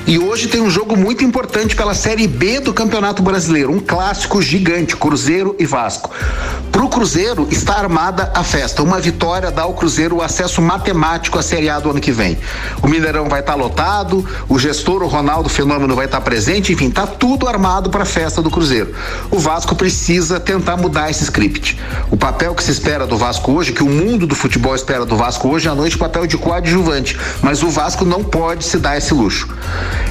E 0.09 0.21
hoje 0.21 0.47
tem 0.47 0.61
um 0.61 0.71
jogo 0.71 0.97
muito 0.97 1.25
importante 1.25 1.75
pela 1.75 1.93
Série 1.93 2.29
B 2.29 2.61
do 2.61 2.73
Campeonato 2.73 3.25
Brasileiro, 3.25 3.73
um 3.73 3.81
clássico 3.81 4.41
gigante, 4.41 4.97
Cruzeiro 4.97 5.57
e 5.59 5.67
Vasco. 5.67 6.13
Pro 6.71 6.89
Cruzeiro 6.89 7.49
está 7.51 7.75
armada 7.75 8.31
a 8.33 8.45
festa. 8.45 8.85
Uma 8.85 9.01
vitória 9.01 9.51
dá 9.51 9.63
ao 9.63 9.75
Cruzeiro 9.75 10.17
o 10.17 10.23
acesso 10.23 10.63
matemático 10.63 11.41
à 11.41 11.43
Série 11.43 11.69
A 11.69 11.81
do 11.81 11.91
ano 11.91 12.01
que 12.01 12.13
vem. 12.13 12.39
O 12.83 12.87
Mineirão 12.87 13.29
vai 13.29 13.41
estar 13.41 13.57
lotado, 13.57 14.25
o 14.49 14.57
gestor, 14.61 15.03
o 15.03 15.09
Ronaldo 15.09 15.49
Fenômeno, 15.49 15.97
vai 15.97 16.05
estar 16.05 16.21
presente, 16.21 16.73
enfim, 16.73 16.89
tá 16.89 17.05
tudo 17.05 17.49
armado 17.49 17.91
para 17.91 18.05
a 18.05 18.07
festa 18.07 18.41
do 18.41 18.51
Cruzeiro. 18.51 18.95
O 19.29 19.41
Vasco 19.41 19.75
precisa 19.75 20.39
tentar 20.39 20.77
mudar 20.77 21.11
esse 21.11 21.25
script. 21.25 21.81
O 22.13 22.17
papel 22.17 22.55
que 22.55 22.63
se 22.63 22.71
espera 22.71 23.09
do 23.09 23.17
Vasco 23.17 23.51
hoje, 23.51 23.73
que 23.73 23.83
o 23.83 23.89
mundo 23.89 24.25
do 24.25 24.37
futebol 24.37 24.75
espera 24.77 25.05
do 25.05 25.17
Vasco 25.17 25.49
hoje 25.49 25.69
à 25.69 25.75
noite, 25.75 25.99
papel 25.99 26.29
de 26.29 26.39
coadjuvante. 26.39 27.19
Mas 27.43 27.65
o 27.65 27.71
Vasco 27.71 28.05
não 28.05 28.23
pode 28.23 28.65
se 28.65 28.79
dar 28.79 28.97
esse 28.97 29.13
luxo. 29.13 29.49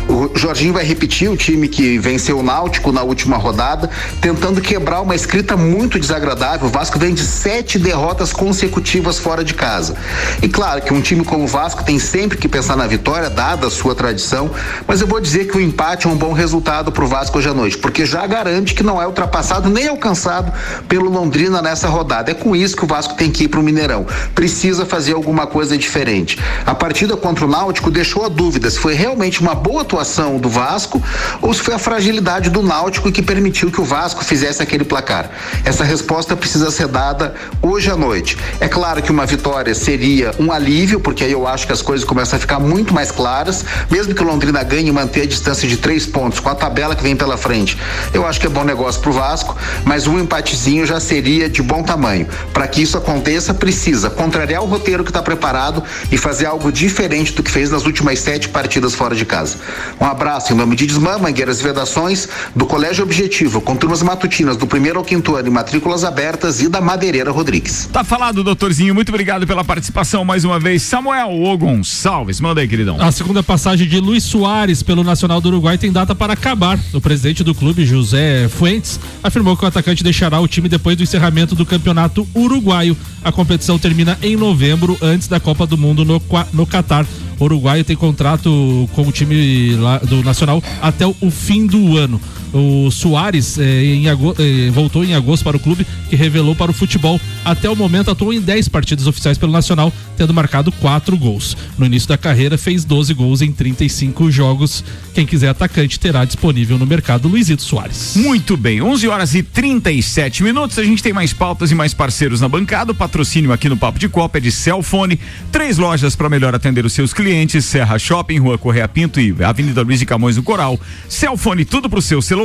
O 0.07 0.37
Jorginho 0.37 0.73
vai 0.73 0.83
repetir 0.83 1.29
o 1.29 1.35
time 1.35 1.67
que 1.67 1.97
venceu 1.97 2.39
o 2.39 2.43
Náutico 2.43 2.91
na 2.91 3.01
última 3.01 3.37
rodada, 3.37 3.89
tentando 4.21 4.61
quebrar 4.61 5.01
uma 5.01 5.15
escrita 5.15 5.57
muito 5.57 5.99
desagradável. 5.99 6.67
O 6.67 6.71
Vasco 6.71 6.99
vem 6.99 7.13
de 7.13 7.21
sete 7.21 7.79
derrotas 7.79 8.31
consecutivas 8.31 9.17
fora 9.17 9.43
de 9.43 9.53
casa. 9.53 9.95
E 10.41 10.47
claro 10.47 10.81
que 10.81 10.93
um 10.93 11.01
time 11.01 11.23
como 11.23 11.45
o 11.45 11.47
Vasco 11.47 11.83
tem 11.83 11.97
sempre 11.99 12.37
que 12.37 12.47
pensar 12.47 12.75
na 12.75 12.85
vitória, 12.85 13.29
dada 13.29 13.67
a 13.67 13.71
sua 13.71 13.95
tradição, 13.95 14.51
mas 14.87 15.01
eu 15.01 15.07
vou 15.07 15.19
dizer 15.19 15.45
que 15.45 15.57
o 15.57 15.61
empate 15.61 16.07
é 16.07 16.09
um 16.09 16.15
bom 16.15 16.33
resultado 16.33 16.91
para 16.91 17.03
o 17.03 17.07
Vasco 17.07 17.37
hoje 17.37 17.49
à 17.49 17.53
noite, 17.53 17.77
porque 17.77 18.05
já 18.05 18.25
garante 18.27 18.73
que 18.73 18.83
não 18.83 19.01
é 19.01 19.07
ultrapassado 19.07 19.69
nem 19.69 19.87
alcançado 19.87 20.53
pelo 20.87 21.09
Londrina 21.09 21.61
nessa 21.61 21.87
rodada. 21.89 22.31
É 22.31 22.33
com 22.33 22.55
isso 22.55 22.75
que 22.75 22.83
o 22.83 22.87
Vasco 22.87 23.15
tem 23.15 23.31
que 23.31 23.45
ir 23.45 23.47
para 23.47 23.59
o 23.59 23.63
Mineirão. 23.63 24.05
Precisa 24.33 24.85
fazer 24.85 25.13
alguma 25.13 25.47
coisa 25.47 25.77
diferente. 25.77 26.39
A 26.65 26.75
partida 26.75 27.17
contra 27.17 27.45
o 27.45 27.47
Náutico 27.47 27.91
deixou 27.91 28.25
a 28.25 28.29
dúvida 28.29 28.69
se 28.69 28.79
foi 28.79 28.93
realmente 28.93 29.41
uma 29.41 29.55
boa 29.55 29.74
atuação 29.81 30.37
do 30.37 30.49
Vasco 30.49 31.01
ou 31.41 31.53
se 31.53 31.61
foi 31.61 31.73
a 31.73 31.79
fragilidade 31.79 32.49
do 32.49 32.61
Náutico 32.61 33.11
que 33.11 33.21
permitiu 33.21 33.71
que 33.71 33.81
o 33.81 33.83
Vasco 33.83 34.23
fizesse 34.23 34.61
aquele 34.61 34.83
placar. 34.83 35.29
Essa 35.63 35.83
resposta 35.83 36.35
precisa 36.35 36.71
ser 36.71 36.87
dada 36.87 37.33
hoje 37.61 37.89
à 37.89 37.95
noite. 37.95 38.37
É 38.59 38.67
claro 38.67 39.01
que 39.01 39.11
uma 39.11 39.25
vitória 39.25 39.73
seria 39.73 40.33
um 40.39 40.51
alívio, 40.51 40.99
porque 40.99 41.23
aí 41.23 41.31
eu 41.31 41.47
acho 41.47 41.65
que 41.67 41.73
as 41.73 41.81
coisas 41.81 42.05
começam 42.05 42.37
a 42.37 42.39
ficar 42.39 42.59
muito 42.59 42.93
mais 42.93 43.11
claras, 43.11 43.65
mesmo 43.89 44.13
que 44.13 44.21
o 44.21 44.25
Londrina 44.25 44.63
ganhe 44.63 44.89
e 44.89 44.91
manter 44.91 45.21
a 45.21 45.25
distância 45.25 45.67
de 45.67 45.77
três 45.77 46.05
pontos 46.05 46.39
com 46.39 46.49
a 46.49 46.55
tabela 46.55 46.95
que 46.95 47.03
vem 47.03 47.15
pela 47.15 47.37
frente. 47.37 47.77
Eu 48.13 48.25
acho 48.25 48.39
que 48.39 48.47
é 48.47 48.49
bom 48.49 48.63
negócio 48.63 49.01
pro 49.01 49.11
Vasco, 49.11 49.55
mas 49.83 50.07
um 50.07 50.19
empatezinho 50.19 50.85
já 50.85 50.99
seria 50.99 51.49
de 51.49 51.61
bom 51.61 51.83
tamanho. 51.83 52.27
Para 52.53 52.67
que 52.67 52.81
isso 52.81 52.97
aconteça, 52.97 53.53
precisa 53.53 54.09
contrariar 54.09 54.63
o 54.63 54.65
roteiro 54.65 55.03
que 55.03 55.09
está 55.09 55.21
preparado 55.21 55.83
e 56.11 56.17
fazer 56.17 56.45
algo 56.45 56.71
diferente 56.71 57.33
do 57.33 57.43
que 57.43 57.51
fez 57.51 57.69
nas 57.69 57.85
últimas 57.85 58.19
sete 58.19 58.49
partidas 58.49 58.93
fora 58.93 59.15
de 59.15 59.25
casa. 59.25 59.57
Um 59.99 60.05
abraço 60.05 60.53
em 60.53 60.55
nome 60.55 60.75
de 60.75 60.85
Desmã, 60.85 61.17
Mangueiras 61.17 61.59
e 61.59 61.63
Vedações, 61.63 62.27
do 62.55 62.65
Colégio 62.65 63.03
Objetivo, 63.03 63.61
com 63.61 63.75
turmas 63.75 64.01
matutinas 64.01 64.57
do 64.57 64.67
primeiro 64.67 64.99
ao 64.99 65.05
quinto 65.05 65.35
ano 65.35 65.47
e 65.47 65.51
matrículas 65.51 66.03
abertas 66.03 66.61
e 66.61 66.67
da 66.67 66.81
Madeireira 66.81 67.31
Rodrigues. 67.31 67.89
Tá 67.91 68.03
falado, 68.03 68.43
doutorzinho. 68.43 68.93
Muito 68.93 69.09
obrigado 69.09 69.47
pela 69.47 69.63
participação 69.63 70.25
mais 70.25 70.43
uma 70.43 70.59
vez. 70.59 70.81
Samuel 70.81 71.31
O 71.31 71.57
Gonçalves, 71.57 72.39
manda 72.39 72.61
aí, 72.61 72.67
queridão. 72.67 73.01
A 73.01 73.11
segunda 73.11 73.41
passagem 73.41 73.87
de 73.87 73.99
Luiz 73.99 74.23
Soares 74.23 74.83
pelo 74.83 75.03
Nacional 75.03 75.41
do 75.41 75.49
Uruguai 75.49 75.77
tem 75.77 75.91
data 75.91 76.13
para 76.13 76.33
acabar. 76.33 76.79
O 76.93 77.01
presidente 77.01 77.43
do 77.43 77.55
clube, 77.55 77.85
José 77.85 78.47
Fuentes, 78.49 78.99
afirmou 79.23 79.55
que 79.55 79.65
o 79.65 79.67
atacante 79.67 80.03
deixará 80.03 80.39
o 80.39 80.47
time 80.47 80.69
depois 80.69 80.97
do 80.97 81.03
encerramento 81.03 81.55
do 81.55 81.65
campeonato 81.65 82.27
uruguaio. 82.35 82.97
A 83.23 83.31
competição 83.31 83.79
termina 83.79 84.17
em 84.21 84.35
novembro, 84.35 84.97
antes 85.01 85.27
da 85.27 85.39
Copa 85.39 85.65
do 85.65 85.77
Mundo 85.77 86.05
no, 86.05 86.21
no 86.53 86.65
Catar. 86.65 87.05
Uruguaio 87.39 87.83
tem 87.83 87.95
contrato 87.95 88.89
com 88.93 89.01
o 89.03 89.11
time 89.11 89.75
do 90.07 90.23
Nacional 90.23 90.63
até 90.81 91.05
o 91.05 91.31
fim 91.31 91.65
do 91.67 91.97
ano. 91.97 92.19
O 92.57 92.89
Soares 92.89 93.57
eh, 93.59 93.83
em 93.83 94.07
ago- 94.07 94.33
eh, 94.39 94.69
voltou 94.71 95.03
em 95.03 95.13
agosto 95.13 95.43
para 95.43 95.57
o 95.57 95.59
clube, 95.59 95.85
que 96.09 96.15
revelou 96.15 96.55
para 96.55 96.71
o 96.71 96.73
futebol. 96.73 97.19
Até 97.43 97.69
o 97.69 97.75
momento 97.75 98.09
atuou 98.09 98.31
em 98.33 98.39
10 98.39 98.69
partidas 98.69 99.07
oficiais 99.07 99.37
pelo 99.37 99.51
Nacional, 99.51 99.91
tendo 100.15 100.33
marcado 100.33 100.71
4 100.71 101.17
gols. 101.17 101.57
No 101.77 101.85
início 101.85 102.07
da 102.07 102.17
carreira, 102.17 102.57
fez 102.57 102.85
12 102.85 103.13
gols 103.13 103.41
em 103.41 103.51
35 103.51 104.31
jogos. 104.31 104.85
Quem 105.13 105.25
quiser 105.25 105.49
atacante 105.49 105.99
terá 105.99 106.23
disponível 106.23 106.77
no 106.77 106.85
mercado 106.85 107.27
Luizito 107.27 107.61
Soares. 107.61 108.13
Muito 108.15 108.55
bem, 108.55 108.81
11 108.81 109.05
horas 109.09 109.35
e 109.35 109.43
37 109.43 110.41
minutos. 110.41 110.79
A 110.79 110.83
gente 110.85 111.03
tem 111.03 111.11
mais 111.11 111.33
pautas 111.33 111.71
e 111.71 111.75
mais 111.75 111.93
parceiros 111.93 112.39
na 112.39 112.47
bancada. 112.47 112.93
O 112.93 112.95
patrocínio 112.95 113.51
aqui 113.51 113.67
no 113.67 113.75
Papo 113.75 113.99
de 113.99 114.07
Copa 114.07 114.37
é 114.37 114.41
de 114.41 114.49
Celfone. 114.51 115.19
Três 115.51 115.77
lojas 115.77 116.15
para 116.15 116.29
melhor 116.29 116.55
atender 116.55 116.85
os 116.85 116.93
seus 116.93 117.13
clientes: 117.13 117.65
Serra 117.65 117.99
Shopping, 117.99 118.37
Rua 118.39 118.57
Correia 118.57 118.87
Pinto 118.87 119.19
e 119.19 119.35
Avenida 119.43 119.81
Luiz 119.81 119.99
de 119.99 120.05
Camões 120.05 120.37
do 120.37 120.43
Coral. 120.43 120.79
Celfone, 121.09 121.65
tudo 121.65 121.89
pro 121.89 122.01
seu 122.01 122.21
celular. 122.21 122.44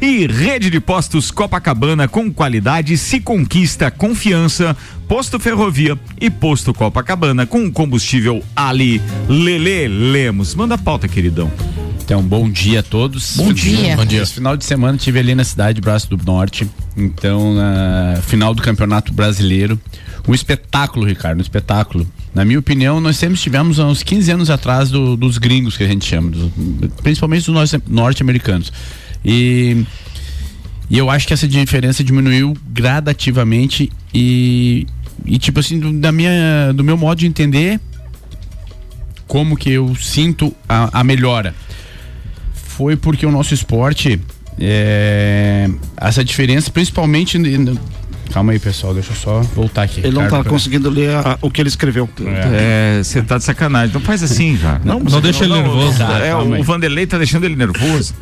E 0.00 0.26
rede 0.26 0.70
de 0.70 0.80
postos 0.80 1.30
Copacabana 1.30 2.06
com 2.08 2.32
qualidade 2.32 2.96
se 2.96 3.20
conquista 3.20 3.90
confiança. 3.90 4.76
Posto 5.08 5.38
Ferrovia 5.40 5.98
e 6.20 6.30
Posto 6.30 6.72
Copacabana 6.72 7.44
com 7.46 7.70
combustível 7.70 8.42
Ali 8.54 9.00
Lele 9.28 9.88
Lemos. 9.88 10.54
Manda 10.54 10.74
a 10.74 10.78
pauta, 10.78 11.08
queridão. 11.08 11.50
Então, 12.02 12.22
bom 12.22 12.50
dia 12.50 12.80
a 12.80 12.82
todos. 12.82 13.36
Bom 13.36 13.52
dia. 13.52 13.94
Bom 13.96 14.04
dia. 14.04 14.22
Esse 14.22 14.34
final 14.34 14.56
de 14.56 14.64
semana 14.64 14.96
estive 14.96 15.18
ali 15.20 15.32
na 15.34 15.44
cidade 15.44 15.80
Braço 15.80 16.08
do 16.08 16.24
Norte. 16.24 16.68
Então, 16.96 17.54
na 17.54 18.20
final 18.22 18.52
do 18.52 18.60
Campeonato 18.62 19.12
Brasileiro. 19.12 19.78
Um 20.28 20.34
espetáculo, 20.34 21.06
Ricardo, 21.06 21.38
um 21.38 21.40
espetáculo. 21.42 22.06
Na 22.34 22.44
minha 22.44 22.58
opinião, 22.58 23.00
nós 23.00 23.16
sempre 23.16 23.36
estivemos 23.36 23.78
há 23.80 23.86
uns 23.86 24.02
15 24.02 24.30
anos 24.30 24.50
atrás 24.50 24.90
do- 24.90 25.16
dos 25.16 25.38
gringos 25.38 25.76
que 25.76 25.84
a 25.84 25.86
gente 25.88 26.04
chama, 26.04 26.30
dos- 26.30 26.50
principalmente 27.02 27.46
dos 27.46 27.54
norte- 27.54 27.82
norte-americanos. 27.88 28.72
E, 29.24 29.84
e 30.88 30.98
eu 30.98 31.10
acho 31.10 31.26
que 31.26 31.32
essa 31.32 31.46
diferença 31.46 32.02
diminuiu 32.02 32.56
gradativamente 32.68 33.90
e, 34.12 34.86
e 35.24 35.38
tipo 35.38 35.60
assim, 35.60 35.78
do, 35.78 35.92
da 35.92 36.10
minha, 36.10 36.72
do 36.74 36.82
meu 36.82 36.96
modo 36.96 37.18
de 37.18 37.26
entender, 37.26 37.80
como 39.26 39.56
que 39.56 39.70
eu 39.70 39.94
sinto 39.94 40.54
a, 40.68 41.00
a 41.00 41.04
melhora. 41.04 41.54
Foi 42.52 42.96
porque 42.96 43.26
o 43.26 43.30
nosso 43.30 43.54
esporte 43.54 44.20
é, 44.58 45.70
essa 45.96 46.24
diferença 46.24 46.70
principalmente 46.70 47.38
Calma 48.32 48.52
aí, 48.52 48.58
pessoal, 48.60 48.94
deixa 48.94 49.10
eu 49.10 49.16
só 49.16 49.40
voltar 49.40 49.82
aqui. 49.82 50.00
Ele 50.00 50.12
não 50.12 50.22
Ricardo, 50.22 50.30
tá 50.30 50.42
pra- 50.44 50.50
conseguindo 50.52 50.88
ler 50.88 51.10
a- 51.16 51.36
o 51.42 51.50
que 51.50 51.60
ele 51.60 51.68
escreveu. 51.68 52.08
É, 52.52 53.00
você 53.02 53.20
tá 53.22 53.38
de 53.38 53.44
sacanagem. 53.44 53.92
Não 53.92 54.00
faz 54.00 54.22
assim, 54.22 54.56
cara. 54.56 54.80
Não, 54.84 55.00
Não 55.00 55.20
deixa 55.20 55.44
ele 55.44 55.54
nervoso. 55.54 55.98
Tá, 55.98 56.18
É, 56.20 56.30
calma 56.30 56.54
aí. 56.54 56.60
o 56.60 56.64
Vanderlei 56.64 57.06
tá 57.06 57.18
deixando 57.18 57.44
ele 57.44 57.56
nervoso. 57.56 58.14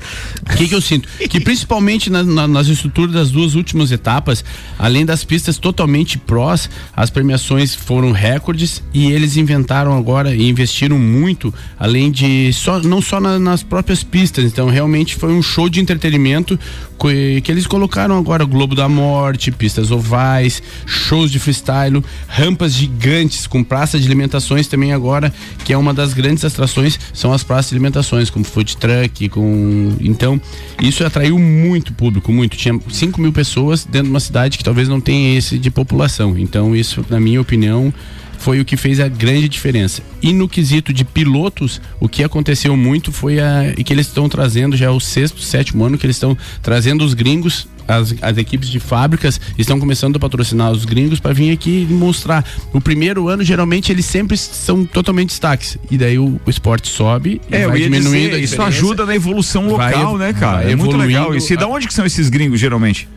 O 0.51 0.57
que, 0.57 0.67
que 0.67 0.75
eu 0.75 0.81
sinto? 0.81 1.07
Que 1.29 1.39
principalmente 1.41 2.09
na- 2.09 2.23
na- 2.25 2.49
nas 2.49 2.69
estruturas 2.69 3.13
das 3.13 3.31
duas 3.31 3.55
últimas 3.55 3.93
etapas, 3.93 4.43
além 4.79 5.05
das 5.05 5.25
pistas 5.25 5.59
totalmente 5.59 6.17
prós, 6.17 6.71
as 6.97 7.11
premiações 7.11 7.75
foram 7.75 8.11
recordes 8.11 8.83
e 8.95 9.13
eles 9.13 9.37
inventaram 9.37 9.97
agora 9.97 10.35
e 10.35 10.49
investiram 10.49 10.99
muito, 10.99 11.53
além 11.79 12.11
de 12.11 12.51
só 12.55 12.81
não 12.81 13.03
só 13.03 13.21
na- 13.21 13.39
nas 13.39 13.63
próprias 13.63 14.03
pistas. 14.03 14.45
Então 14.47 14.69
realmente 14.71 15.17
foi 15.17 15.33
um 15.35 15.43
show 15.43 15.69
de 15.69 15.81
entretenimento 15.81 16.59
co- 16.97 17.09
que 17.09 17.53
eles 17.53 17.67
colocaram 17.67 18.17
agora 18.17 18.43
Globo 18.47 18.75
da 18.75 18.89
Morte, 18.89 19.51
pistas 19.51 19.91
ovais, 19.99 20.62
shows 20.86 21.30
de 21.30 21.38
freestyle, 21.38 22.03
rampas 22.26 22.72
gigantes 22.72 23.46
com 23.46 23.62
praça 23.62 23.99
de 23.99 24.07
alimentações 24.07 24.66
também 24.66 24.92
agora, 24.92 25.32
que 25.64 25.72
é 25.72 25.76
uma 25.76 25.92
das 25.92 26.12
grandes 26.12 26.44
atrações, 26.44 26.99
são 27.12 27.32
as 27.32 27.42
praças 27.42 27.70
de 27.70 27.76
alimentações, 27.76 28.30
como 28.30 28.44
food 28.44 28.76
truck, 28.76 29.28
com 29.28 29.96
então 30.01 30.40
isso 30.80 31.05
atraiu 31.05 31.38
muito 31.38 31.92
público, 31.92 32.32
muito. 32.32 32.57
Tinha 32.57 32.78
5 32.88 33.20
mil 33.20 33.32
pessoas 33.32 33.84
dentro 33.84 34.05
de 34.05 34.11
uma 34.11 34.20
cidade 34.20 34.57
que 34.57 34.64
talvez 34.64 34.88
não 34.88 35.01
tenha 35.01 35.36
esse 35.36 35.59
de 35.59 35.70
população. 35.70 36.38
Então 36.38 36.74
isso, 36.74 37.05
na 37.11 37.20
minha 37.20 37.40
opinião, 37.40 37.92
foi 38.39 38.61
o 38.61 38.64
que 38.64 38.76
fez 38.76 38.99
a 39.01 39.09
grande 39.09 39.49
diferença. 39.49 40.01
E 40.22 40.32
no 40.32 40.49
quesito 40.49 40.93
de 40.93 41.05
pilotos, 41.05 41.80
o 42.01 42.09
que 42.09 42.24
aconteceu 42.24 42.76
muito 42.76 43.12
foi 43.12 43.39
a, 43.41 43.74
e 43.76 43.84
que 43.84 43.93
eles 43.93 44.07
estão 44.07 44.28
trazendo 44.28 44.76
já 44.76 44.86
é 44.86 44.91
o 44.91 44.99
sexto, 45.01 45.41
sétimo 45.43 45.84
ano 45.84 45.99
que 45.99 46.07
eles 46.07 46.16
estão 46.16 46.36
trazendo 46.62 47.05
os 47.05 47.14
gringos, 47.14 47.68
as, 47.86 48.14
as 48.22 48.36
equipes 48.36 48.68
de 48.68 48.78
fábricas 48.78 49.41
estão 49.57 49.80
começando 49.80 50.16
a 50.16 50.18
patrocinar 50.18 50.70
os 50.70 50.84
gringos 50.84 51.18
para 51.20 51.32
vir 51.32 51.51
aqui 51.51 51.86
mostrar. 51.91 52.45
O 52.72 52.80
primeiro 52.80 53.28
ano, 53.28 53.43
geralmente, 53.43 53.91
eles 53.91 54.05
sempre 54.05 54.36
são 54.36 54.84
totalmente 54.84 55.30
destaques. 55.30 55.78
E 55.91 55.97
daí 55.99 56.18
o, 56.18 56.41
o 56.47 56.51
esporte 56.51 56.89
sobe 56.89 57.41
e 57.51 57.57
É, 57.57 57.66
vai 57.66 57.80
diminuindo 57.80 58.30
dizer, 58.30 58.43
isso 58.43 58.62
ajuda 58.62 59.05
na 59.07 59.14
evolução 59.16 59.68
Vai 59.76 59.95
local, 59.95 60.12
ev- 60.14 60.18
né, 60.20 60.32
cara? 60.32 60.62
vai 60.62 60.72
É 60.72 60.76
muito 60.76 60.97
legal. 60.97 61.34
E 61.34 61.57
da 61.57 61.64
a- 61.64 61.68
onde 61.68 61.86
que 61.86 61.95
são 61.95 62.05
esses 62.07 62.28
gringos, 62.28 62.61
geralmente? 62.61 63.09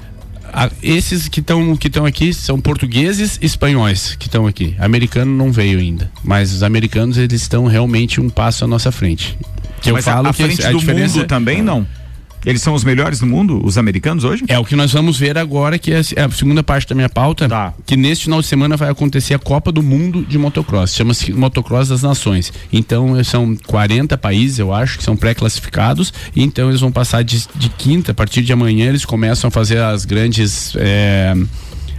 A- 0.53 0.69
esses 0.83 1.27
que 1.27 1.39
estão 1.39 1.75
que 1.77 1.87
estão 1.87 2.05
aqui 2.05 2.33
são 2.33 2.59
portugueses 2.59 3.37
e 3.41 3.45
espanhóis 3.45 4.15
que 4.15 4.27
estão 4.27 4.45
aqui. 4.47 4.75
Americano 4.79 5.31
não 5.35 5.51
veio 5.51 5.79
ainda, 5.79 6.11
mas 6.23 6.51
os 6.53 6.63
americanos 6.63 7.17
eles 7.17 7.41
estão 7.41 7.65
realmente 7.65 8.19
um 8.19 8.29
passo 8.29 8.63
à 8.65 8.67
nossa 8.67 8.91
frente. 8.91 9.37
Que 9.81 9.91
Mas 9.91 10.05
eu 10.05 10.13
falo 10.13 10.27
a, 10.27 10.29
a 10.29 10.33
que 10.33 10.43
frente 10.43 10.63
a 10.65 10.71
do 10.71 10.77
diferença 10.79 11.17
mundo 11.19 11.27
também 11.27 11.61
não? 11.61 11.87
Eles 12.45 12.61
são 12.61 12.73
os 12.73 12.83
melhores 12.83 13.19
do 13.19 13.25
mundo, 13.25 13.61
os 13.63 13.77
americanos 13.77 14.23
hoje? 14.23 14.43
É 14.47 14.57
o 14.57 14.65
que 14.65 14.75
nós 14.75 14.91
vamos 14.91 15.17
ver 15.17 15.37
agora, 15.37 15.77
que 15.77 15.91
é 15.93 15.99
a 15.99 16.29
segunda 16.31 16.63
parte 16.63 16.87
da 16.87 16.95
minha 16.95 17.09
pauta, 17.09 17.47
Tá. 17.47 17.73
que 17.85 17.95
neste 17.95 18.25
final 18.25 18.41
de 18.41 18.47
semana 18.47 18.75
vai 18.75 18.89
acontecer 18.89 19.33
a 19.33 19.39
Copa 19.39 19.71
do 19.71 19.83
Mundo 19.83 20.23
de 20.25 20.37
Motocross. 20.37 20.95
Chama-se 20.95 21.31
Motocross 21.33 21.89
das 21.89 22.01
Nações. 22.01 22.51
Então 22.71 23.17
eh, 23.19 23.23
são 23.23 23.55
40 23.67 24.17
países, 24.17 24.59
eu 24.59 24.73
acho, 24.73 24.97
que 24.97 25.03
são 25.03 25.15
pré-classificados. 25.15 26.13
E 26.35 26.41
então 26.43 26.69
eles 26.69 26.81
vão 26.81 26.91
passar 26.91 27.23
de, 27.23 27.45
de 27.55 27.69
quinta, 27.69 28.11
a 28.11 28.15
partir 28.15 28.41
de 28.41 28.51
amanhã, 28.51 28.87
eles 28.89 29.05
começam 29.05 29.47
a 29.49 29.51
fazer 29.51 29.77
as 29.79 30.05
grandes. 30.05 30.73
eh, 30.77 31.35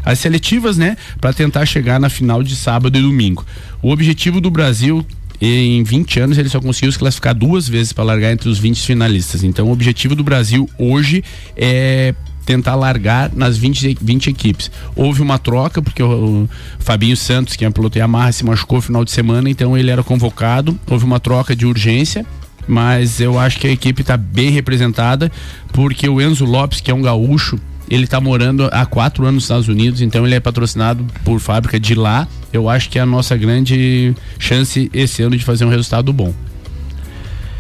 as 0.04 0.18
seletivas, 0.18 0.76
né, 0.76 0.96
para 1.20 1.32
tentar 1.32 1.64
chegar 1.64 2.00
na 2.00 2.08
final 2.08 2.42
de 2.42 2.56
sábado 2.56 2.98
e 2.98 3.00
domingo. 3.00 3.46
O 3.80 3.92
objetivo 3.92 4.40
do 4.40 4.50
Brasil 4.50 5.06
em 5.48 5.82
20 5.82 6.20
anos 6.20 6.38
ele 6.38 6.48
só 6.48 6.60
conseguiu 6.60 6.92
se 6.92 6.98
classificar 6.98 7.34
duas 7.34 7.68
vezes 7.68 7.92
para 7.92 8.04
largar 8.04 8.32
entre 8.32 8.48
os 8.48 8.58
20 8.58 8.80
finalistas. 8.86 9.42
Então 9.42 9.68
o 9.68 9.72
objetivo 9.72 10.14
do 10.14 10.22
Brasil 10.22 10.68
hoje 10.78 11.24
é 11.56 12.14
tentar 12.44 12.74
largar 12.74 13.30
nas 13.34 13.56
20, 13.56 13.90
e- 13.90 13.98
20 14.00 14.30
equipes. 14.30 14.70
Houve 14.94 15.22
uma 15.22 15.38
troca, 15.38 15.80
porque 15.80 16.02
o, 16.02 16.44
o 16.44 16.48
Fabinho 16.78 17.16
Santos, 17.16 17.56
que 17.56 17.64
é 17.64 17.70
piloto 17.70 17.98
Yamaha, 17.98 18.32
se 18.32 18.44
machucou 18.44 18.78
no 18.78 18.82
final 18.82 19.04
de 19.04 19.10
semana, 19.10 19.48
então 19.48 19.76
ele 19.76 19.90
era 19.90 20.02
convocado. 20.02 20.78
Houve 20.88 21.04
uma 21.04 21.20
troca 21.20 21.54
de 21.54 21.66
urgência, 21.66 22.26
mas 22.66 23.20
eu 23.20 23.38
acho 23.38 23.58
que 23.58 23.66
a 23.66 23.70
equipe 23.70 24.02
está 24.02 24.16
bem 24.16 24.50
representada, 24.50 25.30
porque 25.72 26.08
o 26.08 26.20
Enzo 26.20 26.44
Lopes, 26.44 26.80
que 26.80 26.90
é 26.90 26.94
um 26.94 27.02
gaúcho, 27.02 27.58
ele 27.94 28.04
está 28.04 28.18
morando 28.18 28.70
há 28.72 28.86
quatro 28.86 29.24
anos 29.24 29.34
nos 29.34 29.44
Estados 29.44 29.68
Unidos, 29.68 30.00
então 30.00 30.24
ele 30.24 30.34
é 30.34 30.40
patrocinado 30.40 31.04
por 31.24 31.38
fábrica 31.38 31.78
de 31.78 31.94
lá. 31.94 32.26
Eu 32.50 32.66
acho 32.66 32.88
que 32.88 32.98
é 32.98 33.02
a 33.02 33.06
nossa 33.06 33.36
grande 33.36 34.14
chance 34.38 34.90
esse 34.94 35.22
ano 35.22 35.36
de 35.36 35.44
fazer 35.44 35.66
um 35.66 35.68
resultado 35.68 36.10
bom. 36.10 36.32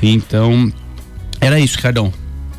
Então, 0.02 0.72
era 1.38 1.60
isso, 1.60 1.78
Cardão. 1.78 2.10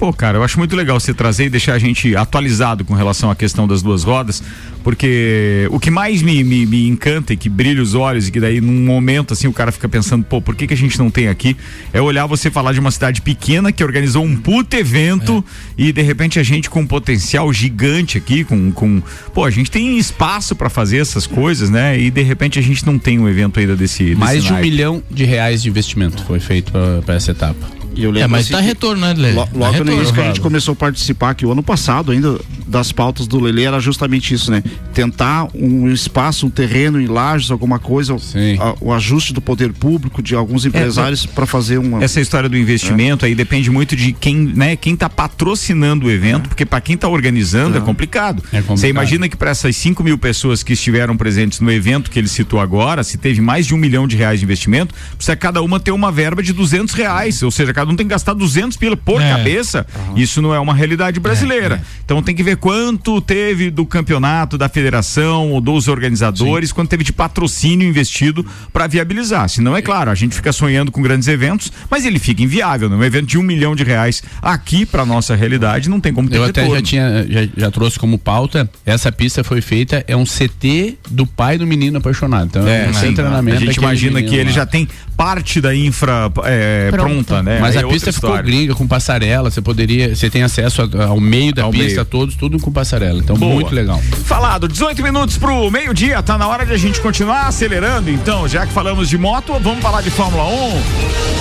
Pô, 0.04 0.12
cara, 0.12 0.38
eu 0.38 0.43
acho 0.43 0.60
muito 0.60 0.76
legal 0.76 0.99
você 0.99 1.14
trazer 1.14 1.45
e 1.45 1.49
deixar 1.49 1.76
a 1.76 1.80
gente 1.80 2.14
atualizado 2.14 2.84
com 2.84 2.93
relação 2.93 3.32
à 3.32 3.36
questão 3.38 3.66
das 3.66 3.82
duas 3.82 4.04
rodas, 4.04 4.43
porque 4.84 5.66
o 5.72 5.80
que 5.80 5.89
mais 5.89 6.22
me, 6.22 6.43
me, 6.43 6.66
me 6.66 6.89
encanta 6.89 7.32
e 7.32 7.38
que 7.38 7.47
brilha 7.47 7.82
os 7.82 7.95
olhos 7.95 8.28
e 8.28 8.32
que 8.34 8.38
daí 8.38 8.60
num 8.60 8.84
momento 8.84 9.32
assim 9.32 9.47
o 9.47 9.54
cara 9.54 9.72
fica 9.72 9.88
pensando, 9.88 10.26
pô, 10.26 10.41
por 10.41 10.58
que, 10.58 10.68
que 10.68 10.74
a 10.74 10.78
gente 10.78 10.99
não 10.99 11.10
tem 11.10 11.30
aqui? 11.30 11.56
É 11.93 12.01
olhar 12.01 12.26
você 12.26 12.51
falar 12.51 12.74
de 12.74 12.82
uma 12.82 12.91
cidade 12.91 13.22
pequena 13.22 13.72
que 13.72 13.82
organizou 13.82 14.26
um 14.26 14.36
puto 14.36 14.76
evento 14.76 15.41
e 15.78 15.93
de 15.93 16.01
repente 16.01 16.38
a 16.38 16.43
gente 16.43 16.70
com 16.70 16.82
um 16.82 16.86
potencial 16.86 17.54
gigante 17.54 18.18
aqui, 18.18 18.43
com, 18.43 18.74
com 18.74 19.01
pô, 19.34 19.45
a 19.45 19.49
gente 19.49 19.72
tem 19.72 19.97
espaço 19.97 20.54
pra 20.54 20.70
fazer 20.70 20.97
essas 20.97 21.26
coisas, 21.26 21.70
né? 21.70 21.97
E 21.97 22.12
de 22.12 22.24
repente 22.24 22.60
a 22.60 22.62
gente 22.62 22.86
não 22.86 22.99
tem 22.99 23.20
um 23.20 23.30
evento 23.30 23.58
ainda 23.58 23.74
desse. 23.74 24.04
desse 24.04 24.16
Mais 24.18 24.43
de 24.43 24.49
um 24.49 24.51
naipe. 24.56 24.70
milhão 24.70 25.01
de 25.10 25.24
reais 25.24 25.64
de 25.64 25.70
investimento 25.70 26.26
foi 26.26 26.41
feito 26.41 26.74
para 27.06 27.16
essa 27.16 27.32
etapa. 27.32 27.83
E 27.96 28.04
eu 28.04 28.10
lembro 28.12 28.24
É, 28.26 28.28
mas 28.28 28.41
assim 28.46 28.52
tá 28.54 28.60
que 28.60 28.66
retorno, 28.66 29.02
né, 29.02 29.14
Lelê? 29.14 29.34
lo- 29.34 29.46
Tá 29.46 29.50
Logo 29.54 29.66
no 29.66 29.72
retorno, 29.72 29.94
início 29.94 30.14
que 30.14 30.20
a 30.22 30.24
gente 30.26 30.41
começou 30.41 30.72
a 30.74 30.76
participar 30.76 31.30
aqui, 31.32 31.46
o 31.46 31.52
ano 31.52 31.62
passado 31.64 32.12
ainda, 32.12 32.39
das 32.68 32.91
pautas 32.91 33.28
do 33.28 33.39
Lelê, 33.39 33.64
era 33.64 33.80
justamente 33.80 34.34
isso, 34.34 34.50
né? 34.50 34.64
Tentar 34.94 35.48
um 35.54 35.88
espaço, 35.91 36.46
um 36.48 36.50
terreno 36.50 37.00
em 37.00 37.06
lajes, 37.08 37.52
alguma 37.52 37.78
coisa, 37.80 38.16
a- 38.60 38.76
o 38.82 38.91
ajuste 38.94 39.34
do 39.34 39.41
poder 39.41 39.72
público, 39.74 40.22
de 40.24 40.34
alguns 40.36 40.66
empresários 40.66 41.26
para 41.26 41.46
fazer 41.46 41.78
uma. 41.78 42.04
Essa 42.04 42.20
história 42.20 42.50
do 42.50 42.58
investimento 42.58 43.26
aí 43.26 43.36
depende 43.36 43.70
muito 43.70 43.96
de 43.96 44.12
quem, 44.14 44.36
né, 44.38 44.76
quem 44.76 44.96
tá 44.96 45.10
patrocinando 45.10 46.08
o 46.08 46.12
evento, 46.12 46.50
porque 46.50 46.66
para 46.66 46.82
quem 46.82 46.96
tá 46.98 47.08
organizando 47.08 47.78
é, 47.78 47.82
complicado. 47.82 48.41
complicado. 48.41 48.78
Você 48.78 48.88
imagina 48.88 49.28
que 49.30 49.36
para 49.38 49.52
essas 49.52 49.76
5 49.76 50.04
mil 50.04 50.18
pessoas 50.18 50.64
que 50.64 50.74
estiveram 50.74 51.16
presentes 51.18 51.60
no 51.60 51.72
evento 51.72 52.10
que 52.10 52.18
ele 52.20 52.28
citou 52.28 52.60
agora, 52.60 53.04
se 53.04 53.18
teve 53.18 53.41
mais 53.41 53.68
de 53.68 53.74
um 53.74 53.78
milhão 53.78 54.08
de 54.08 54.16
reais 54.16 54.39
de 54.39 54.46
investimento, 54.46 54.94
precisa 55.16 55.36
cada 55.36 55.62
uma 55.62 55.80
ter 55.80 55.91
uma 55.91 56.12
verba 56.12 56.41
de 56.41 56.54
200 56.54 56.94
reais, 56.96 57.41
ou 57.44 57.52
seja, 57.52 57.74
cada 57.74 57.83
um 57.92 57.96
tem 57.96 58.06
que 58.06 58.12
gastar 58.12 58.34
200 58.34 58.78
pila 58.78 58.96
por 58.98 59.22
É. 59.22 59.30
cabeça. 59.32 59.86
Isso 60.16 60.42
não 60.42 60.54
é 60.54 60.60
uma 60.60 60.74
realidade 60.74 61.20
brasileira. 61.20 61.82
Então 62.06 62.22
tem 62.22 62.36
que 62.36 62.44
ver 62.44 62.58
quanto 62.58 63.20
teve 63.22 63.70
do 63.72 63.86
campeonato, 63.86 64.58
da 64.58 64.68
federação, 64.70 65.52
ou 65.52 65.62
dos 65.62 65.88
organizadores, 65.88 66.72
quanto 66.72 66.90
teve 66.90 67.04
de 67.04 67.14
patrocínio 67.14 67.88
investido 67.88 68.46
para 68.72 68.88
viabilizar. 68.88 69.48
Senão, 69.50 69.76
é 69.76 69.82
claro, 69.82 70.12
a 70.12 70.16
gente 70.16 70.36
fica 70.36 70.52
sonhando 70.52 70.92
com 70.92 71.02
grandes 71.02 71.28
eventos, 71.28 71.72
mas 71.90 72.06
ele 72.06 72.20
fica 72.20 72.42
inviável. 72.44 72.90
Né? 72.90 72.96
Um 72.96 73.04
evento 73.04 73.28
de 73.28 73.38
um 73.38 73.44
milhão 73.44 73.76
de 73.76 73.84
reais 73.84 74.22
aqui, 74.42 74.86
para 74.86 75.06
nossa 75.06 75.36
realidade, 75.36 75.90
não 75.90 76.00
tem 76.00 76.14
como 76.14 76.30
ter 76.30 76.38
Eu 76.38 76.44
até 76.46 76.62
retorno. 76.62 76.76
já 76.80 76.86
tinha, 76.86 77.26
já, 77.30 77.48
já 77.56 77.72
trouxe 77.72 77.98
como 78.00 78.18
pauta, 78.18 78.70
essa 78.86 79.12
pista 79.12 79.44
foi 79.44 79.62
feita, 79.62 80.04
é 80.08 80.16
um 80.16 80.24
CT 80.26 80.98
do 81.10 81.26
pai 81.26 81.58
do 81.58 81.66
menino 81.66 81.98
apaixonado. 81.98 82.46
Então, 82.48 82.68
É, 82.68 82.86
é 82.86 82.90
um 82.90 82.94
sim. 82.94 83.14
treinamento. 83.14 83.58
a 83.58 83.60
gente 83.60 83.76
imagina 83.78 84.22
que 84.22 84.36
ele 84.36 84.50
lá. 84.50 84.56
já 84.56 84.66
tem 84.66 84.88
parte 85.16 85.61
da 85.61 85.76
infra 85.76 86.32
é, 86.45 86.89
pronta. 86.91 87.41
né? 87.43 87.59
Mas 87.61 87.76
Aí 87.78 87.84
a 87.84 87.88
é 87.88 87.89
pista 87.91 88.11
ficou 88.11 88.30
história. 88.32 88.43
gringa, 88.43 88.76
com 88.76 88.88
passarela, 88.88 89.49
você 89.49 89.61
poderia, 89.61 90.16
você 90.16 90.30
tem 90.30 90.43
acesso 90.43 90.82
a- 90.82 91.05
ao 91.05 91.20
meio 91.20 91.53
da 91.53 91.64
Ao 91.64 91.72
pista, 91.72 91.88
meio. 91.88 92.05
todos, 92.05 92.36
tudo 92.36 92.59
com 92.59 92.72
passarela. 92.72 93.20
Então, 93.20 93.36
Boa. 93.38 93.53
muito 93.53 93.74
legal. 93.74 94.01
Falado, 94.26 94.68
18 94.68 95.01
minutos 95.03 95.38
pro 95.38 95.70
meio-dia, 95.72 96.22
tá 96.24 96.38
na 96.38 96.47
hora 96.47 96.66
de 96.66 96.74
a 96.74 96.78
gente 96.78 96.99
continuar 97.01 97.47
acelerando. 97.47 98.09
Então, 98.09 98.47
já 98.47 98.66
que 98.66 98.74
falamos 98.74 99.09
de 99.09 99.18
moto, 99.18 99.53
vamos 99.61 99.82
falar 99.82 100.01
de 100.01 100.09
Fórmula 100.09 100.43
1. 100.45 100.82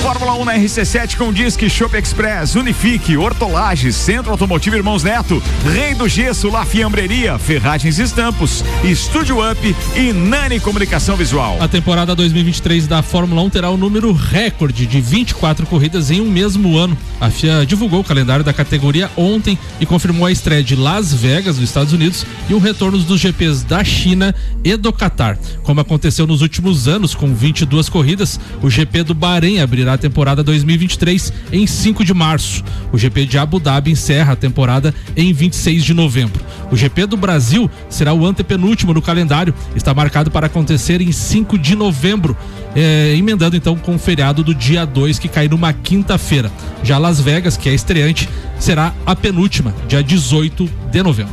Fórmula 0.02 0.34
1 0.34 0.44
na 0.44 0.54
RC7 0.56 1.16
com 1.16 1.32
Disque 1.32 1.70
Shop 1.70 1.96
Express, 1.96 2.54
Unifique, 2.56 3.16
Hortolages, 3.16 3.94
Centro 3.94 4.32
Automotivo 4.32 4.76
Irmãos 4.76 5.02
Neto, 5.04 5.42
Rei 5.72 5.94
do 5.94 6.08
Gesso, 6.08 6.50
La 6.50 6.64
Fiambreria, 6.64 7.38
Ferragens 7.38 7.98
e 7.98 8.02
Estampos, 8.02 8.64
Estúdio 8.82 9.38
Up 9.48 9.76
e 9.96 10.12
Nani 10.12 10.58
Comunicação 10.60 11.16
Visual. 11.16 11.56
A 11.60 11.68
temporada 11.68 12.14
2023 12.14 12.86
da 12.86 13.00
Fórmula 13.02 13.42
1 13.42 13.50
terá 13.50 13.61
o 13.70 13.76
número 13.76 14.12
recorde 14.12 14.86
de 14.86 15.00
24 15.00 15.66
corridas 15.66 16.10
em 16.10 16.20
um 16.20 16.30
mesmo 16.30 16.76
ano. 16.76 16.96
A 17.20 17.30
FIA 17.30 17.64
divulgou 17.66 18.00
o 18.00 18.04
calendário 18.04 18.44
da 18.44 18.52
categoria 18.52 19.10
ontem 19.16 19.58
e 19.80 19.86
confirmou 19.86 20.26
a 20.26 20.32
estreia 20.32 20.62
de 20.62 20.76
Las 20.76 21.12
Vegas, 21.12 21.56
nos 21.56 21.68
Estados 21.68 21.92
Unidos, 21.92 22.26
e 22.48 22.54
o 22.54 22.58
retorno 22.58 22.98
dos 22.98 23.20
GPs 23.20 23.62
da 23.62 23.82
China 23.84 24.34
e 24.64 24.76
do 24.76 24.92
Catar. 24.92 25.38
Como 25.62 25.80
aconteceu 25.80 26.26
nos 26.26 26.42
últimos 26.42 26.88
anos, 26.88 27.14
com 27.14 27.34
22 27.34 27.88
corridas, 27.88 28.38
o 28.62 28.70
GP 28.70 29.04
do 29.04 29.14
Bahrein 29.14 29.60
abrirá 29.60 29.94
a 29.94 29.98
temporada 29.98 30.42
2023 30.42 31.32
em 31.52 31.66
5 31.66 32.04
de 32.04 32.14
março. 32.14 32.64
O 32.92 32.98
GP 32.98 33.26
de 33.26 33.38
Abu 33.38 33.58
Dhabi 33.58 33.90
encerra 33.90 34.32
a 34.32 34.36
temporada 34.36 34.94
em 35.16 35.32
26 35.32 35.84
de 35.84 35.94
novembro. 35.94 36.42
O 36.70 36.76
GP 36.76 37.06
do 37.06 37.16
Brasil 37.16 37.70
será 37.88 38.14
o 38.14 38.26
antepenúltimo 38.26 38.94
no 38.94 39.02
calendário, 39.02 39.54
está 39.76 39.92
marcado 39.92 40.30
para 40.30 40.46
acontecer 40.46 41.00
em 41.00 41.12
5 41.12 41.58
de 41.58 41.74
novembro, 41.74 42.36
eh, 42.74 43.14
emendando 43.16 43.51
então 43.54 43.76
com 43.76 43.94
o 43.94 43.98
feriado 43.98 44.42
do 44.42 44.54
dia 44.54 44.84
2, 44.84 45.18
que 45.18 45.28
cai 45.28 45.48
numa 45.48 45.72
quinta-feira. 45.72 46.50
Já 46.82 46.98
Las 46.98 47.20
Vegas, 47.20 47.56
que 47.56 47.68
é 47.68 47.74
estreante, 47.74 48.28
será 48.58 48.92
a 49.06 49.14
penúltima, 49.16 49.74
dia 49.88 50.02
18 50.02 50.68
de 50.90 51.02
novembro. 51.02 51.32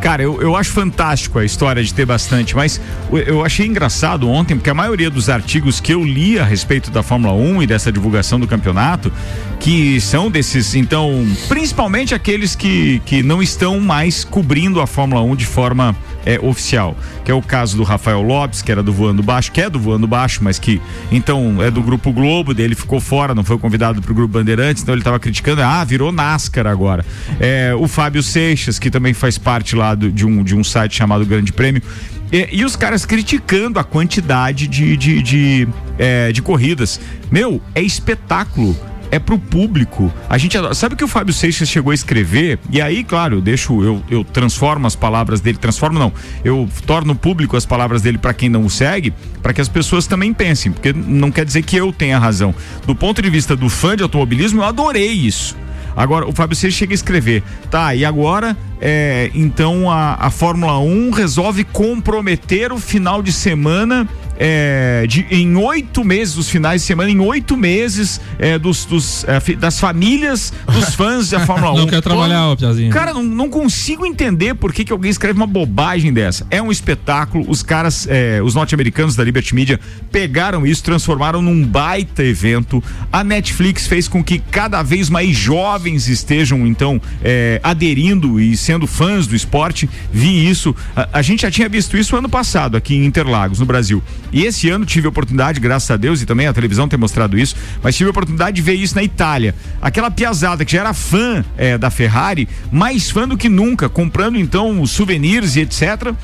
Cara, 0.00 0.22
eu, 0.22 0.40
eu 0.40 0.54
acho 0.54 0.70
fantástico 0.70 1.40
a 1.40 1.44
história 1.44 1.82
de 1.82 1.92
ter 1.92 2.06
bastante, 2.06 2.54
mas 2.54 2.80
eu- 3.10 3.18
eu 3.18 3.44
achei 3.44 3.66
engraçado 3.66 4.28
ontem, 4.30 4.54
porque 4.54 4.70
a 4.70 4.74
maioria 4.74 5.10
dos 5.10 5.28
artigos 5.28 5.80
que 5.80 5.92
eu 5.92 6.04
li 6.04 6.38
a 6.38 6.44
respeito 6.44 6.88
da 6.88 7.02
Fórmula 7.02 7.32
1 7.34 7.64
e 7.64 7.66
dessa 7.66 7.90
divulgação 7.90 8.38
do 8.38 8.46
campeonato, 8.46 9.12
que 9.58 10.00
são 10.00 10.30
desses, 10.30 10.76
então, 10.76 11.26
principalmente 11.48 12.14
aqueles 12.14 12.54
que, 12.54 13.02
que 13.04 13.24
não 13.24 13.42
estão 13.42 13.80
mais 13.80 14.22
cobrindo 14.22 14.80
a 14.80 14.86
Fórmula 14.86 15.20
1 15.22 15.34
de 15.34 15.46
forma 15.46 15.96
é, 16.28 16.38
oficial, 16.42 16.94
que 17.24 17.30
é 17.30 17.34
o 17.34 17.40
caso 17.40 17.74
do 17.74 17.82
Rafael 17.82 18.20
Lopes, 18.20 18.60
que 18.60 18.70
era 18.70 18.82
do 18.82 18.92
Voando 18.92 19.22
Baixo, 19.22 19.50
que 19.50 19.62
é 19.62 19.70
do 19.70 19.78
Voando 19.78 20.06
Baixo, 20.06 20.40
mas 20.44 20.58
que 20.58 20.78
então 21.10 21.62
é 21.62 21.70
do 21.70 21.82
Grupo 21.82 22.12
Globo, 22.12 22.52
dele 22.52 22.74
ficou 22.74 23.00
fora, 23.00 23.34
não 23.34 23.42
foi 23.42 23.56
convidado 23.56 24.02
para 24.02 24.12
o 24.12 24.14
Grupo 24.14 24.34
Bandeirantes, 24.34 24.82
então 24.82 24.94
ele 24.94 25.00
estava 25.00 25.18
criticando, 25.18 25.62
ah, 25.62 25.82
virou 25.84 26.12
NASCAR 26.12 26.66
agora. 26.66 27.02
É, 27.40 27.74
o 27.74 27.88
Fábio 27.88 28.22
Seixas, 28.22 28.78
que 28.78 28.90
também 28.90 29.14
faz 29.14 29.38
parte 29.38 29.74
lá 29.74 29.94
do- 29.94 30.12
de, 30.12 30.26
um, 30.26 30.42
de 30.42 30.54
um 30.54 30.62
site 30.62 30.94
chamado 30.96 31.24
Grande 31.24 31.50
Prêmio. 31.50 31.82
E, 32.30 32.46
e 32.52 32.64
os 32.64 32.76
caras 32.76 33.06
criticando 33.06 33.78
a 33.78 33.84
quantidade 33.84 34.66
de, 34.68 34.98
de, 34.98 35.22
de, 35.22 35.68
é, 35.98 36.30
de 36.30 36.42
corridas. 36.42 37.00
Meu, 37.30 37.58
é 37.74 37.80
espetáculo 37.80 38.76
é 39.10 39.18
pro 39.18 39.38
público. 39.38 40.12
A 40.28 40.38
gente 40.38 40.56
sabe 40.74 40.96
que 40.96 41.04
o 41.04 41.08
Fábio 41.08 41.32
Seixas 41.32 41.68
chegou 41.68 41.90
a 41.90 41.94
escrever? 41.94 42.58
E 42.70 42.80
aí, 42.80 43.04
claro, 43.04 43.36
eu 43.36 43.40
deixo 43.40 43.82
eu, 43.82 44.02
eu 44.10 44.24
transformo 44.24 44.86
as 44.86 44.96
palavras 44.96 45.40
dele, 45.40 45.58
transformo 45.58 45.98
não. 45.98 46.12
Eu 46.44 46.68
torno 46.86 47.14
público 47.14 47.56
as 47.56 47.66
palavras 47.66 48.02
dele 48.02 48.18
para 48.18 48.34
quem 48.34 48.48
não 48.48 48.64
o 48.64 48.70
segue, 48.70 49.12
para 49.42 49.52
que 49.52 49.60
as 49.60 49.68
pessoas 49.68 50.06
também 50.06 50.32
pensem, 50.32 50.72
porque 50.72 50.92
não 50.92 51.30
quer 51.30 51.44
dizer 51.44 51.62
que 51.62 51.76
eu 51.76 51.92
tenha 51.92 52.18
razão. 52.18 52.54
Do 52.86 52.94
ponto 52.94 53.22
de 53.22 53.30
vista 53.30 53.56
do 53.56 53.68
fã 53.68 53.96
de 53.96 54.02
automobilismo, 54.02 54.60
eu 54.60 54.64
adorei 54.64 55.10
isso. 55.10 55.56
Agora, 55.96 56.28
o 56.28 56.32
Fábio 56.32 56.54
Seixas 56.54 56.78
chega 56.78 56.92
a 56.92 56.94
escrever, 56.94 57.42
tá, 57.72 57.92
e 57.92 58.04
agora, 58.04 58.56
é, 58.80 59.32
então 59.34 59.90
a, 59.90 60.14
a 60.14 60.30
Fórmula 60.30 60.78
1 60.78 61.10
resolve 61.10 61.64
comprometer 61.64 62.72
o 62.72 62.78
final 62.78 63.20
de 63.20 63.32
semana 63.32 64.08
é, 64.38 65.04
de, 65.08 65.26
em 65.30 65.56
oito 65.56 66.04
meses, 66.04 66.36
os 66.36 66.48
finais 66.48 66.82
de 66.82 66.86
semana, 66.86 67.10
em 67.10 67.18
oito 67.18 67.56
meses 67.56 68.20
é, 68.38 68.56
dos, 68.58 68.84
dos, 68.84 69.24
é, 69.24 69.40
das 69.56 69.80
famílias 69.80 70.52
dos 70.72 70.94
fãs 70.94 71.30
da 71.30 71.40
Fórmula 71.40 71.72
1. 71.72 71.76
Não 71.78 71.86
quer 71.88 72.00
trabalhar, 72.00 72.56
Piazinho. 72.56 72.92
Cara, 72.92 73.12
não, 73.12 73.22
não 73.22 73.48
consigo 73.48 74.06
entender 74.06 74.54
por 74.54 74.72
que, 74.72 74.84
que 74.84 74.92
alguém 74.92 75.10
escreve 75.10 75.36
uma 75.36 75.46
bobagem 75.46 76.12
dessa. 76.12 76.46
É 76.50 76.62
um 76.62 76.70
espetáculo, 76.70 77.44
os 77.48 77.62
caras, 77.62 78.06
é, 78.08 78.40
os 78.42 78.54
norte-americanos 78.54 79.16
da 79.16 79.24
Liberty 79.24 79.54
Media 79.54 79.80
pegaram 80.12 80.64
isso, 80.66 80.84
transformaram 80.84 81.42
num 81.42 81.64
baita 81.64 82.22
evento. 82.22 82.82
A 83.12 83.24
Netflix 83.24 83.86
fez 83.86 84.06
com 84.06 84.22
que 84.22 84.38
cada 84.38 84.82
vez 84.82 85.10
mais 85.10 85.34
jovens 85.36 86.08
estejam, 86.08 86.66
então, 86.66 87.00
é, 87.22 87.60
aderindo 87.62 88.38
e 88.38 88.56
sendo 88.56 88.86
fãs 88.86 89.26
do 89.26 89.34
esporte. 89.34 89.88
Vi 90.12 90.48
isso. 90.48 90.74
A, 90.94 91.08
a 91.14 91.22
gente 91.22 91.42
já 91.42 91.50
tinha 91.50 91.68
visto 91.68 91.96
isso 91.96 92.14
ano 92.16 92.28
passado 92.28 92.76
aqui 92.76 92.94
em 92.94 93.04
Interlagos, 93.04 93.58
no 93.58 93.66
Brasil. 93.66 94.02
E 94.32 94.44
esse 94.44 94.68
ano 94.68 94.84
tive 94.84 95.06
a 95.06 95.10
oportunidade, 95.10 95.60
graças 95.60 95.90
a 95.90 95.96
Deus, 95.96 96.20
e 96.20 96.26
também 96.26 96.46
a 96.46 96.52
televisão 96.52 96.88
tem 96.88 96.98
mostrado 96.98 97.38
isso, 97.38 97.56
mas 97.82 97.96
tive 97.96 98.08
a 98.08 98.10
oportunidade 98.10 98.56
de 98.56 98.62
ver 98.62 98.74
isso 98.74 98.94
na 98.94 99.02
Itália. 99.02 99.54
Aquela 99.80 100.10
piazada 100.10 100.64
que 100.64 100.72
já 100.72 100.80
era 100.80 100.94
fã 100.94 101.44
é, 101.56 101.78
da 101.78 101.90
Ferrari, 101.90 102.48
mais 102.70 103.10
fã 103.10 103.26
do 103.26 103.36
que 103.36 103.48
nunca, 103.48 103.88
comprando 103.88 104.38
então 104.38 104.84
souvenirs 104.86 105.56
e 105.56 105.60
etc 105.60 106.14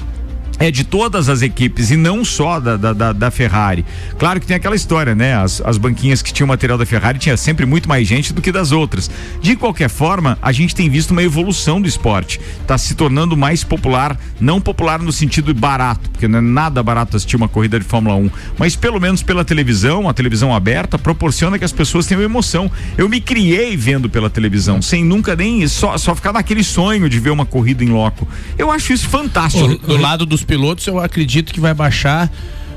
é 0.58 0.70
de 0.70 0.84
todas 0.84 1.28
as 1.28 1.42
equipes 1.42 1.90
e 1.90 1.96
não 1.96 2.24
só 2.24 2.60
da, 2.60 2.76
da, 2.76 3.12
da, 3.12 3.30
Ferrari. 3.30 3.84
Claro 4.18 4.40
que 4.40 4.46
tem 4.46 4.56
aquela 4.56 4.76
história, 4.76 5.14
né? 5.14 5.34
As, 5.34 5.60
as 5.64 5.78
banquinhas 5.78 6.22
que 6.22 6.32
tinham 6.32 6.46
material 6.46 6.78
da 6.78 6.86
Ferrari 6.86 7.18
tinha 7.18 7.36
sempre 7.36 7.66
muito 7.66 7.88
mais 7.88 8.06
gente 8.06 8.32
do 8.32 8.40
que 8.40 8.52
das 8.52 8.72
outras. 8.72 9.10
De 9.40 9.56
qualquer 9.56 9.88
forma, 9.88 10.38
a 10.40 10.52
gente 10.52 10.74
tem 10.74 10.88
visto 10.88 11.10
uma 11.10 11.22
evolução 11.22 11.80
do 11.80 11.88
esporte. 11.88 12.40
Está 12.60 12.78
se 12.78 12.94
tornando 12.94 13.36
mais 13.36 13.64
popular, 13.64 14.18
não 14.40 14.60
popular 14.60 15.00
no 15.00 15.12
sentido 15.12 15.52
barato, 15.54 16.10
porque 16.10 16.28
não 16.28 16.38
é 16.38 16.42
nada 16.42 16.82
barato 16.82 17.16
assistir 17.16 17.36
uma 17.36 17.48
corrida 17.48 17.78
de 17.78 17.84
Fórmula 17.84 18.16
1, 18.16 18.30
mas 18.58 18.76
pelo 18.76 19.00
menos 19.00 19.22
pela 19.22 19.44
televisão, 19.44 20.08
a 20.08 20.14
televisão 20.14 20.54
aberta, 20.54 20.98
proporciona 20.98 21.58
que 21.58 21.64
as 21.64 21.72
pessoas 21.72 22.06
tenham 22.06 22.22
emoção. 22.22 22.70
Eu 22.96 23.08
me 23.08 23.20
criei 23.20 23.76
vendo 23.76 24.08
pela 24.08 24.30
televisão, 24.30 24.80
sem 24.80 25.04
nunca 25.04 25.34
nem 25.34 25.66
só, 25.66 25.96
só 25.98 26.14
ficar 26.14 26.32
naquele 26.32 26.62
sonho 26.62 27.08
de 27.08 27.18
ver 27.18 27.30
uma 27.30 27.46
corrida 27.46 27.82
em 27.82 27.88
loco. 27.88 28.26
Eu 28.56 28.70
acho 28.70 28.92
isso 28.92 29.08
fantástico. 29.08 29.76
Do 29.86 29.96
lado 29.96 30.24
dos 30.24 30.43
pilotos, 30.44 30.86
eu 30.86 30.98
acredito 30.98 31.52
que 31.52 31.60
vai 31.60 31.74
baixar. 31.74 32.30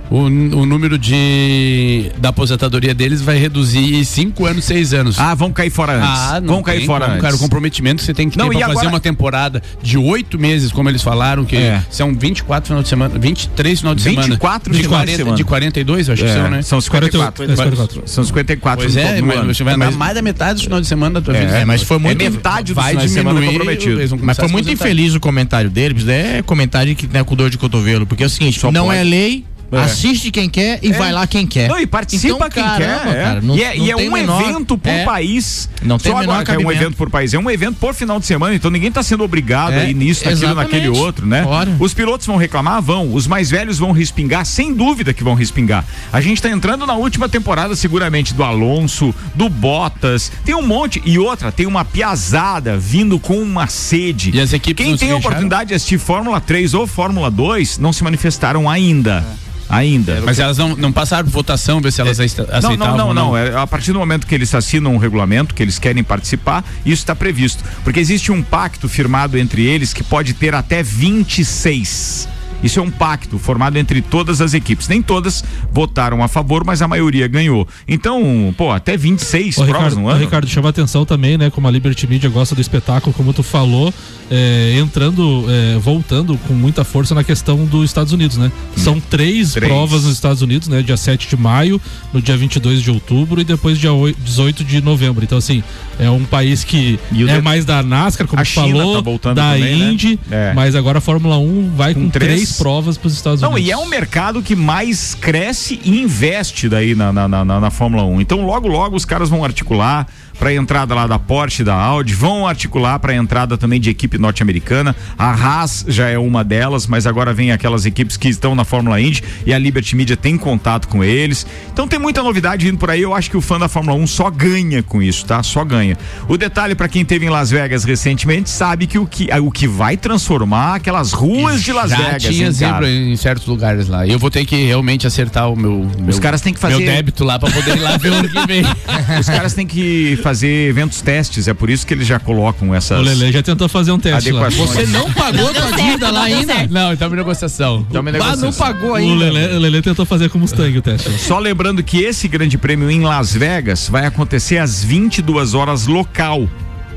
O, 0.09 0.19
o 0.21 0.65
número 0.65 0.97
de 0.97 2.11
da 2.17 2.29
aposentadoria 2.29 2.93
deles 2.93 3.21
vai 3.21 3.37
reduzir 3.37 3.93
em 3.95 4.03
5 4.03 4.45
anos, 4.45 4.63
6 4.65 4.93
anos. 4.93 5.19
Ah, 5.19 5.35
vão 5.35 5.51
cair 5.51 5.69
fora 5.69 5.93
antes. 5.97 6.07
Ah, 6.09 6.39
não 6.39 6.53
vão 6.55 6.63
cair 6.63 6.77
tem 6.79 6.85
fora 6.87 7.01
como, 7.05 7.11
antes. 7.15 7.21
cara. 7.23 7.35
O 7.35 7.39
comprometimento 7.39 7.97
que 7.97 8.05
você 8.05 8.13
tem 8.13 8.29
que 8.29 8.37
Não, 8.37 8.45
ter 8.49 8.57
pra 8.57 8.67
fazer 8.67 8.71
agora- 8.79 8.89
uma 8.89 8.99
temporada 9.01 9.61
de 9.83 9.97
8 9.97 10.39
meses, 10.39 10.71
como 10.71 10.87
eles 10.87 11.01
falaram, 11.01 11.43
que 11.43 11.57
É. 11.57 11.83
são 11.89 12.13
24 12.15 12.67
final 12.67 12.81
de 12.81 12.87
semana, 12.87 13.19
23 13.19 13.79
final 13.79 13.93
de 13.93 14.01
semana. 14.01 14.21
24 14.27 14.71
de, 14.71 14.77
final 14.77 14.89
de 14.89 14.95
40, 14.97 15.17
semana. 15.17 15.37
de 15.37 15.43
42, 15.43 16.07
eu 16.07 16.13
acho 16.13 16.23
que 16.23 16.29
É, 16.29 16.33
são, 16.33 16.49
né? 16.49 16.61
São 16.61 16.79
54. 16.81 17.43
É, 17.43 17.47
54. 17.49 18.03
São 18.05 18.23
54 18.23 18.85
Pois 18.85 18.95
é, 18.95 19.21
mas 19.21 19.37
ano. 19.39 19.53
você 19.53 19.63
vai 19.63 19.73
andar 19.73 19.85
Mas- 19.87 19.95
mais 19.95 20.15
da 20.15 20.21
metade 20.21 20.59
do 20.59 20.63
final 20.63 20.79
de 20.79 20.87
semana 20.87 21.19
da 21.19 21.21
tua 21.21 21.35
É, 21.35 21.45
vida. 21.45 21.65
mas 21.65 21.83
foi 21.83 21.97
muito- 21.99 22.21
É 22.21 22.29
metade 22.29 22.71
do 22.73 22.75
vai 22.75 22.91
final 22.91 23.05
de 23.05 23.11
semana 23.11 23.41
comprometido. 23.41 23.99
Mas 24.21 24.37
foi 24.37 24.47
muito 24.47 24.71
infeliz 24.71 25.15
o 25.15 25.19
comentário 25.19 25.69
deles, 25.69 26.07
é 26.07 26.41
comentário 26.43 26.95
que 26.95 27.05
né, 27.07 27.23
com 27.25 27.35
dor 27.35 27.49
de 27.49 27.57
cotovelo, 27.57 28.05
porque 28.05 28.23
é 28.23 28.25
o 28.25 28.29
seguinte, 28.29 28.57
Só 28.59 28.71
não 28.71 28.85
pode. 28.85 28.99
é 28.99 29.03
lei, 29.03 29.43
É. 29.71 29.79
assiste 29.79 30.31
quem 30.31 30.49
quer 30.49 30.79
e 30.81 30.89
É. 30.91 30.93
vai 30.93 31.11
lá 31.11 31.27
quem 31.27 31.45
quer. 31.45 31.67
Não, 31.67 31.77
e 31.79 31.85
participa 31.85 32.35
Então, 32.35 32.49
quem 32.49 32.63
caramba, 32.63 32.99
quer. 33.11 33.17
é. 33.19 33.23
cara, 33.23 33.41
não- 33.41 33.57
e 33.57 33.63
é, 33.63 33.77
e 33.77 33.91
é 33.91 33.95
um 33.97 34.11
menor- 34.11 34.41
evento 34.41 34.77
por 34.77 34.89
é. 34.89 35.03
país. 35.03 35.69
Não 35.83 35.97
tem 35.97 36.11
Só 36.11 36.19
menor 36.19 36.39
agora 36.39 36.61
é 36.61 36.65
um 36.65 36.71
evento 36.71 36.95
por 36.95 37.09
país. 37.09 37.33
É 37.33 37.39
um 37.39 37.49
evento 37.51 37.75
por 37.77 37.93
final 37.93 38.19
de 38.19 38.25
semana, 38.25 38.55
então 38.55 38.71
ninguém 38.71 38.89
está 38.89 39.03
sendo 39.03 39.23
obrigado 39.23 39.73
É, 39.73 39.81
a 39.81 39.83
ir 39.89 39.93
nisso, 39.93 40.23
naquilo, 40.25 40.53
naquele 40.55 40.87
outro, 40.89 41.25
né? 41.25 41.43
Ora. 41.45 41.75
Os 41.79 41.93
pilotos 41.93 42.25
vão 42.25 42.37
reclamar? 42.37 42.81
Vão. 42.81 43.13
Os 43.13 43.27
mais 43.27 43.49
velhos 43.49 43.77
vão 43.77 43.91
respingar? 43.91 44.45
Sem 44.45 44.73
dúvida 44.73 45.13
que 45.13 45.23
vão 45.23 45.33
respingar. 45.35 45.83
A 46.13 46.21
gente 46.21 46.37
está 46.37 46.49
entrando 46.49 46.85
na 46.85 46.93
última 46.95 47.27
temporada, 47.27 47.75
seguramente, 47.75 48.33
do 48.33 48.43
Alonso, 48.43 49.13
do 49.35 49.49
Bottas. 49.49 50.31
Tem 50.45 50.55
um 50.55 50.65
monte. 50.65 51.01
E 51.05 51.19
outra, 51.19 51.51
tem 51.51 51.65
uma 51.65 51.83
piazada 51.83 52.77
vindo 52.77 53.19
com 53.19 53.37
uma 53.41 53.67
sede. 53.67 54.31
E 54.33 54.39
as 54.39 54.53
equipes 54.53 54.85
Quem 54.85 54.95
tem 54.97 55.11
a 55.11 55.17
oportunidade 55.17 55.69
de 55.69 55.73
assistir 55.75 55.97
Fórmula 55.99 56.39
3 56.39 56.73
ou 56.73 56.87
Fórmula 56.87 57.29
2 57.29 57.77
não 57.77 57.91
se 57.91 58.03
manifestaram 58.03 58.69
ainda. 58.69 59.25
Ainda. 59.69 60.21
Mas 60.25 60.39
elas 60.39 60.57
não, 60.57 60.75
não 60.75 60.91
passaram 60.91 61.25
por 61.25 61.31
votação, 61.31 61.81
ver 61.81 61.91
se 61.91 62.01
elas 62.01 62.17
Não, 62.17 62.25
aceitavam. 62.25 62.77
não, 62.77 62.97
não, 62.97 63.07
ou 63.07 63.13
não. 63.13 63.37
É, 63.37 63.55
a 63.55 63.67
partir 63.67 63.91
do 63.91 63.99
momento 63.99 64.25
que 64.25 64.33
eles 64.33 64.53
assinam 64.55 64.93
um 64.93 64.97
regulamento, 64.97 65.53
que 65.53 65.61
eles 65.61 65.77
querem 65.77 66.03
participar, 66.03 66.63
isso 66.85 67.01
está 67.01 67.15
previsto. 67.15 67.63
Porque 67.83 67.99
existe 67.99 68.31
um 68.31 68.41
pacto 68.41 68.87
firmado 68.87 69.37
entre 69.37 69.65
eles 69.65 69.93
que 69.93 70.03
pode 70.03 70.33
ter 70.33 70.55
até 70.55 70.81
26. 70.81 72.27
Isso 72.63 72.79
é 72.79 72.81
um 72.81 72.89
pacto 72.89 73.37
formado 73.37 73.77
entre 73.77 74.01
todas 74.01 74.41
as 74.41 74.53
equipes. 74.53 74.87
Nem 74.87 75.01
todas 75.01 75.43
votaram 75.71 76.23
a 76.23 76.27
favor, 76.27 76.63
mas 76.65 76.81
a 76.81 76.87
maioria 76.87 77.27
ganhou. 77.27 77.67
Então, 77.87 78.53
pô, 78.57 78.71
até 78.71 78.97
26 78.97 79.57
Ô, 79.57 79.63
provas 79.63 79.75
Ricardo, 79.75 79.99
no 80.01 80.09
ano. 80.09 80.19
Ricardo, 80.19 80.47
chama 80.47 80.69
atenção 80.69 81.05
também, 81.05 81.37
né? 81.37 81.49
Como 81.49 81.67
a 81.67 81.71
Liberty 81.71 82.07
Media 82.07 82.29
gosta 82.29 82.55
do 82.55 82.61
espetáculo, 82.61 83.13
como 83.13 83.31
tu 83.33 83.43
falou, 83.43 83.93
é, 84.31 84.75
entrando, 84.79 85.45
é, 85.49 85.77
voltando 85.79 86.37
com 86.47 86.53
muita 86.53 86.83
força 86.83 87.13
na 87.13 87.23
questão 87.23 87.65
dos 87.65 87.85
Estados 87.85 88.11
Unidos, 88.11 88.37
né? 88.37 88.51
São 88.75 88.99
três, 88.99 89.53
Três. 89.53 89.71
provas 89.71 90.03
nos 90.03 90.13
Estados 90.13 90.41
Unidos, 90.41 90.67
né? 90.67 90.81
Dia 90.81 90.97
7 90.97 91.27
de 91.29 91.37
maio, 91.37 91.79
no 92.13 92.21
dia 92.21 92.35
22 92.35 92.81
de 92.81 92.89
outubro 92.91 93.39
e 93.39 93.43
depois 93.43 93.77
dia 93.77 93.93
8 93.93 94.17
18 94.19 94.63
de 94.63 94.81
novembro. 94.81 95.23
Então, 95.23 95.37
assim, 95.37 95.63
é 95.99 96.09
um 96.09 96.23
país 96.25 96.63
que 96.63 96.99
é 97.11 97.15
de- 97.35 97.41
mais 97.41 97.65
da 97.65 97.81
NASCAR, 97.83 98.27
como 98.27 98.41
A 98.41 98.45
tu 98.45 98.49
China 98.49 98.79
falou, 98.79 99.19
tá 99.19 99.33
da 99.33 99.51
também, 99.53 99.77
né? 99.79 99.91
Indy, 99.91 100.19
É. 100.31 100.53
mas 100.53 100.75
agora 100.75 100.97
a 100.97 101.01
Fórmula 101.01 101.37
1 101.37 101.71
vai 101.75 101.93
com, 101.93 102.01
Com 102.05 102.09
três. 102.09 102.31
três 102.33 102.46
provas 102.53 102.97
para 102.97 103.07
os 103.07 103.13
Estados 103.13 103.41
Não, 103.41 103.51
Unidos. 103.53 103.67
e 103.67 103.71
é 103.71 103.77
um 103.77 103.85
mercado 103.87 104.41
que 104.41 104.55
mais 104.55 105.15
cresce 105.15 105.79
e 105.83 106.01
investe 106.01 106.69
daí 106.69 106.95
na, 106.95 107.11
na, 107.11 107.27
na, 107.27 107.45
na- 107.45 107.59
na 107.59 107.71
Fórmula 107.71 108.03
1. 108.03 108.21
Então, 108.21 108.45
logo, 108.45 108.67
logo 108.67 108.95
os 108.95 109.05
caras 109.05 109.29
vão 109.29 109.43
articular 109.43 110.07
para 110.39 110.49
a 110.49 110.53
entrada 110.53 110.93
lá 110.93 111.07
da 111.07 111.17
Porsche, 111.17 111.63
da 111.63 111.73
Audi, 111.75 112.13
vão 112.13 112.47
articular 112.47 112.99
para 112.99 113.11
a 113.11 113.15
entrada 113.15 113.57
também 113.57 113.79
de 113.79 113.89
equipe 113.89 114.17
norte-americana. 114.17 114.95
A 115.17 115.31
Haas 115.31 115.85
já 115.87 116.07
é 116.09 116.17
uma 116.17 116.43
delas, 116.43 116.85
mas 116.87 117.07
agora 117.07 117.33
vem 117.33 117.51
aquelas 117.51 117.85
equipes 117.85 118.17
que 118.17 118.27
estão 118.29 118.53
na 118.55 118.63
Fórmula 118.63 118.99
Indy 119.01 119.23
e 119.45 119.53
a 119.53 119.57
Liberty 119.57 119.95
Media 119.95 120.15
tem 120.17 120.37
contato 120.37 120.87
com 120.87 121.03
eles. 121.03 121.45
Então 121.71 121.87
tem 121.87 121.99
muita 121.99 122.21
novidade 122.21 122.67
indo 122.67 122.77
por 122.77 122.89
aí. 122.89 123.01
Eu 123.01 123.13
acho 123.15 123.29
que 123.29 123.37
o 123.37 123.41
fã 123.41 123.59
da 123.59 123.67
Fórmula 123.67 123.97
1 123.97 124.07
só 124.07 124.29
ganha 124.29 124.83
com 124.83 125.01
isso, 125.01 125.25
tá? 125.25 125.41
Só 125.41 125.63
ganha. 125.63 125.97
O 126.27 126.37
detalhe 126.37 126.75
para 126.75 126.87
quem 126.87 127.03
teve 127.03 127.25
em 127.25 127.29
Las 127.29 127.49
Vegas 127.49 127.83
recentemente 127.83 128.49
sabe 128.49 128.87
que 128.87 128.99
o 128.99 129.05
que, 129.07 129.27
o 129.39 129.51
que 129.51 129.67
vai 129.67 129.97
transformar 129.97 130.75
aquelas 130.75 131.13
ruas 131.13 131.63
de 131.63 131.73
Las 131.73 131.89
Já 131.89 131.97
Vegas, 131.97 132.23
tinha 132.23 132.51
zebra 132.51 132.89
em 132.89 133.15
certos 133.15 133.47
lugares 133.47 133.87
lá. 133.87 134.05
Eu 134.07 134.19
vou 134.19 134.29
ter 134.29 134.45
que 134.45 134.55
realmente 134.65 135.07
acertar 135.07 135.51
o 135.51 135.55
meu, 135.55 135.89
meu 135.99 136.09
Os 136.09 136.19
caras 136.19 136.41
têm 136.41 136.53
que 136.53 136.59
fazer- 136.59 136.77
meu 136.77 136.85
débito 136.85 137.23
lá 137.23 137.39
pra 137.39 137.49
poder 137.49 137.77
ir 137.77 137.81
lá 137.81 137.97
ver 137.97 138.11
o 138.11 138.13
ano 138.15 138.29
que 138.29 138.47
vem. 138.47 138.63
Os 139.19 139.27
caras 139.27 139.53
têm 139.53 139.65
que 139.65 140.17
fazer 140.27 140.67
eventos 140.67 140.99
testes, 141.01 141.47
é 141.47 141.53
por 141.53 141.69
isso 141.69 141.87
que 141.87 141.93
eles 141.93 142.05
já 142.05 142.19
colocam 142.19 142.75
essas. 142.75 142.99
O 142.99 143.01
Lele 143.01 143.31
já 143.31 143.41
tentou 143.41 143.69
fazer 143.69 143.91
um 143.93 143.99
teste 143.99 144.29
lá. 144.33 144.49
Você 144.49 144.85
não 144.87 145.09
pagou 145.13 145.53
tua 145.53 145.71
dívida 145.71 146.11
lá 146.11 146.23
ainda? 146.23 146.67
Não, 146.69 146.91
estamos 146.91 147.13
em 147.13 147.17
negociação. 147.17 147.87
Em 147.89 147.97
Ah, 147.97 148.01
negociação. 148.01 148.41
não 148.41 148.51
pagou 148.53 148.89
O 148.91 148.95
ainda. 148.95 149.29
Lele, 149.31 149.55
o 149.55 149.59
Lele 149.59 149.81
tentou 149.81 150.05
fazer 150.05 150.27
com 150.29 150.37
o 150.37 150.41
Mustang 150.41 150.77
o 150.77 150.81
teste. 150.81 151.09
Só 151.17 151.39
lembrando 151.39 151.81
que 151.81 151.99
esse 152.03 152.27
grande 152.27 152.57
prêmio 152.57 152.91
em 152.91 152.99
Las 153.05 153.33
Vegas 153.33 153.87
vai 153.87 154.05
acontecer 154.05 154.57
às 154.57 154.83
22 154.83 155.53
horas 155.53 155.87
local. 155.87 156.49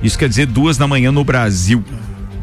Isso 0.02 0.18
quer 0.18 0.28
dizer 0.28 0.46
duas 0.46 0.76
da 0.76 0.88
manhã 0.88 1.12
no 1.12 1.22
Brasil. 1.22 1.84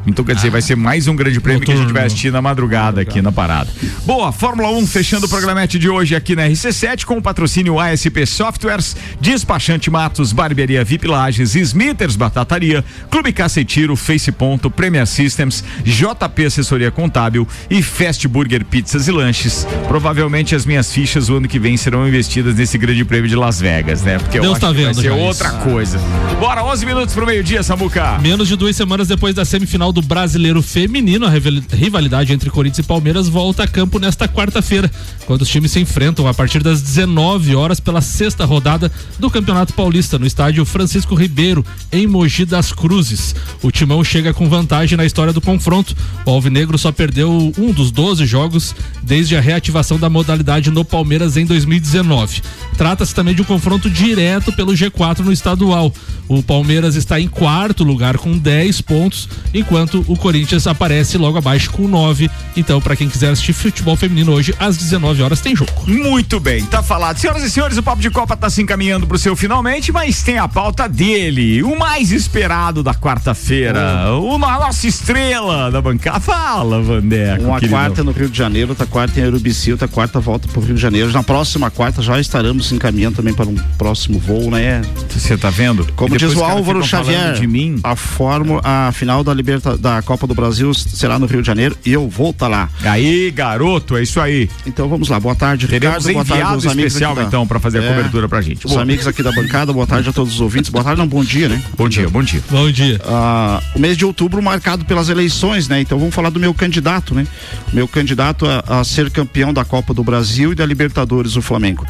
Então 0.08 0.24
quer 0.24 0.36
dizer, 0.36 0.50
vai 0.50 0.62
ser 0.62 0.76
mais 0.76 1.08
um 1.08 1.16
grande 1.16 1.40
prêmio 1.42 1.62
que 1.62 1.72
a 1.72 1.76
gente 1.76 1.92
vai 1.92 2.06
assistir 2.06 2.32
na 2.32 2.42
madrugada 2.42 3.02
aqui 3.02 3.22
na 3.22 3.32
parada. 3.32 3.70
Boa, 4.06 4.32
Fórmula 4.32 4.70
1 4.72 4.88
fechando 4.88 5.26
o 5.26 5.30
programete 5.30 5.78
de 5.78 5.90
hoje 5.90 6.16
aqui 6.16 6.36
na 6.36 6.48
RC7 6.48 7.04
com 7.04 7.18
o 7.18 7.22
patrocínio 7.22 7.78
ASP 7.80 8.26
Softwares, 8.26 8.96
Despachante 9.20 9.90
Matos, 9.90 10.32
Barbearia 10.32 10.84
VIP 10.84 11.08
Lages, 11.08 11.56
Smithers 11.56 12.16
Batataria, 12.16 12.84
Clube 13.12 13.34
Cacetiro, 13.34 13.96
Face 13.98 14.32
Ponto, 14.32 14.72
Premier 14.72 15.06
Systems, 15.06 15.64
JP 15.84 16.46
Assessoria 16.46 16.90
Contábil 16.90 17.46
e 17.70 17.84
Fast 17.84 18.26
Burger 18.28 18.64
Pizzas 18.64 19.08
e 19.08 19.12
Lanches. 19.12 19.68
Provavelmente 19.88 20.56
as 20.56 20.66
minhas 20.66 20.92
fichas 20.92 21.30
o 21.30 21.36
ano 21.36 21.48
que 21.48 21.60
vem 21.60 21.76
serão 21.76 22.08
investidas 22.08 22.56
nesse 22.56 22.78
grande 22.78 23.04
prêmio 23.04 23.30
de 23.30 23.36
Las 23.36 23.60
Vegas, 23.60 24.02
né? 24.04 24.18
Porque 24.20 24.38
eu 24.38 24.44
Deus 24.44 24.54
acho 24.54 24.62
tá 24.62 24.68
que 24.70 24.74
vai 24.74 24.86
vendo 24.86 25.02
ser 25.02 25.12
outra 25.12 25.50
isso. 25.50 25.58
coisa. 25.60 26.00
Bora, 26.40 26.64
11 26.64 26.86
minutos 26.86 27.14
pro 27.14 27.26
meio-dia, 27.26 27.62
Samuca. 27.62 28.18
Menos 28.20 28.48
de 28.48 28.56
duas 28.56 28.76
semanas 28.76 29.08
depois 29.08 29.36
da 29.36 29.44
semifinal 29.44 29.92
do 29.92 29.97
Brasileiro 30.02 30.62
Feminino, 30.62 31.26
a 31.26 31.30
rival- 31.30 31.62
rivalidade 31.72 32.34
entre 32.34 32.50
Corinthians 32.50 32.80
e 32.86 32.88
Palmeiras 32.88 33.28
volta 33.28 33.64
a 33.64 33.68
campo 33.68 34.00
nesta 34.00 34.28
quarta-feira, 34.28 34.92
quando 35.26 35.42
os 35.44 35.50
times 35.50 35.72
se 35.72 35.80
enfrentam 35.80 36.28
a 36.28 36.34
partir 36.34 36.62
das 36.64 36.82
19 36.82 37.56
horas 37.56 37.80
pela 37.80 38.02
sexta 38.02 38.46
rodada 38.46 38.92
do 39.20 39.30
Campeonato 39.30 39.74
Paulista 39.74 40.18
no 40.20 40.26
estádio 40.26 40.66
Francisco 40.66 41.16
Ribeiro, 41.16 41.66
em 41.92 42.06
Mogi 42.08 42.46
das 42.46 42.72
Cruzes. 42.74 43.36
O 43.62 43.72
Timão 43.72 44.04
chega 44.04 44.34
com 44.34 44.50
vantagem 44.50 44.98
na 44.98 45.06
história 45.06 45.32
do 45.34 45.42
confronto. 45.42 45.96
O 46.26 46.30
Alvinegro 46.32 46.78
só 46.78 46.92
perdeu 46.92 47.54
um 47.58 47.72
dos 47.72 47.92
12 47.92 48.26
jogos 48.26 48.76
desde 49.04 49.36
a 49.36 49.42
reativação 49.42 49.98
da 50.00 50.10
modalidade 50.10 50.72
no 50.72 50.84
Palmeiras 50.84 51.38
em 51.38 51.46
2019. 51.46 52.42
Trata-se 52.78 53.14
também 53.16 53.34
de 53.34 53.42
um 53.42 53.46
confronto 53.46 53.90
direto 53.90 54.52
pelo 54.54 54.74
G4 54.74 55.20
no 55.20 55.32
estadual. 55.32 55.94
O 56.28 56.44
Palmeiras 56.44 56.96
está 56.96 57.20
em 57.22 57.28
quarto 57.28 57.86
lugar 57.86 58.18
com 58.18 58.38
10 58.38 58.82
pontos, 58.82 59.30
enquanto 59.54 59.87
o 59.96 60.16
Corinthians 60.16 60.68
aparece 60.68 61.18
logo 61.18 61.38
abaixo 61.38 61.70
com 61.72 61.88
9. 61.88 62.30
Então, 62.56 62.82
para 62.82 62.96
quem 62.96 63.10
quiser 63.10 63.30
assistir 63.30 63.54
futebol 63.54 63.96
feminino 63.96 64.32
hoje, 64.32 64.54
às 64.60 64.78
19 64.78 65.22
horas 65.22 65.42
tem 65.42 65.56
jogo. 65.56 65.72
Muito 65.86 66.40
bem, 66.40 66.66
tá 66.66 66.82
falado. 66.82 67.18
Senhoras 67.18 67.44
e 67.44 67.50
senhores, 67.50 67.78
o 67.78 67.84
Papo 67.84 68.02
de 68.02 68.10
Copa 68.10 68.36
tá 68.36 68.50
se 68.50 68.62
encaminhando 68.62 69.06
pro 69.06 69.18
seu 69.18 69.36
finalmente, 69.36 69.92
mas 69.92 70.24
tem 70.24 70.38
a 70.38 70.48
pauta 70.48 70.88
dele, 70.88 71.62
o 71.64 71.78
mais 71.78 72.12
esperado 72.12 72.82
da 72.82 72.94
quarta-feira, 72.94 74.12
o 74.14 74.38
a 74.48 74.60
nossa 74.60 74.88
estrela 74.88 75.70
da 75.72 75.82
bancada. 75.82 76.20
Fala, 76.20 76.82
Vandeco. 76.82 77.44
Uma 77.44 77.60
queridão. 77.60 77.80
quarta 77.80 78.04
no 78.04 78.12
Rio 78.12 78.30
de 78.30 78.38
Janeiro, 78.38 78.70
outra 78.70 78.86
quarta 78.86 79.20
em 79.20 79.26
Urubici, 79.26 79.72
outra 79.72 79.88
quarta 79.88 80.20
volta 80.20 80.48
pro 80.48 80.62
Rio 80.62 80.76
de 80.76 80.82
Janeiro. 80.82 81.12
Na 81.12 81.24
próxima 81.24 81.70
quarta 81.70 82.02
já 82.02 82.20
estaremos 82.20 82.72
encaminhando 82.72 83.18
também 83.18 83.34
para 83.34 83.48
um 83.48 83.56
próximo 83.78 84.20
voo, 84.20 84.50
né? 84.52 84.82
Você 85.10 85.38
tá 85.38 85.50
vendo? 85.50 85.88
Como 85.96 86.18
diz 86.18 86.36
o 86.36 86.44
Álvaro 86.44 86.84
Xavier, 86.84 87.20
falando 87.20 87.40
de 87.40 87.48
mim. 87.48 87.80
a 87.84 87.96
forma, 87.96 88.62
a 88.64 88.92
final 88.92 89.24
da 89.24 89.34
Da 89.76 90.02
Copa 90.02 90.26
do 90.28 90.34
Brasil 90.34 90.74
será 90.74 91.20
no 91.20 91.26
Rio 91.26 91.42
de 91.42 91.48
Janeiro 91.48 91.76
e 91.86 91.92
eu 91.92 92.08
vou 92.08 92.30
estar 92.30 92.48
lá. 92.48 92.70
Aí, 92.84 93.32
garoto, 93.32 93.98
é 93.98 94.04
isso 94.04 94.20
aí. 94.22 94.50
Então 94.66 94.88
vamos 94.88 95.10
lá. 95.10 95.20
Boa 95.20 95.36
tarde, 95.36 95.68
Teremos 95.68 96.06
Ricardo. 96.06 96.14
Boa 96.14 96.26
tarde, 96.26 96.44
enviado 96.44 96.70
amigos 96.72 96.94
especial, 96.94 97.16
da- 97.16 97.24
então, 97.24 97.46
pra 97.48 97.60
fazer 97.60 97.80
a 97.80 97.88
cobertura 97.88 98.30
pra 98.30 98.42
gente. 98.42 98.66
Os 98.66 98.72
Boa. 98.72 98.84
amigos 98.84 99.08
aqui 99.08 99.22
da 99.24 99.32
bancada, 99.32 99.74
boa 99.74 99.86
tarde 99.88 100.08
a 100.10 100.14
todos 100.14 100.34
os 100.36 100.40
ouvintes. 100.42 100.70
Boa 100.70 100.84
tarde, 100.84 101.00
não, 101.00 101.08
bom 101.08 101.24
dia, 101.24 101.50
né? 101.50 101.62
Bom 101.78 101.90
dia, 101.90 102.08
bom 102.10 102.24
dia. 102.24 102.42
Bom 102.50 102.72
dia. 102.72 103.00
Ah, 103.06 103.62
o 103.76 103.80
mês 103.80 103.98
de 103.98 104.06
outubro 104.06 104.42
marcado 104.42 104.86
pelas 104.86 105.10
eleições, 105.10 105.68
né? 105.68 105.82
Então 105.82 105.98
vamos 106.00 106.14
falar 106.16 106.30
do 106.30 106.40
meu 106.40 106.54
candidato, 106.54 107.14
né? 107.16 107.26
Meu 107.74 107.88
candidato 107.88 108.46
a, 108.46 108.80
a 108.80 108.84
ser 108.84 109.10
campeão 109.10 109.54
da 109.54 109.66
Copa 109.66 109.94
do 109.94 110.04
Brasil 110.04 110.52
e 110.52 110.56
da 110.56 110.66
Libertadores, 110.66 111.36
o 111.36 111.42
Flamengo. 111.42 111.86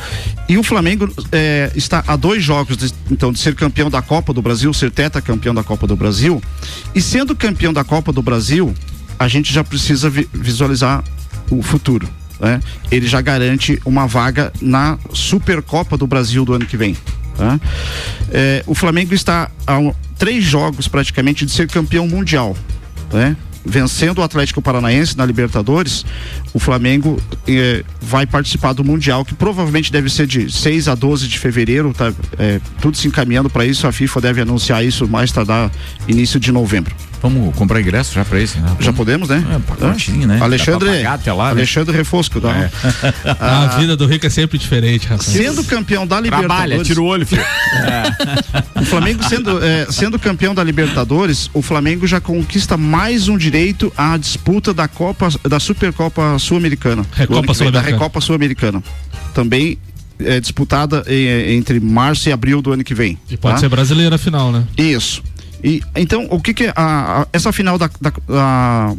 E 0.47 0.57
o 0.57 0.63
Flamengo 0.63 1.09
eh, 1.32 1.71
está 1.75 2.03
a 2.07 2.15
dois 2.15 2.43
jogos, 2.43 2.78
de- 2.78 2.93
então, 3.11 3.32
de 3.32 3.39
ser 3.39 3.53
campeão 3.55 3.89
da 3.89 4.01
Copa 4.01 4.34
do 4.34 4.41
Brasil, 4.41 4.73
ser 4.73 4.91
teta 4.91 5.21
campeão 5.21 5.53
da 5.53 5.63
Copa 5.63 5.86
do 5.88 5.95
Brasil. 5.95 6.41
E 6.95 7.01
sendo 7.01 7.36
campeão 7.36 7.66
da 7.74 7.84
Copa 7.84 8.11
do 8.13 8.22
Brasil, 8.22 8.74
a 9.20 9.28
gente 9.28 9.53
já 9.53 9.63
precisa 9.63 10.09
vi- 10.09 10.28
visualizar 10.34 11.03
o 11.49 11.61
futuro. 11.61 12.07
Né? 12.39 12.59
Ele 12.91 13.07
já 13.07 13.20
garante 13.22 13.80
uma 13.84 14.05
vaga 14.05 14.51
na 14.61 14.97
Supercopa 15.13 15.97
do 15.97 16.05
Brasil 16.05 16.45
do 16.45 16.53
ano 16.53 16.65
que 16.65 16.78
vem. 16.78 16.95
tá? 17.36 17.59
É, 18.32 18.63
o 18.68 18.74
Flamengo 18.76 19.13
está 19.13 19.49
a 19.65 19.78
um- 19.78 19.93
três 20.18 20.43
jogos 20.43 20.88
praticamente 20.88 21.45
de 21.45 21.51
ser 21.51 21.68
campeão 21.68 22.07
mundial. 22.07 22.55
Né? 23.11 23.36
Vencendo 23.65 24.20
o 24.20 24.24
Atlético 24.24 24.61
Paranaense 24.61 25.18
na 25.18 25.26
Libertadores, 25.26 26.05
o 26.53 26.59
Flamengo 26.59 27.22
eh, 27.45 27.84
vai 28.01 28.26
participar 28.26 28.72
do 28.72 28.82
Mundial, 28.82 29.26
que 29.26 29.34
provavelmente 29.34 29.91
deve 29.91 30.09
ser 30.09 30.26
de 30.26 30.49
6 30.49 30.88
a 30.88 30.95
12 30.95 31.28
de 31.28 31.38
fevereiro, 31.38 31.93
tá? 31.93 32.13
É, 32.39 32.61
tudo 32.82 32.95
se 32.95 33.09
encaminhando 33.09 33.49
para 33.49 33.65
isso, 33.65 33.86
a 33.86 33.91
FIFA 33.91 34.22
deve 34.22 34.39
anunciar 34.41 34.86
isso 34.86 35.05
mais 35.05 35.34
tardar 35.34 35.70
início 36.07 36.39
de 36.39 36.49
novembro. 36.49 36.95
Vamos 37.22 37.55
comprar 37.55 37.82
ingresso 37.82 38.13
já 38.13 38.24
pra 38.24 38.39
esse, 38.39 38.59
né? 38.59 38.76
Já 38.80 38.93
podemos, 38.93 39.30
né? 39.30 39.43
É, 39.55 39.59
pacotinho, 39.59 40.28
né? 40.28 40.39
Alexandre, 40.41 41.05
até 41.05 41.34
lá, 41.34 41.45
né? 41.45 41.51
Alexandre 41.51 41.95
Refosco, 41.95 42.39
tá? 42.39 42.55
É. 42.55 42.72
Ah, 43.39 43.63
A 43.78 43.80
vida 43.80 43.97
do 43.97 44.05
rico 44.05 44.26
é 44.26 44.30
sempre 44.30 44.57
diferente, 44.57 45.07
rapaz. 45.07 45.28
Sendo 45.28 45.63
campeão 45.63 46.05
da 46.05 46.20
Libertadores. 46.20 46.57
Trabalha, 46.57 46.84
tira 46.84 47.01
o 47.01 47.05
olho, 47.05 47.26
filho. 47.26 47.43
O 48.80 48.86
Flamengo 48.86 49.24
sendo, 49.24 49.63
é, 49.63 49.88
sendo 49.89 50.20
campeão 50.20 50.53
da 50.53 50.63
Libertadores, 50.63 51.49
o 51.53 51.61
Flamengo 51.61 52.05
já 52.05 52.22
conquista 52.22 52.78
mais 52.78 53.28
um 53.28 53.38
direito 53.38 53.91
à 53.97 54.15
disputa 54.18 54.74
da 54.74 54.88
Copa, 54.88 55.30
da 55.43 55.59
Supercopa 55.59 56.38
Sul-Americana. 56.39 57.05
Recopa 57.13 57.41
vem, 57.41 57.53
Sul-Americana. 57.55 57.72
Da 57.72 57.82
Recopa 57.82 58.22
Sul-Americana. 58.22 58.84
Também 59.34 59.78
é 60.20 60.39
disputada 60.39 61.03
eh, 61.07 61.53
entre 61.53 61.80
março 61.80 62.30
e 62.30 62.32
abril 62.32 62.61
do 62.61 62.72
ano 62.72 62.84
que 62.84 62.93
vem. 62.93 63.18
E 63.30 63.38
pode 63.38 63.55
tá? 63.55 63.59
ser 63.61 63.70
brasileira, 63.70 64.15
afinal, 64.15 64.51
né? 64.51 64.63
Isso. 64.78 65.24
E 65.63 65.81
então, 65.95 66.27
o 66.29 66.39
que 66.41 66.53
que 66.53 66.67
a, 66.67 67.21
a- 67.21 67.27
essa 67.33 67.51
final 67.51 67.77
da, 67.77 67.89
da, 67.99 68.11
da, 68.27 68.95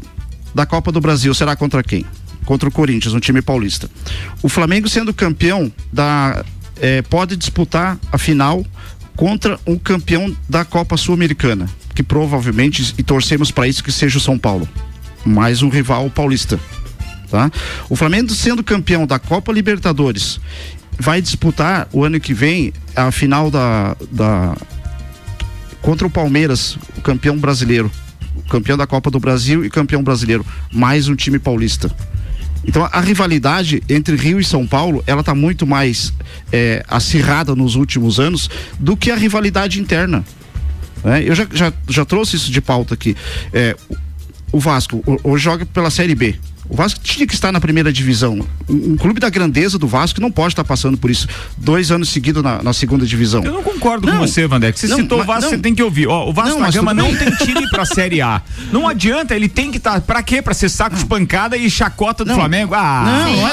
da 0.54 0.66
Copa 0.66 0.90
do 0.92 1.00
Brasil 1.00 1.32
será 1.34 1.54
contra 1.56 1.82
quem? 1.82 2.04
Contra 2.44 2.68
o 2.68 2.72
Corinthians, 2.72 3.14
um 3.14 3.20
time 3.20 3.42
paulista. 3.42 3.88
O 4.42 4.48
Flamengo 4.48 4.88
sendo 4.88 5.12
campeão 5.14 5.70
da 5.92 6.44
eh, 6.80 7.02
pode 7.02 7.36
disputar 7.36 7.98
a 8.10 8.18
final 8.18 8.64
contra 9.14 9.58
um 9.66 9.76
campeão 9.76 10.34
da 10.48 10.64
Copa 10.64 10.96
Sul-Americana, 10.96 11.68
que 11.94 12.02
provavelmente 12.02 12.94
e 12.96 13.02
torcemos 13.02 13.50
para 13.50 13.66
isso 13.68 13.82
que 13.84 13.92
seja 13.92 14.16
o 14.18 14.20
São 14.20 14.38
Paulo, 14.38 14.66
mais 15.24 15.60
um 15.62 15.68
rival 15.68 16.08
paulista. 16.10 16.58
Tá? 17.30 17.50
O 17.90 17.96
Flamengo 17.96 18.32
sendo 18.32 18.64
campeão 18.64 19.06
da 19.06 19.18
Copa 19.18 19.52
Libertadores 19.52 20.40
vai 20.98 21.20
disputar 21.20 21.86
o 21.92 22.02
ano 22.04 22.18
que 22.18 22.32
vem 22.32 22.72
a 22.96 23.10
final 23.12 23.50
da, 23.50 23.94
da 24.10 24.56
contra 25.82 26.06
o 26.06 26.10
Palmeiras, 26.10 26.76
o 26.96 27.00
campeão 27.00 27.36
brasileiro, 27.38 27.90
o 28.36 28.42
campeão 28.48 28.76
da 28.76 28.86
Copa 28.86 29.10
do 29.10 29.18
Brasil 29.20 29.64
e 29.64 29.70
campeão 29.70 30.02
brasileiro, 30.02 30.44
mais 30.72 31.08
um 31.08 31.14
time 31.14 31.38
paulista. 31.38 31.90
Então 32.64 32.86
a 32.90 33.00
rivalidade 33.00 33.82
entre 33.88 34.16
Rio 34.16 34.38
e 34.40 34.44
São 34.44 34.66
Paulo, 34.66 35.02
ela 35.06 35.22
tá 35.22 35.34
muito 35.34 35.66
mais 35.66 36.12
eh, 36.52 36.84
acirrada 36.88 37.54
nos 37.54 37.76
últimos 37.76 38.18
anos 38.20 38.50
do 38.78 38.96
que 38.96 39.10
a 39.10 39.16
rivalidade 39.16 39.80
interna. 39.80 40.24
né? 41.02 41.22
Eu 41.24 41.34
já, 41.34 41.46
já, 41.52 41.72
já 41.88 42.04
trouxe 42.04 42.36
isso 42.36 42.50
de 42.50 42.60
pauta 42.60 42.94
aqui. 42.94 43.16
Eh, 43.52 43.74
o- 44.52 44.58
Vasco 44.58 45.02
hoje 45.22 45.44
joga 45.44 45.64
pela 45.66 45.88
Série 45.90 46.14
B. 46.14 46.34
O 46.68 46.76
Vasco 46.76 47.00
tinha 47.00 47.26
que 47.26 47.32
estar 47.34 47.50
na 47.50 47.60
primeira 47.60 47.92
divisão. 47.92 48.46
Um, 48.68 48.92
um 48.92 48.96
clube 48.96 49.18
da 49.18 49.30
grandeza 49.30 49.78
do 49.78 49.86
Vasco 49.88 50.20
não 50.20 50.30
pode 50.30 50.52
estar 50.52 50.64
passando 50.64 50.98
por 50.98 51.10
isso. 51.10 51.26
Dois 51.56 51.90
anos 51.90 52.10
seguidos 52.10 52.42
na, 52.42 52.62
na 52.62 52.72
segunda 52.72 53.06
divisão. 53.06 53.42
Eu 53.42 53.52
não 53.52 53.62
concordo 53.62 54.06
com 54.10 54.18
você, 54.18 54.46
Vandeco. 54.46 54.78
Você 54.78 54.86
Não, 54.88 54.96
citou 54.98 55.20
o 55.20 55.24
Vasco, 55.24 55.42
não. 55.44 55.50
você 55.50 55.58
tem 55.58 55.74
que 55.74 55.82
ouvir. 55.82 56.06
Ó, 56.08 56.28
o 56.28 56.32
Vasco 56.32 56.58
Não, 56.58 56.66
da 56.66 56.70
Gama 56.70 56.92
não 56.92 57.14
tem 57.16 57.30
time 57.36 57.68
pra 57.70 57.84
Série 57.86 58.20
A. 58.20 58.42
Não 58.70 58.86
adianta, 58.86 59.34
ele 59.34 59.48
tem 59.48 59.70
que 59.70 59.78
estar. 59.78 59.94
Tá, 59.94 60.00
pra 60.02 60.22
quê? 60.22 60.42
Pra 60.42 60.52
ser 60.52 60.68
saco 60.68 60.94
de 60.96 61.06
pancada 61.06 61.56
e 61.56 61.70
chacota 61.70 62.22
do 62.24 62.34
Flamengo? 62.34 62.74
Ah, 62.74 63.04
Não, 63.06 63.36
não 63.36 63.48
é 63.48 63.52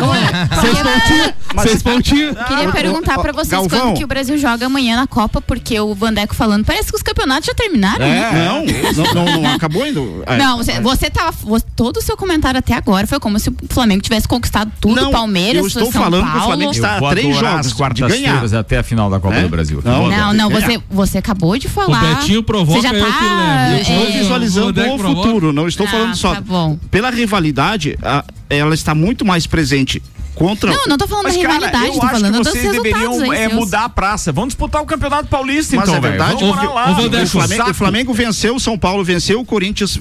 não 0.06 0.14
é. 0.14 0.48
Seis 0.62 0.78
pontinhos. 0.78 1.32
Seis 1.62 1.82
pontinhos. 1.82 2.36
Queria 2.46 2.72
perguntar 2.72 3.18
pra 3.18 3.32
vocês 3.32 3.48
Galvão. 3.50 3.80
quando 3.80 3.98
que 3.98 4.04
o 4.04 4.06
Brasil 4.08 4.38
joga 4.38 4.64
amanhã 4.66 4.96
na 4.96 5.06
Copa, 5.06 5.40
porque 5.42 5.78
o 5.78 5.94
Vandeco 5.94 6.34
falando, 6.34 6.64
parece 6.64 6.88
que 6.90 6.96
os 6.96 7.02
campeonatos 7.02 7.46
já 7.46 7.54
terminaram, 7.54 8.06
né? 8.06 8.30
Não, 8.32 9.04
não, 9.04 9.24
não, 9.26 9.42
não 9.42 9.54
acabou 9.54 9.82
ainda. 9.82 10.00
É. 10.26 10.36
Não, 10.38 10.56
você, 10.56 10.80
você 10.80 11.10
tava. 11.10 11.32
você- 11.32 11.64
todo 11.76 11.98
o 11.98 12.02
seu 12.02 12.16
comentário 12.16 12.37
até 12.46 12.74
agora 12.74 13.06
foi 13.06 13.18
como 13.20 13.38
se 13.38 13.48
o 13.50 13.54
Flamengo 13.70 14.02
tivesse 14.02 14.26
conquistado 14.28 14.70
tudo, 14.80 15.00
Não, 15.00 15.10
Palmeiras, 15.10 15.60
eu 15.62 15.66
estou 15.66 15.90
São 15.90 16.02
falando 16.02 16.22
que 16.22 16.28
o 16.28 16.32
Paulo. 16.32 16.46
Flamengo 16.46 16.70
está 16.72 16.96
a 16.98 17.10
três 17.10 17.36
jogos 17.36 17.72
quartas-feiras 17.72 18.52
até 18.54 18.78
a 18.78 18.82
final 18.82 19.10
da 19.10 19.18
Copa 19.20 19.36
É? 19.36 19.42
do 19.42 19.48
Brasil. 19.48 19.80
Não, 19.84 20.08
Não, 20.08 20.32
não, 20.32 20.50
você, 20.50 20.80
você 20.90 21.18
acabou 21.18 21.56
de 21.58 21.68
falar. 21.68 22.02
O 22.02 22.16
Betinho 22.16 22.42
provoca, 22.42 22.80
você 22.80 22.88
já 22.88 22.94
eu 22.94 23.04
tá. 23.06 23.70
Eu 23.72 23.78
estou 23.80 23.94
é, 23.96 24.10
visualizando 24.18 24.66
Vandeco 24.66 24.94
o 24.94 24.98
provoca. 24.98 25.22
futuro, 25.28 25.52
não 25.52 25.66
estou 25.68 25.86
Ah, 25.86 25.90
falando 25.90 26.14
só. 26.16 26.34
tá 26.34 26.40
bom. 26.40 26.78
Pela 26.90 27.10
rivalidade, 27.10 27.98
a- 28.02 28.24
ela 28.50 28.74
está 28.74 28.94
muito 28.94 29.24
mais 29.24 29.46
presente 29.46 30.02
contra. 30.34 30.70
Não, 30.70 30.86
não 30.86 30.96
tô 30.96 31.06
falando 31.08 31.24
Mas, 31.24 31.36
da 31.36 31.42
cara, 31.42 31.54
rivalidade, 31.54 31.86
eu 31.86 31.92
tô 31.94 31.98
acho 32.06 32.10
falando 32.14 32.32
que 32.32 32.38
dos 32.38 32.48
vocês 32.52 32.64
resultados 32.64 32.92
deveriam 33.18 33.30
aí, 33.32 33.38
é, 33.42 33.48
mudar 33.48 33.84
a 33.84 33.88
praça. 33.88 34.32
Vamos 34.32 34.50
disputar 34.50 34.80
o 34.82 34.86
Campeonato 34.86 35.28
Paulista, 35.28 35.74
Mas 35.76 35.88
então, 35.88 35.96
é 35.96 36.00
velho. 36.00 36.12
verdade. 36.18 36.44
Vamos 36.44 36.56
Vandeco, 36.96 37.24
o, 37.24 37.28
Flamengo, 37.28 37.70
o 37.70 37.74
Flamengo 37.74 38.14
venceu 38.14 38.54
o 38.54 38.60
São 38.60 38.78
Paulo, 38.78 39.02
venceu 39.04 39.40
o 39.40 39.44
Corinthians. 39.44 39.98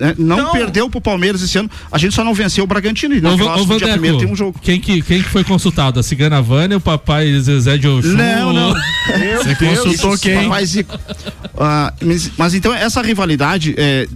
É, 0.00 0.14
não 0.16 0.36
Não. 0.36 0.52
perdeu 0.52 0.88
pro 0.88 1.00
Palmeiras 1.00 1.42
esse 1.42 1.58
ano. 1.58 1.70
A 1.90 1.98
gente 1.98 2.14
só 2.14 2.22
não 2.22 2.32
venceu 2.34 2.64
o 2.64 2.66
Bragantino. 2.66 3.14
E 3.14 3.20
ô, 3.62 3.66
dia 3.66 3.66
Vandeco, 3.66 3.92
primeiro 3.92 4.18
tem 4.18 4.28
um 4.28 4.36
jogo. 4.36 4.58
Quem 4.62 4.80
que, 4.80 5.02
quem 5.02 5.22
que 5.22 5.28
foi 5.28 5.42
consultado? 5.44 5.98
A 5.98 6.02
Cigana 6.02 6.40
Vânia, 6.40 6.76
o 6.76 6.80
papai 6.80 7.38
Zezé 7.40 7.76
de 7.76 7.88
Oxum? 7.88 8.12
Não, 8.12 8.52
não. 8.52 8.74
Meu 9.18 9.42
Você 9.42 9.54
Deus, 9.54 9.78
consultou 9.80 10.18
quem? 10.18 10.44
papai 10.44 10.64
Ah, 11.58 11.92
mas, 12.00 12.30
mas 12.36 12.54
então 12.54 12.72
essa 12.72 13.02
rivalidade 13.02 13.74
é, 13.76 14.06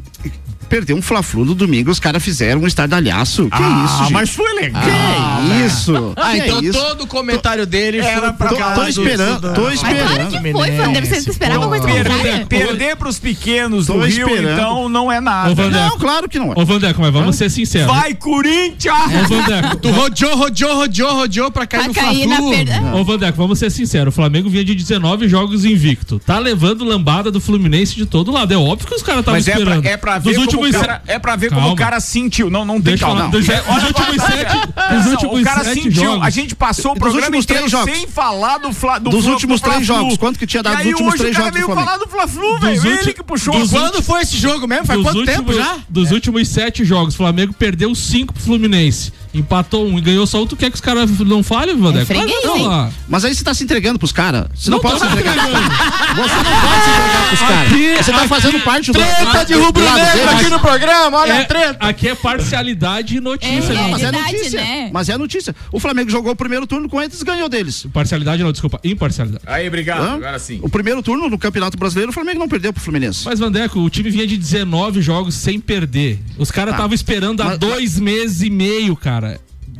perdeu 0.72 0.96
um 0.96 1.02
Fla-Flu 1.02 1.44
no 1.44 1.54
domingo, 1.54 1.90
os 1.90 2.00
caras 2.00 2.22
fizeram 2.24 2.62
um 2.62 2.66
estardalhaço. 2.66 3.44
Que 3.50 3.62
Ah, 3.62 3.84
isso, 3.84 3.98
gente? 4.04 4.12
mas 4.14 4.30
foi 4.30 4.54
legal. 4.54 4.82
Que 4.82 5.66
isso? 5.66 5.92
Ah, 6.16 6.30
Que 6.32 6.38
então 6.38 6.62
isso? 6.62 6.78
todo 6.78 7.02
o 7.02 7.06
comentário 7.06 7.66
dele 7.66 7.98
Era 7.98 8.28
foi 8.28 8.32
pra 8.32 8.48
causa 8.56 8.74
Tô 8.80 8.86
esperando, 8.88 9.40
do- 9.40 9.52
tô 9.54 9.60
Mas 9.64 9.80
claro 9.80 9.96
esperando. 9.98 10.30
que 10.42 10.52
foi, 10.52 10.70
Vander. 10.70 11.06
Você 11.06 11.30
esperava 11.30 11.68
coisa 11.68 11.84
Perder, 11.86 12.10
contrária. 12.12 12.46
perder 12.46 12.96
pros 12.96 13.18
pequenos 13.18 13.86
Tô 13.86 13.94
do 13.94 14.06
Rio, 14.06 14.26
esperando. 14.28 14.52
então, 14.58 14.88
não 14.88 15.12
é 15.12 15.20
nada. 15.20 15.68
Não, 15.68 15.98
claro 15.98 16.26
que 16.28 16.38
não 16.38 16.52
é. 16.52 16.54
Ô, 16.56 16.64
Vandeco, 16.64 17.00
mas 17.02 17.12
vamos 17.12 17.36
ser 17.36 17.50
sinceros. 17.50 17.88
Vai, 17.92 18.14
Corinthians! 18.14 18.96
Ô, 19.24 19.28
Vandeco. 19.28 19.76
Tu 19.76 19.90
rodeou, 19.90 20.36
rodeou, 20.36 20.74
rodeou, 20.76 21.14
rodeou 21.14 21.50
pra 21.50 21.66
cair 21.66 21.92
Pra 21.92 22.06
no 22.06 22.14
Fla-Flu. 22.52 22.98
Ô, 22.98 23.04
Vandeco, 23.04 23.36
vamos 23.36 23.58
ser 23.58 23.70
sinceros. 23.70 24.12
O 24.12 24.14
Flamengo 24.14 24.48
vinha 24.48 24.64
de 24.64 24.74
19 24.74 25.28
jogos 25.28 25.64
invicto. 25.66 26.18
Tá 26.24 26.38
levando 26.38 26.82
lambada 26.84 27.30
do 27.30 27.40
Fluminense 27.42 27.94
de 27.94 28.06
todo 28.06 28.30
lado. 28.32 28.54
É 28.54 28.56
óbvio 28.56 28.86
que 28.88 28.94
os 28.94 29.02
caras 29.02 29.20
estavam 29.20 29.38
Mas 29.38 29.48
é 29.48 29.52
esperando. 29.52 29.82
pra, 29.82 29.90
é 29.90 29.96
pra 29.98 30.18
Dos 30.18 30.24
ver 30.24 30.34
como 30.34 30.46
últimos 30.46 30.61
o 30.70 30.72
cara, 30.72 31.02
é 31.06 31.18
pra 31.18 31.36
ver 31.36 31.48
como 31.48 31.60
Calma. 31.60 31.74
o 31.74 31.76
cara 31.76 32.00
sentiu. 32.00 32.50
Não, 32.50 32.64
não 32.64 32.80
tem 32.80 32.96
calma. 32.96 33.28
Dos- 33.28 33.48
É, 33.48 33.62
olha 33.66 33.80
dos 33.80 33.88
últimos 33.88 34.16
só, 34.22 34.26
sete- 34.26 34.56
dos 34.94 35.06
últimos 35.12 35.40
o 35.40 35.44
cara 35.44 35.64
sete 35.64 35.82
sentiu. 35.82 36.02
jogos. 36.04 36.26
A 36.26 36.30
gente 36.30 36.54
passou 36.54 36.92
o 36.92 36.96
programa 36.96 37.26
últimos 37.26 37.44
inteiro 37.44 37.60
três 37.60 37.70
jogos. 37.70 37.94
sem 37.94 38.06
falar 38.06 38.58
do 38.58 38.72
Fla, 38.72 38.98
do 38.98 39.10
Dos 39.10 39.24
Fla- 39.24 39.32
últimos 39.32 39.60
do 39.60 39.70
três 39.70 39.86
jogos, 39.86 40.16
quanto 40.16 40.38
que 40.38 40.46
tinha 40.46 40.62
dado 40.62 40.76
dos 40.78 40.86
últimos 40.86 41.14
três 41.14 41.36
jogos 41.36 41.52
do 41.52 41.58
Flamengo? 41.58 41.80
falar 41.86 41.96
do 41.98 42.06
Fla-Flu, 42.08 42.58
velho. 42.60 42.86
Ele 42.86 43.12
que 43.12 43.22
puxou 43.22 43.54
Quando 43.68 44.02
foi 44.02 44.22
esse 44.22 44.36
jogo 44.36 44.66
mesmo? 44.66 44.86
Faz 44.86 45.00
quanto 45.02 45.24
tempo 45.24 45.50
últimos- 45.50 45.56
já? 45.56 45.76
Dos 45.88 46.10
últimos 46.10 46.48
sete 46.48 46.84
jogos, 46.84 47.14
o 47.14 47.16
Flamengo 47.16 47.52
perdeu 47.52 47.94
cinco 47.94 48.32
pro 48.32 48.42
Fluminense. 48.42 49.12
Empatou 49.34 49.86
um 49.88 49.98
e 49.98 50.00
ganhou 50.00 50.26
só. 50.26 50.44
Tu 50.44 50.56
quer 50.56 50.68
que 50.70 50.74
os 50.74 50.80
caras 50.80 51.10
não 51.20 51.42
falem, 51.42 51.76
Vandeco? 51.76 52.12
hein? 52.12 52.66
lá. 52.66 52.90
Mas 53.08 53.24
aí 53.24 53.34
você 53.34 53.42
tá 53.42 53.54
se 53.54 53.64
entregando 53.64 53.98
pros 53.98 54.12
caras. 54.12 54.46
Você 54.54 54.68
não, 54.70 54.76
Não 54.76 54.82
pode 54.82 55.00
se 55.00 55.06
entregar. 55.06 55.34
Você 55.34 55.50
não 55.50 56.16
pode 56.16 56.28
se 56.28 56.90
entregar 56.90 57.28
pros 57.28 57.40
caras. 57.40 57.68
Você 58.04 58.12
tá 58.12 58.18
aqui- 58.18 58.28
fazendo 58.28 58.60
parte 58.60 58.92
do 58.92 58.98
Treta 58.98 59.44
de 59.44 59.54
do 59.54 59.62
rubro-negro 59.64 60.12
deles. 60.12 60.32
aqui 60.34 60.48
no 60.50 60.60
programa, 60.60 61.18
olha 61.18 61.32
É, 61.32 61.40
a 61.42 61.44
treta. 61.44 61.76
aqui 61.86 62.08
é 62.08 62.14
parcialidade 62.14 63.16
e 63.16 63.20
notícia, 63.20 63.72
É, 63.72 63.76
meu. 63.76 63.88
Mas 63.90 64.02
é 64.02 64.12
notícia. 64.12 64.60
né? 64.60 64.90
Mas 64.92 65.08
é 65.08 65.16
notícia. 65.18 65.56
O 65.70 65.80
Flamengo 65.80 66.10
jogou 66.10 66.32
o 66.32 66.36
primeiro 66.36 66.66
turno 66.66 66.88
com 66.88 67.00
eles 67.00 67.20
e 67.20 67.24
ganhou 67.24 67.48
deles. 67.48 67.86
Parcialidade 67.92 68.42
não, 68.42 68.52
desculpa. 68.52 68.80
Imparcialidade. 68.84 69.42
Aí, 69.46 69.66
obrigado. 69.66 70.02
Hã? 70.02 70.14
Agora 70.16 70.38
sim. 70.38 70.58
O 70.62 70.68
primeiro 70.68 71.02
turno 71.02 71.28
no 71.30 71.38
Campeonato 71.38 71.76
Brasileiro, 71.78 72.10
o 72.10 72.14
Flamengo 72.14 72.38
não 72.38 72.48
perdeu 72.48 72.72
pro 72.72 72.82
Fluminense. 72.82 73.24
Mas, 73.24 73.38
Vandeco, 73.38 73.78
o 73.80 73.88
time 73.90 74.10
vinha 74.10 74.26
de 74.26 74.36
19 74.36 75.00
jogos 75.00 75.34
sem 75.34 75.58
perder. 75.58 76.18
Os 76.38 76.50
caras 76.50 76.72
Tá. 76.72 76.76
estavam 76.78 76.94
esperando 76.94 77.40
há 77.42 77.46
Mas- 77.46 77.58
dois 77.58 77.98
meses 77.98 78.42
e 78.42 78.50
meio, 78.50 78.94
cara. 78.96 79.21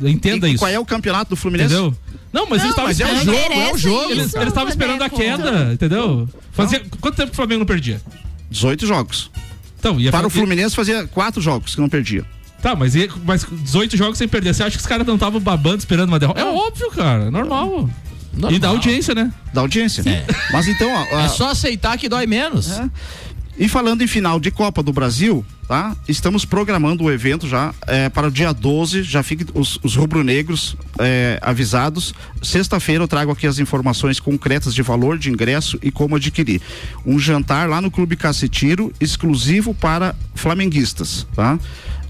Entenda 0.01 0.47
E 0.47 0.51
isso. 0.53 0.59
qual 0.59 0.71
é 0.71 0.79
o 0.79 0.85
campeonato 0.85 1.29
do 1.31 1.35
Fluminense? 1.35 1.73
Entendeu? 1.73 1.95
Não, 2.31 2.47
mas 2.47 2.61
eles 2.63 2.71
estavam 2.71 2.89
mas 2.89 2.99
é 2.99 3.05
o 3.05 3.07
esperando. 3.15 3.25
jogo, 3.25 3.45
interessa 3.45 3.69
é 3.69 3.73
o 3.73 3.77
jogo. 3.77 4.11
Eles 4.11 4.25
estavam 4.47 4.69
esperando 4.69 5.01
a 5.03 5.09
queda, 5.09 5.73
entendeu? 5.73 6.29
Fazia, 6.51 6.81
quanto 6.99 7.15
tempo 7.15 7.27
que 7.29 7.33
o 7.33 7.35
Flamengo 7.35 7.59
não 7.59 7.65
perdia? 7.65 8.01
18 8.49 8.85
jogos. 8.87 9.29
Então, 9.79 9.99
ia 9.99 10.11
Para 10.11 10.25
o 10.25 10.29
Fluminense 10.29 10.75
fazia 10.75 11.05
quatro 11.07 11.41
jogos 11.41 11.75
que 11.75 11.81
não 11.81 11.89
perdia. 11.89 12.25
Tá, 12.61 12.75
mas, 12.75 12.95
ia- 12.95 13.09
mas 13.25 13.45
18 13.51 13.97
jogos 13.97 14.17
sem 14.17 14.27
perder. 14.27 14.53
Você 14.53 14.63
acha 14.63 14.71
que 14.77 14.81
os 14.81 14.87
caras 14.87 15.05
não 15.05 15.15
estavam 15.15 15.39
babando 15.39 15.77
esperando 15.79 16.07
uma 16.09 16.17
derrota? 16.19 16.39
É 16.39 16.45
óbvio, 16.45 16.89
cara. 16.91 17.29
Normal. 17.29 17.89
E 18.49 18.57
da 18.57 18.69
audiência, 18.69 19.13
né? 19.13 19.31
Da 19.53 19.61
audiência. 19.61 20.03
Mas 20.51 20.67
então, 20.67 20.89
ó, 20.89 21.05
ó, 21.11 21.19
É 21.19 21.27
só 21.29 21.49
aceitar 21.51 21.97
que 21.97 22.07
dói 22.09 22.25
menos. 22.25 22.71
É. 22.71 22.89
E 23.57 23.69
falando 23.69 24.01
em 24.01 24.07
final 24.07 24.39
de 24.39 24.49
Copa 24.49 24.81
do 24.81 24.91
Brasil, 24.91 25.45
tá? 25.67 25.95
Estamos 26.07 26.43
programando 26.43 27.03
o 27.03 27.11
evento 27.11 27.47
já 27.47 27.73
é, 27.85 28.09
para 28.09 28.27
o 28.27 28.31
dia 28.31 28.51
12. 28.51 29.03
Já 29.03 29.21
fiquem 29.21 29.45
os, 29.53 29.79
os 29.83 29.95
rubro-negros 29.95 30.75
é, 30.97 31.37
avisados. 31.39 32.15
Sexta-feira 32.41 33.03
eu 33.03 33.07
trago 33.07 33.31
aqui 33.31 33.45
as 33.45 33.59
informações 33.59 34.19
concretas 34.19 34.73
de 34.73 34.81
valor 34.81 35.19
de 35.19 35.29
ingresso 35.29 35.77
e 35.83 35.91
como 35.91 36.15
adquirir. 36.15 36.61
Um 37.05 37.19
jantar 37.19 37.69
lá 37.69 37.79
no 37.79 37.91
Clube 37.91 38.15
Cacetiro, 38.15 38.91
exclusivo 38.99 39.73
para 39.73 40.15
flamenguistas, 40.33 41.27
tá? 41.35 41.59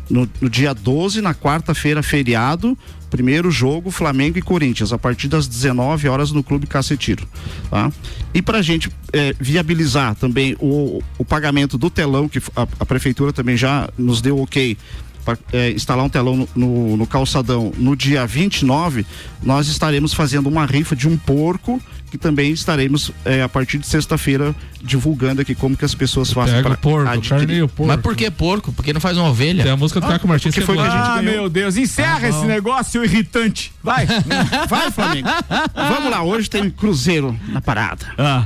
No, 0.10 0.30
no 0.40 0.50
dia 0.50 0.74
12, 0.74 1.22
na 1.22 1.34
quarta-feira, 1.34 2.02
feriado, 2.02 2.78
primeiro 3.14 3.52
jogo 3.52 3.92
Flamengo 3.92 4.40
e 4.40 4.42
Corinthians, 4.42 4.92
a 4.92 4.98
partir 4.98 5.28
das 5.28 5.46
19 5.48 6.08
horas 6.08 6.32
no 6.32 6.44
Clube 6.44 6.66
Cacetiro. 6.66 7.28
Tá? 7.70 7.92
E 8.34 8.42
para 8.42 8.58
a 8.58 8.62
gente 8.64 8.90
eh, 9.14 9.36
viabilizar 9.40 10.16
também 10.16 10.58
o, 10.60 11.00
o 11.20 11.24
pagamento 11.24 11.78
do 11.78 11.92
telão, 11.92 12.28
que 12.28 12.40
a, 12.56 12.68
a 12.80 12.86
prefeitura 12.88 13.32
também 13.32 13.56
já 13.56 13.88
nos 14.00 14.20
deu 14.20 14.40
ok 14.40 14.76
para 15.24 15.38
instalar 15.76 16.04
um 16.04 16.10
telão 16.10 16.36
no, 16.36 16.50
no, 16.56 16.98
no 16.98 17.06
calçadão 17.06 17.72
no 17.78 17.96
dia 17.96 18.26
29, 18.26 19.06
nós 19.44 19.68
estaremos 19.68 20.12
fazendo 20.12 20.50
uma 20.50 20.66
rifa 20.66 20.96
de 20.96 21.08
um 21.08 21.16
porco 21.16 21.80
que 22.14 22.18
também 22.20 22.52
estaremos 22.52 23.10
eh, 23.26 23.42
a 23.42 23.50
partir 23.50 23.80
de 23.80 23.88
sexta-feira 23.88 24.54
divulgando 24.84 25.42
aqui 25.42 25.56
como 25.56 25.76
que 25.76 25.84
as 25.84 25.96
pessoas 25.96 26.32
fazem 26.32 26.62
para 26.62 26.76
o 26.76 26.78
porco, 26.78 27.10
o 27.12 27.68
porco. 27.68 27.88
Mas 27.88 28.02
por 28.02 28.16
que 28.16 28.30
porco? 28.30 28.72
Porque 28.72 28.94
não 28.94 29.02
faz 29.02 29.18
uma 29.18 29.30
ovelha? 29.30 29.64
Tem 29.64 29.72
a 29.72 29.76
música 29.76 30.00
do 30.00 30.06
Caco 30.06 30.28
Martins 30.28 30.54
que 30.54 30.60
é 30.60 30.64
foi 30.64 30.76
que 30.76 30.82
a 30.84 30.90
gente 30.92 30.96
Ah, 30.96 31.16
ganhou. 31.16 31.24
meu 31.24 31.50
Deus. 31.50 31.76
Encerra 31.76 32.28
esse 32.28 32.46
negócio 32.46 33.04
irritante. 33.04 33.74
Vai. 33.82 34.06
Vai, 34.70 34.92
Flamengo. 34.92 35.28
Vamos 35.74 36.12
lá, 36.12 36.22
hoje 36.22 36.48
tem 36.52 36.70
Cruzeiro 36.70 37.36
na 37.48 37.60
parada. 37.62 38.06
Ah. 38.16 38.46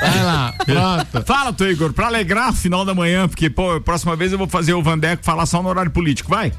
Vai 0.00 0.24
lá, 0.24 0.54
pronto. 0.64 1.26
Fala, 1.26 1.52
tu, 1.52 1.66
Igor, 1.66 1.92
pra 1.92 2.06
alegrar 2.06 2.48
o 2.48 2.54
final 2.54 2.86
da 2.86 2.94
manhã, 2.94 3.28
porque, 3.28 3.50
pô, 3.50 3.78
próxima 3.82 4.16
vez 4.16 4.32
eu 4.32 4.38
vou 4.38 4.48
fazer 4.48 4.72
o 4.72 4.82
Vandeco 4.82 5.22
falar 5.22 5.44
só 5.44 5.62
no 5.62 5.68
horário 5.68 5.90
político. 5.90 6.30
Vai. 6.30 6.54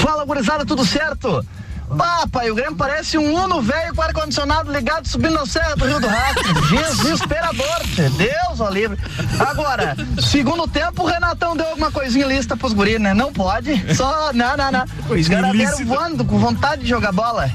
Fala, 0.00 0.24
gurizada, 0.24 0.64
tudo 0.64 0.86
certo? 0.86 1.44
Bah, 1.92 2.26
pai, 2.30 2.50
o 2.50 2.54
Grêmio 2.54 2.76
parece 2.76 3.18
um 3.18 3.34
Uno 3.34 3.60
velho 3.60 3.94
com 3.94 4.02
ar-condicionado 4.02 4.72
ligado 4.72 5.06
subindo 5.06 5.34
na 5.34 5.46
Serra 5.46 5.74
do 5.76 5.84
Rio 5.84 6.00
do 6.00 6.06
Rato. 6.06 6.42
Desesperador. 7.02 7.80
Deus 8.16 8.60
ó 8.60 8.68
livre. 8.68 8.98
Agora, 9.38 9.96
segundo 10.20 10.66
tempo, 10.66 11.02
o 11.02 11.06
Renatão 11.06 11.56
deu 11.56 11.66
alguma 11.68 11.90
coisinha 11.90 12.26
lista 12.26 12.56
pros 12.56 12.72
guris, 12.72 13.00
né? 13.00 13.12
Não 13.14 13.32
pode. 13.32 13.94
Só, 13.94 14.32
não, 14.32 14.56
não, 14.56 14.72
não. 14.72 14.84
Os 15.10 15.28
caras 15.28 15.80
voando 15.80 16.24
com 16.24 16.38
vontade 16.38 16.82
de 16.82 16.88
jogar 16.88 17.12
bola. 17.12 17.50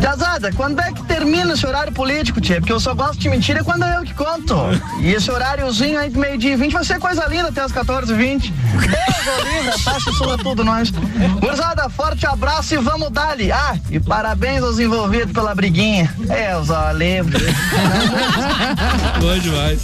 Jazada, 0.00 0.52
quando 0.52 0.80
é 0.80 0.92
que 0.92 1.02
termina 1.04 1.52
esse 1.52 1.66
horário 1.66 1.92
político, 1.92 2.40
tia? 2.40 2.60
Porque 2.60 2.72
eu 2.72 2.80
só 2.80 2.94
gosto 2.94 3.18
de 3.18 3.28
mentira 3.28 3.64
quando 3.64 3.84
é 3.84 3.96
eu 3.96 4.02
que 4.02 4.14
conto. 4.14 4.54
E 5.00 5.12
esse 5.12 5.30
horáriozinho 5.30 5.98
aí 5.98 6.08
de 6.08 6.18
meio-dia 6.18 6.52
e 6.52 6.56
20 6.56 6.72
vai 6.72 6.84
ser 6.84 6.98
coisa 6.98 7.26
linda 7.26 7.48
até 7.48 7.60
as 7.62 7.72
14h20. 7.72 8.52
Deus 8.78 9.28
ô 9.28 9.42
livre, 9.42 9.68
a 9.68 9.78
taxa 9.84 10.12
sua 10.12 10.38
tudo 10.38 10.64
nós. 10.64 10.90
Gurizada, 11.40 11.88
forte 11.88 12.26
abraço 12.26 12.74
e 12.74 12.78
vamos 12.78 13.10
dali. 13.10 13.50
Ah, 13.52 13.76
e 13.90 13.98
parabéns 13.98 14.62
aos 14.62 14.78
envolvidos 14.78 15.32
pela 15.32 15.54
briguinha. 15.54 16.12
É, 16.28 16.56
os 16.56 16.70
ó, 16.70 16.90
livre. 16.92 17.44
Bom 19.20 19.38
demais. 19.38 19.80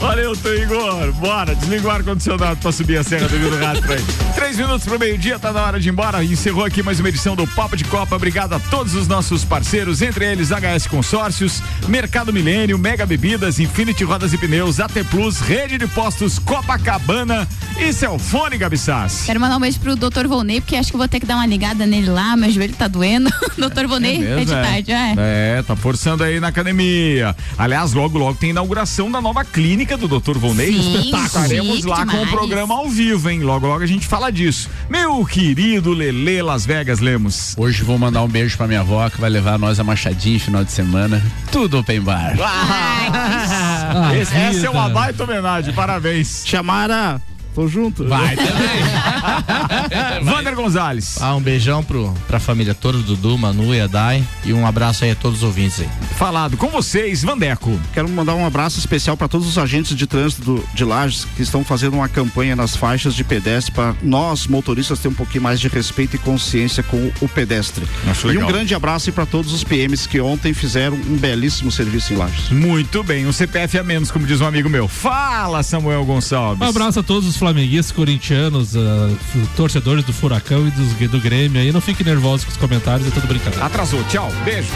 Valeu, 0.00 0.36
teu 0.36 0.60
Igor. 0.60 1.12
Bora, 1.12 1.54
desliga 1.54 1.86
o 1.86 1.90
ar-condicionado 1.90 2.56
pra 2.56 2.72
subir 2.72 2.98
a 2.98 3.04
Serra 3.04 3.28
do 3.28 3.36
Rio 3.36 3.50
do 3.50 3.58
Rato 3.58 3.82
pra 3.82 3.94
aí. 3.94 4.04
Três 4.34 4.56
minutos 4.56 4.84
pro 4.84 4.98
meio-dia, 4.98 5.38
tá 5.38 5.52
na 5.52 5.62
hora 5.62 5.78
de 5.78 5.88
ir 5.88 5.92
embora. 5.92 6.24
Encerrou 6.24 6.64
aqui 6.64 6.82
mais 6.82 6.98
uma 6.98 7.08
edição 7.08 7.36
do 7.36 7.46
Papo 7.46 7.76
de 7.76 7.84
Copa. 7.84 8.16
Obrigado 8.16 8.54
a 8.54 8.58
todos 8.58 8.94
os 8.94 9.06
nossos 9.06 9.41
parceiros, 9.44 10.02
entre 10.02 10.30
eles 10.30 10.50
HS 10.50 10.86
Consórcios, 10.86 11.62
Mercado 11.88 12.32
Milênio, 12.32 12.78
Mega 12.78 13.06
Bebidas, 13.06 13.58
Infinity 13.58 14.04
Rodas 14.04 14.32
e 14.32 14.38
Pneus, 14.38 14.80
AT 14.80 14.92
Plus, 15.10 15.40
Rede 15.40 15.78
de 15.78 15.86
Postos 15.86 16.38
Copacabana 16.38 17.48
e 17.78 17.92
Celfone 17.92 18.58
Gabi 18.58 18.78
Sassi. 18.78 19.26
Quero 19.26 19.40
mandar 19.40 19.56
um 19.56 19.60
beijo 19.60 19.80
pro 19.80 19.96
Dr. 19.96 20.26
Volney, 20.26 20.60
porque 20.60 20.76
acho 20.76 20.90
que 20.90 20.96
vou 20.96 21.08
ter 21.08 21.20
que 21.20 21.26
dar 21.26 21.36
uma 21.36 21.46
ligada 21.46 21.86
nele 21.86 22.08
lá, 22.08 22.36
meu 22.36 22.50
joelho 22.50 22.74
tá 22.74 22.88
doendo. 22.88 23.30
Dr. 23.56 23.86
Volney, 23.86 24.16
é, 24.16 24.36
mesmo, 24.36 24.46
de 24.46 24.54
é? 24.54 24.62
tarde, 24.62 24.92
é. 24.92 25.14
É, 25.18 25.62
tá 25.62 25.76
forçando 25.76 26.24
aí 26.24 26.40
na 26.40 26.48
academia. 26.48 27.34
Aliás, 27.56 27.92
logo, 27.92 28.18
logo 28.18 28.38
tem 28.38 28.50
inauguração 28.50 29.10
da 29.10 29.20
nova 29.20 29.44
clínica 29.44 29.96
do 29.96 30.08
Dr. 30.08 30.38
Volney. 30.38 30.72
Sim, 30.72 30.98
Espetáculo. 30.98 31.26
Estaremos 31.26 31.84
lá 31.84 32.06
com 32.06 32.22
o 32.22 32.26
programa 32.26 32.74
ao 32.74 32.88
vivo, 32.88 33.30
hein? 33.30 33.40
Logo, 33.40 33.66
logo 33.66 33.82
a 33.82 33.86
gente 33.86 34.06
fala 34.06 34.30
disso. 34.30 34.68
Meu 34.88 35.24
querido 35.24 35.92
Lele 35.92 36.42
Las 36.42 36.66
Vegas 36.66 37.00
Lemos. 37.00 37.54
Hoje 37.56 37.82
vou 37.82 37.98
mandar 37.98 38.22
um 38.22 38.28
beijo 38.28 38.56
pra 38.56 38.66
minha 38.66 38.80
avó 38.80 39.08
que 39.08 39.20
vai 39.20 39.30
levar 39.32 39.58
nós 39.58 39.80
a 39.80 39.84
Machadinho 39.84 40.38
final 40.38 40.62
de 40.64 40.70
semana. 40.70 41.20
Tudo 41.50 41.78
open 41.78 42.00
bar. 42.00 42.34
Ah, 43.14 44.14
Esse- 44.16 44.34
essa 44.34 44.66
é 44.66 44.70
uma 44.70 44.88
baita 44.88 45.24
homenagem, 45.24 45.74
parabéns. 45.74 46.44
Chamara, 46.46 47.20
tô 47.54 47.68
junto. 47.68 48.06
Vai 48.08 48.36
Vander 50.22 50.54
Gonzalez. 50.54 51.18
Ah, 51.20 51.34
um 51.34 51.40
beijão 51.40 51.82
pro, 51.82 52.12
pra 52.26 52.38
família 52.40 52.74
toda, 52.74 52.98
Dudu, 52.98 53.36
Manu 53.38 53.74
e 53.74 53.80
a 53.80 53.86
Dai. 53.86 54.22
E 54.44 54.52
um 54.52 54.66
abraço 54.66 55.04
aí 55.04 55.10
a 55.10 55.14
todos 55.14 55.38
os 55.38 55.44
ouvintes 55.44 55.80
aí. 55.80 55.88
Falado 56.16 56.56
com 56.56 56.68
vocês, 56.68 57.22
Vandeco. 57.22 57.78
Quero 57.92 58.08
mandar 58.08 58.34
um 58.34 58.46
abraço 58.46 58.78
especial 58.78 59.16
para 59.16 59.28
todos 59.28 59.46
os 59.46 59.58
agentes 59.58 59.96
de 59.96 60.06
trânsito 60.06 60.42
do- 60.42 60.64
de 60.74 60.84
Lages 60.84 61.26
que 61.36 61.42
estão 61.42 61.64
fazendo 61.64 61.94
uma 61.94 62.08
campanha 62.08 62.54
nas 62.56 62.76
faixas 62.76 63.14
de 63.14 63.24
pedestre 63.24 63.72
para 63.72 63.94
nós 64.02 64.46
motoristas 64.46 64.98
ter 64.98 65.08
um 65.08 65.14
pouquinho 65.14 65.42
mais 65.44 65.60
de 65.60 65.68
respeito 65.68 66.16
e 66.16 66.18
consciência 66.18 66.82
com 66.82 67.10
o 67.20 67.28
pedestre. 67.28 67.84
Acho 68.08 68.26
e 68.28 68.30
um 68.30 68.34
legal. 68.34 68.48
grande 68.48 68.74
abraço 68.74 69.10
para 69.12 69.26
todos 69.26 69.52
os 69.52 69.64
PMs 69.64 70.06
que 70.08 70.20
ontem 70.20 70.54
fizeram 70.54 70.96
um 70.96 71.16
belíssimo 71.16 71.70
serviço 71.70 72.12
em 72.12 72.16
Lages. 72.16 72.50
Muito 72.50 73.02
bem, 73.02 73.26
um 73.26 73.32
CPF 73.32 73.78
a 73.78 73.82
menos, 73.84 74.10
como 74.10 74.26
diz 74.26 74.40
um 74.40 74.46
amigo 74.46 74.68
meu. 74.68 74.86
Fala, 74.86 75.62
Samuel 75.62 76.04
Gonçalves. 76.04 76.60
Um 76.66 76.70
abraço 76.70 77.00
a 77.00 77.02
todos 77.02 77.28
os 77.28 77.36
flamenguistas, 77.42 77.90
corintianos, 77.90 78.76
uh, 78.76 78.78
torcedores 79.56 80.04
do 80.04 80.12
Furacão 80.12 80.68
e 80.68 80.70
dos, 80.70 81.10
do 81.10 81.18
Grêmio 81.18 81.60
aí, 81.60 81.72
não 81.72 81.80
fique 81.80 82.04
nervoso 82.04 82.46
com 82.46 82.52
os 82.52 82.56
comentários, 82.56 83.08
é 83.08 83.10
tudo 83.10 83.26
brincadeira. 83.26 83.66
Atrasou, 83.66 84.00
tchau, 84.04 84.30
beijo. 84.44 84.70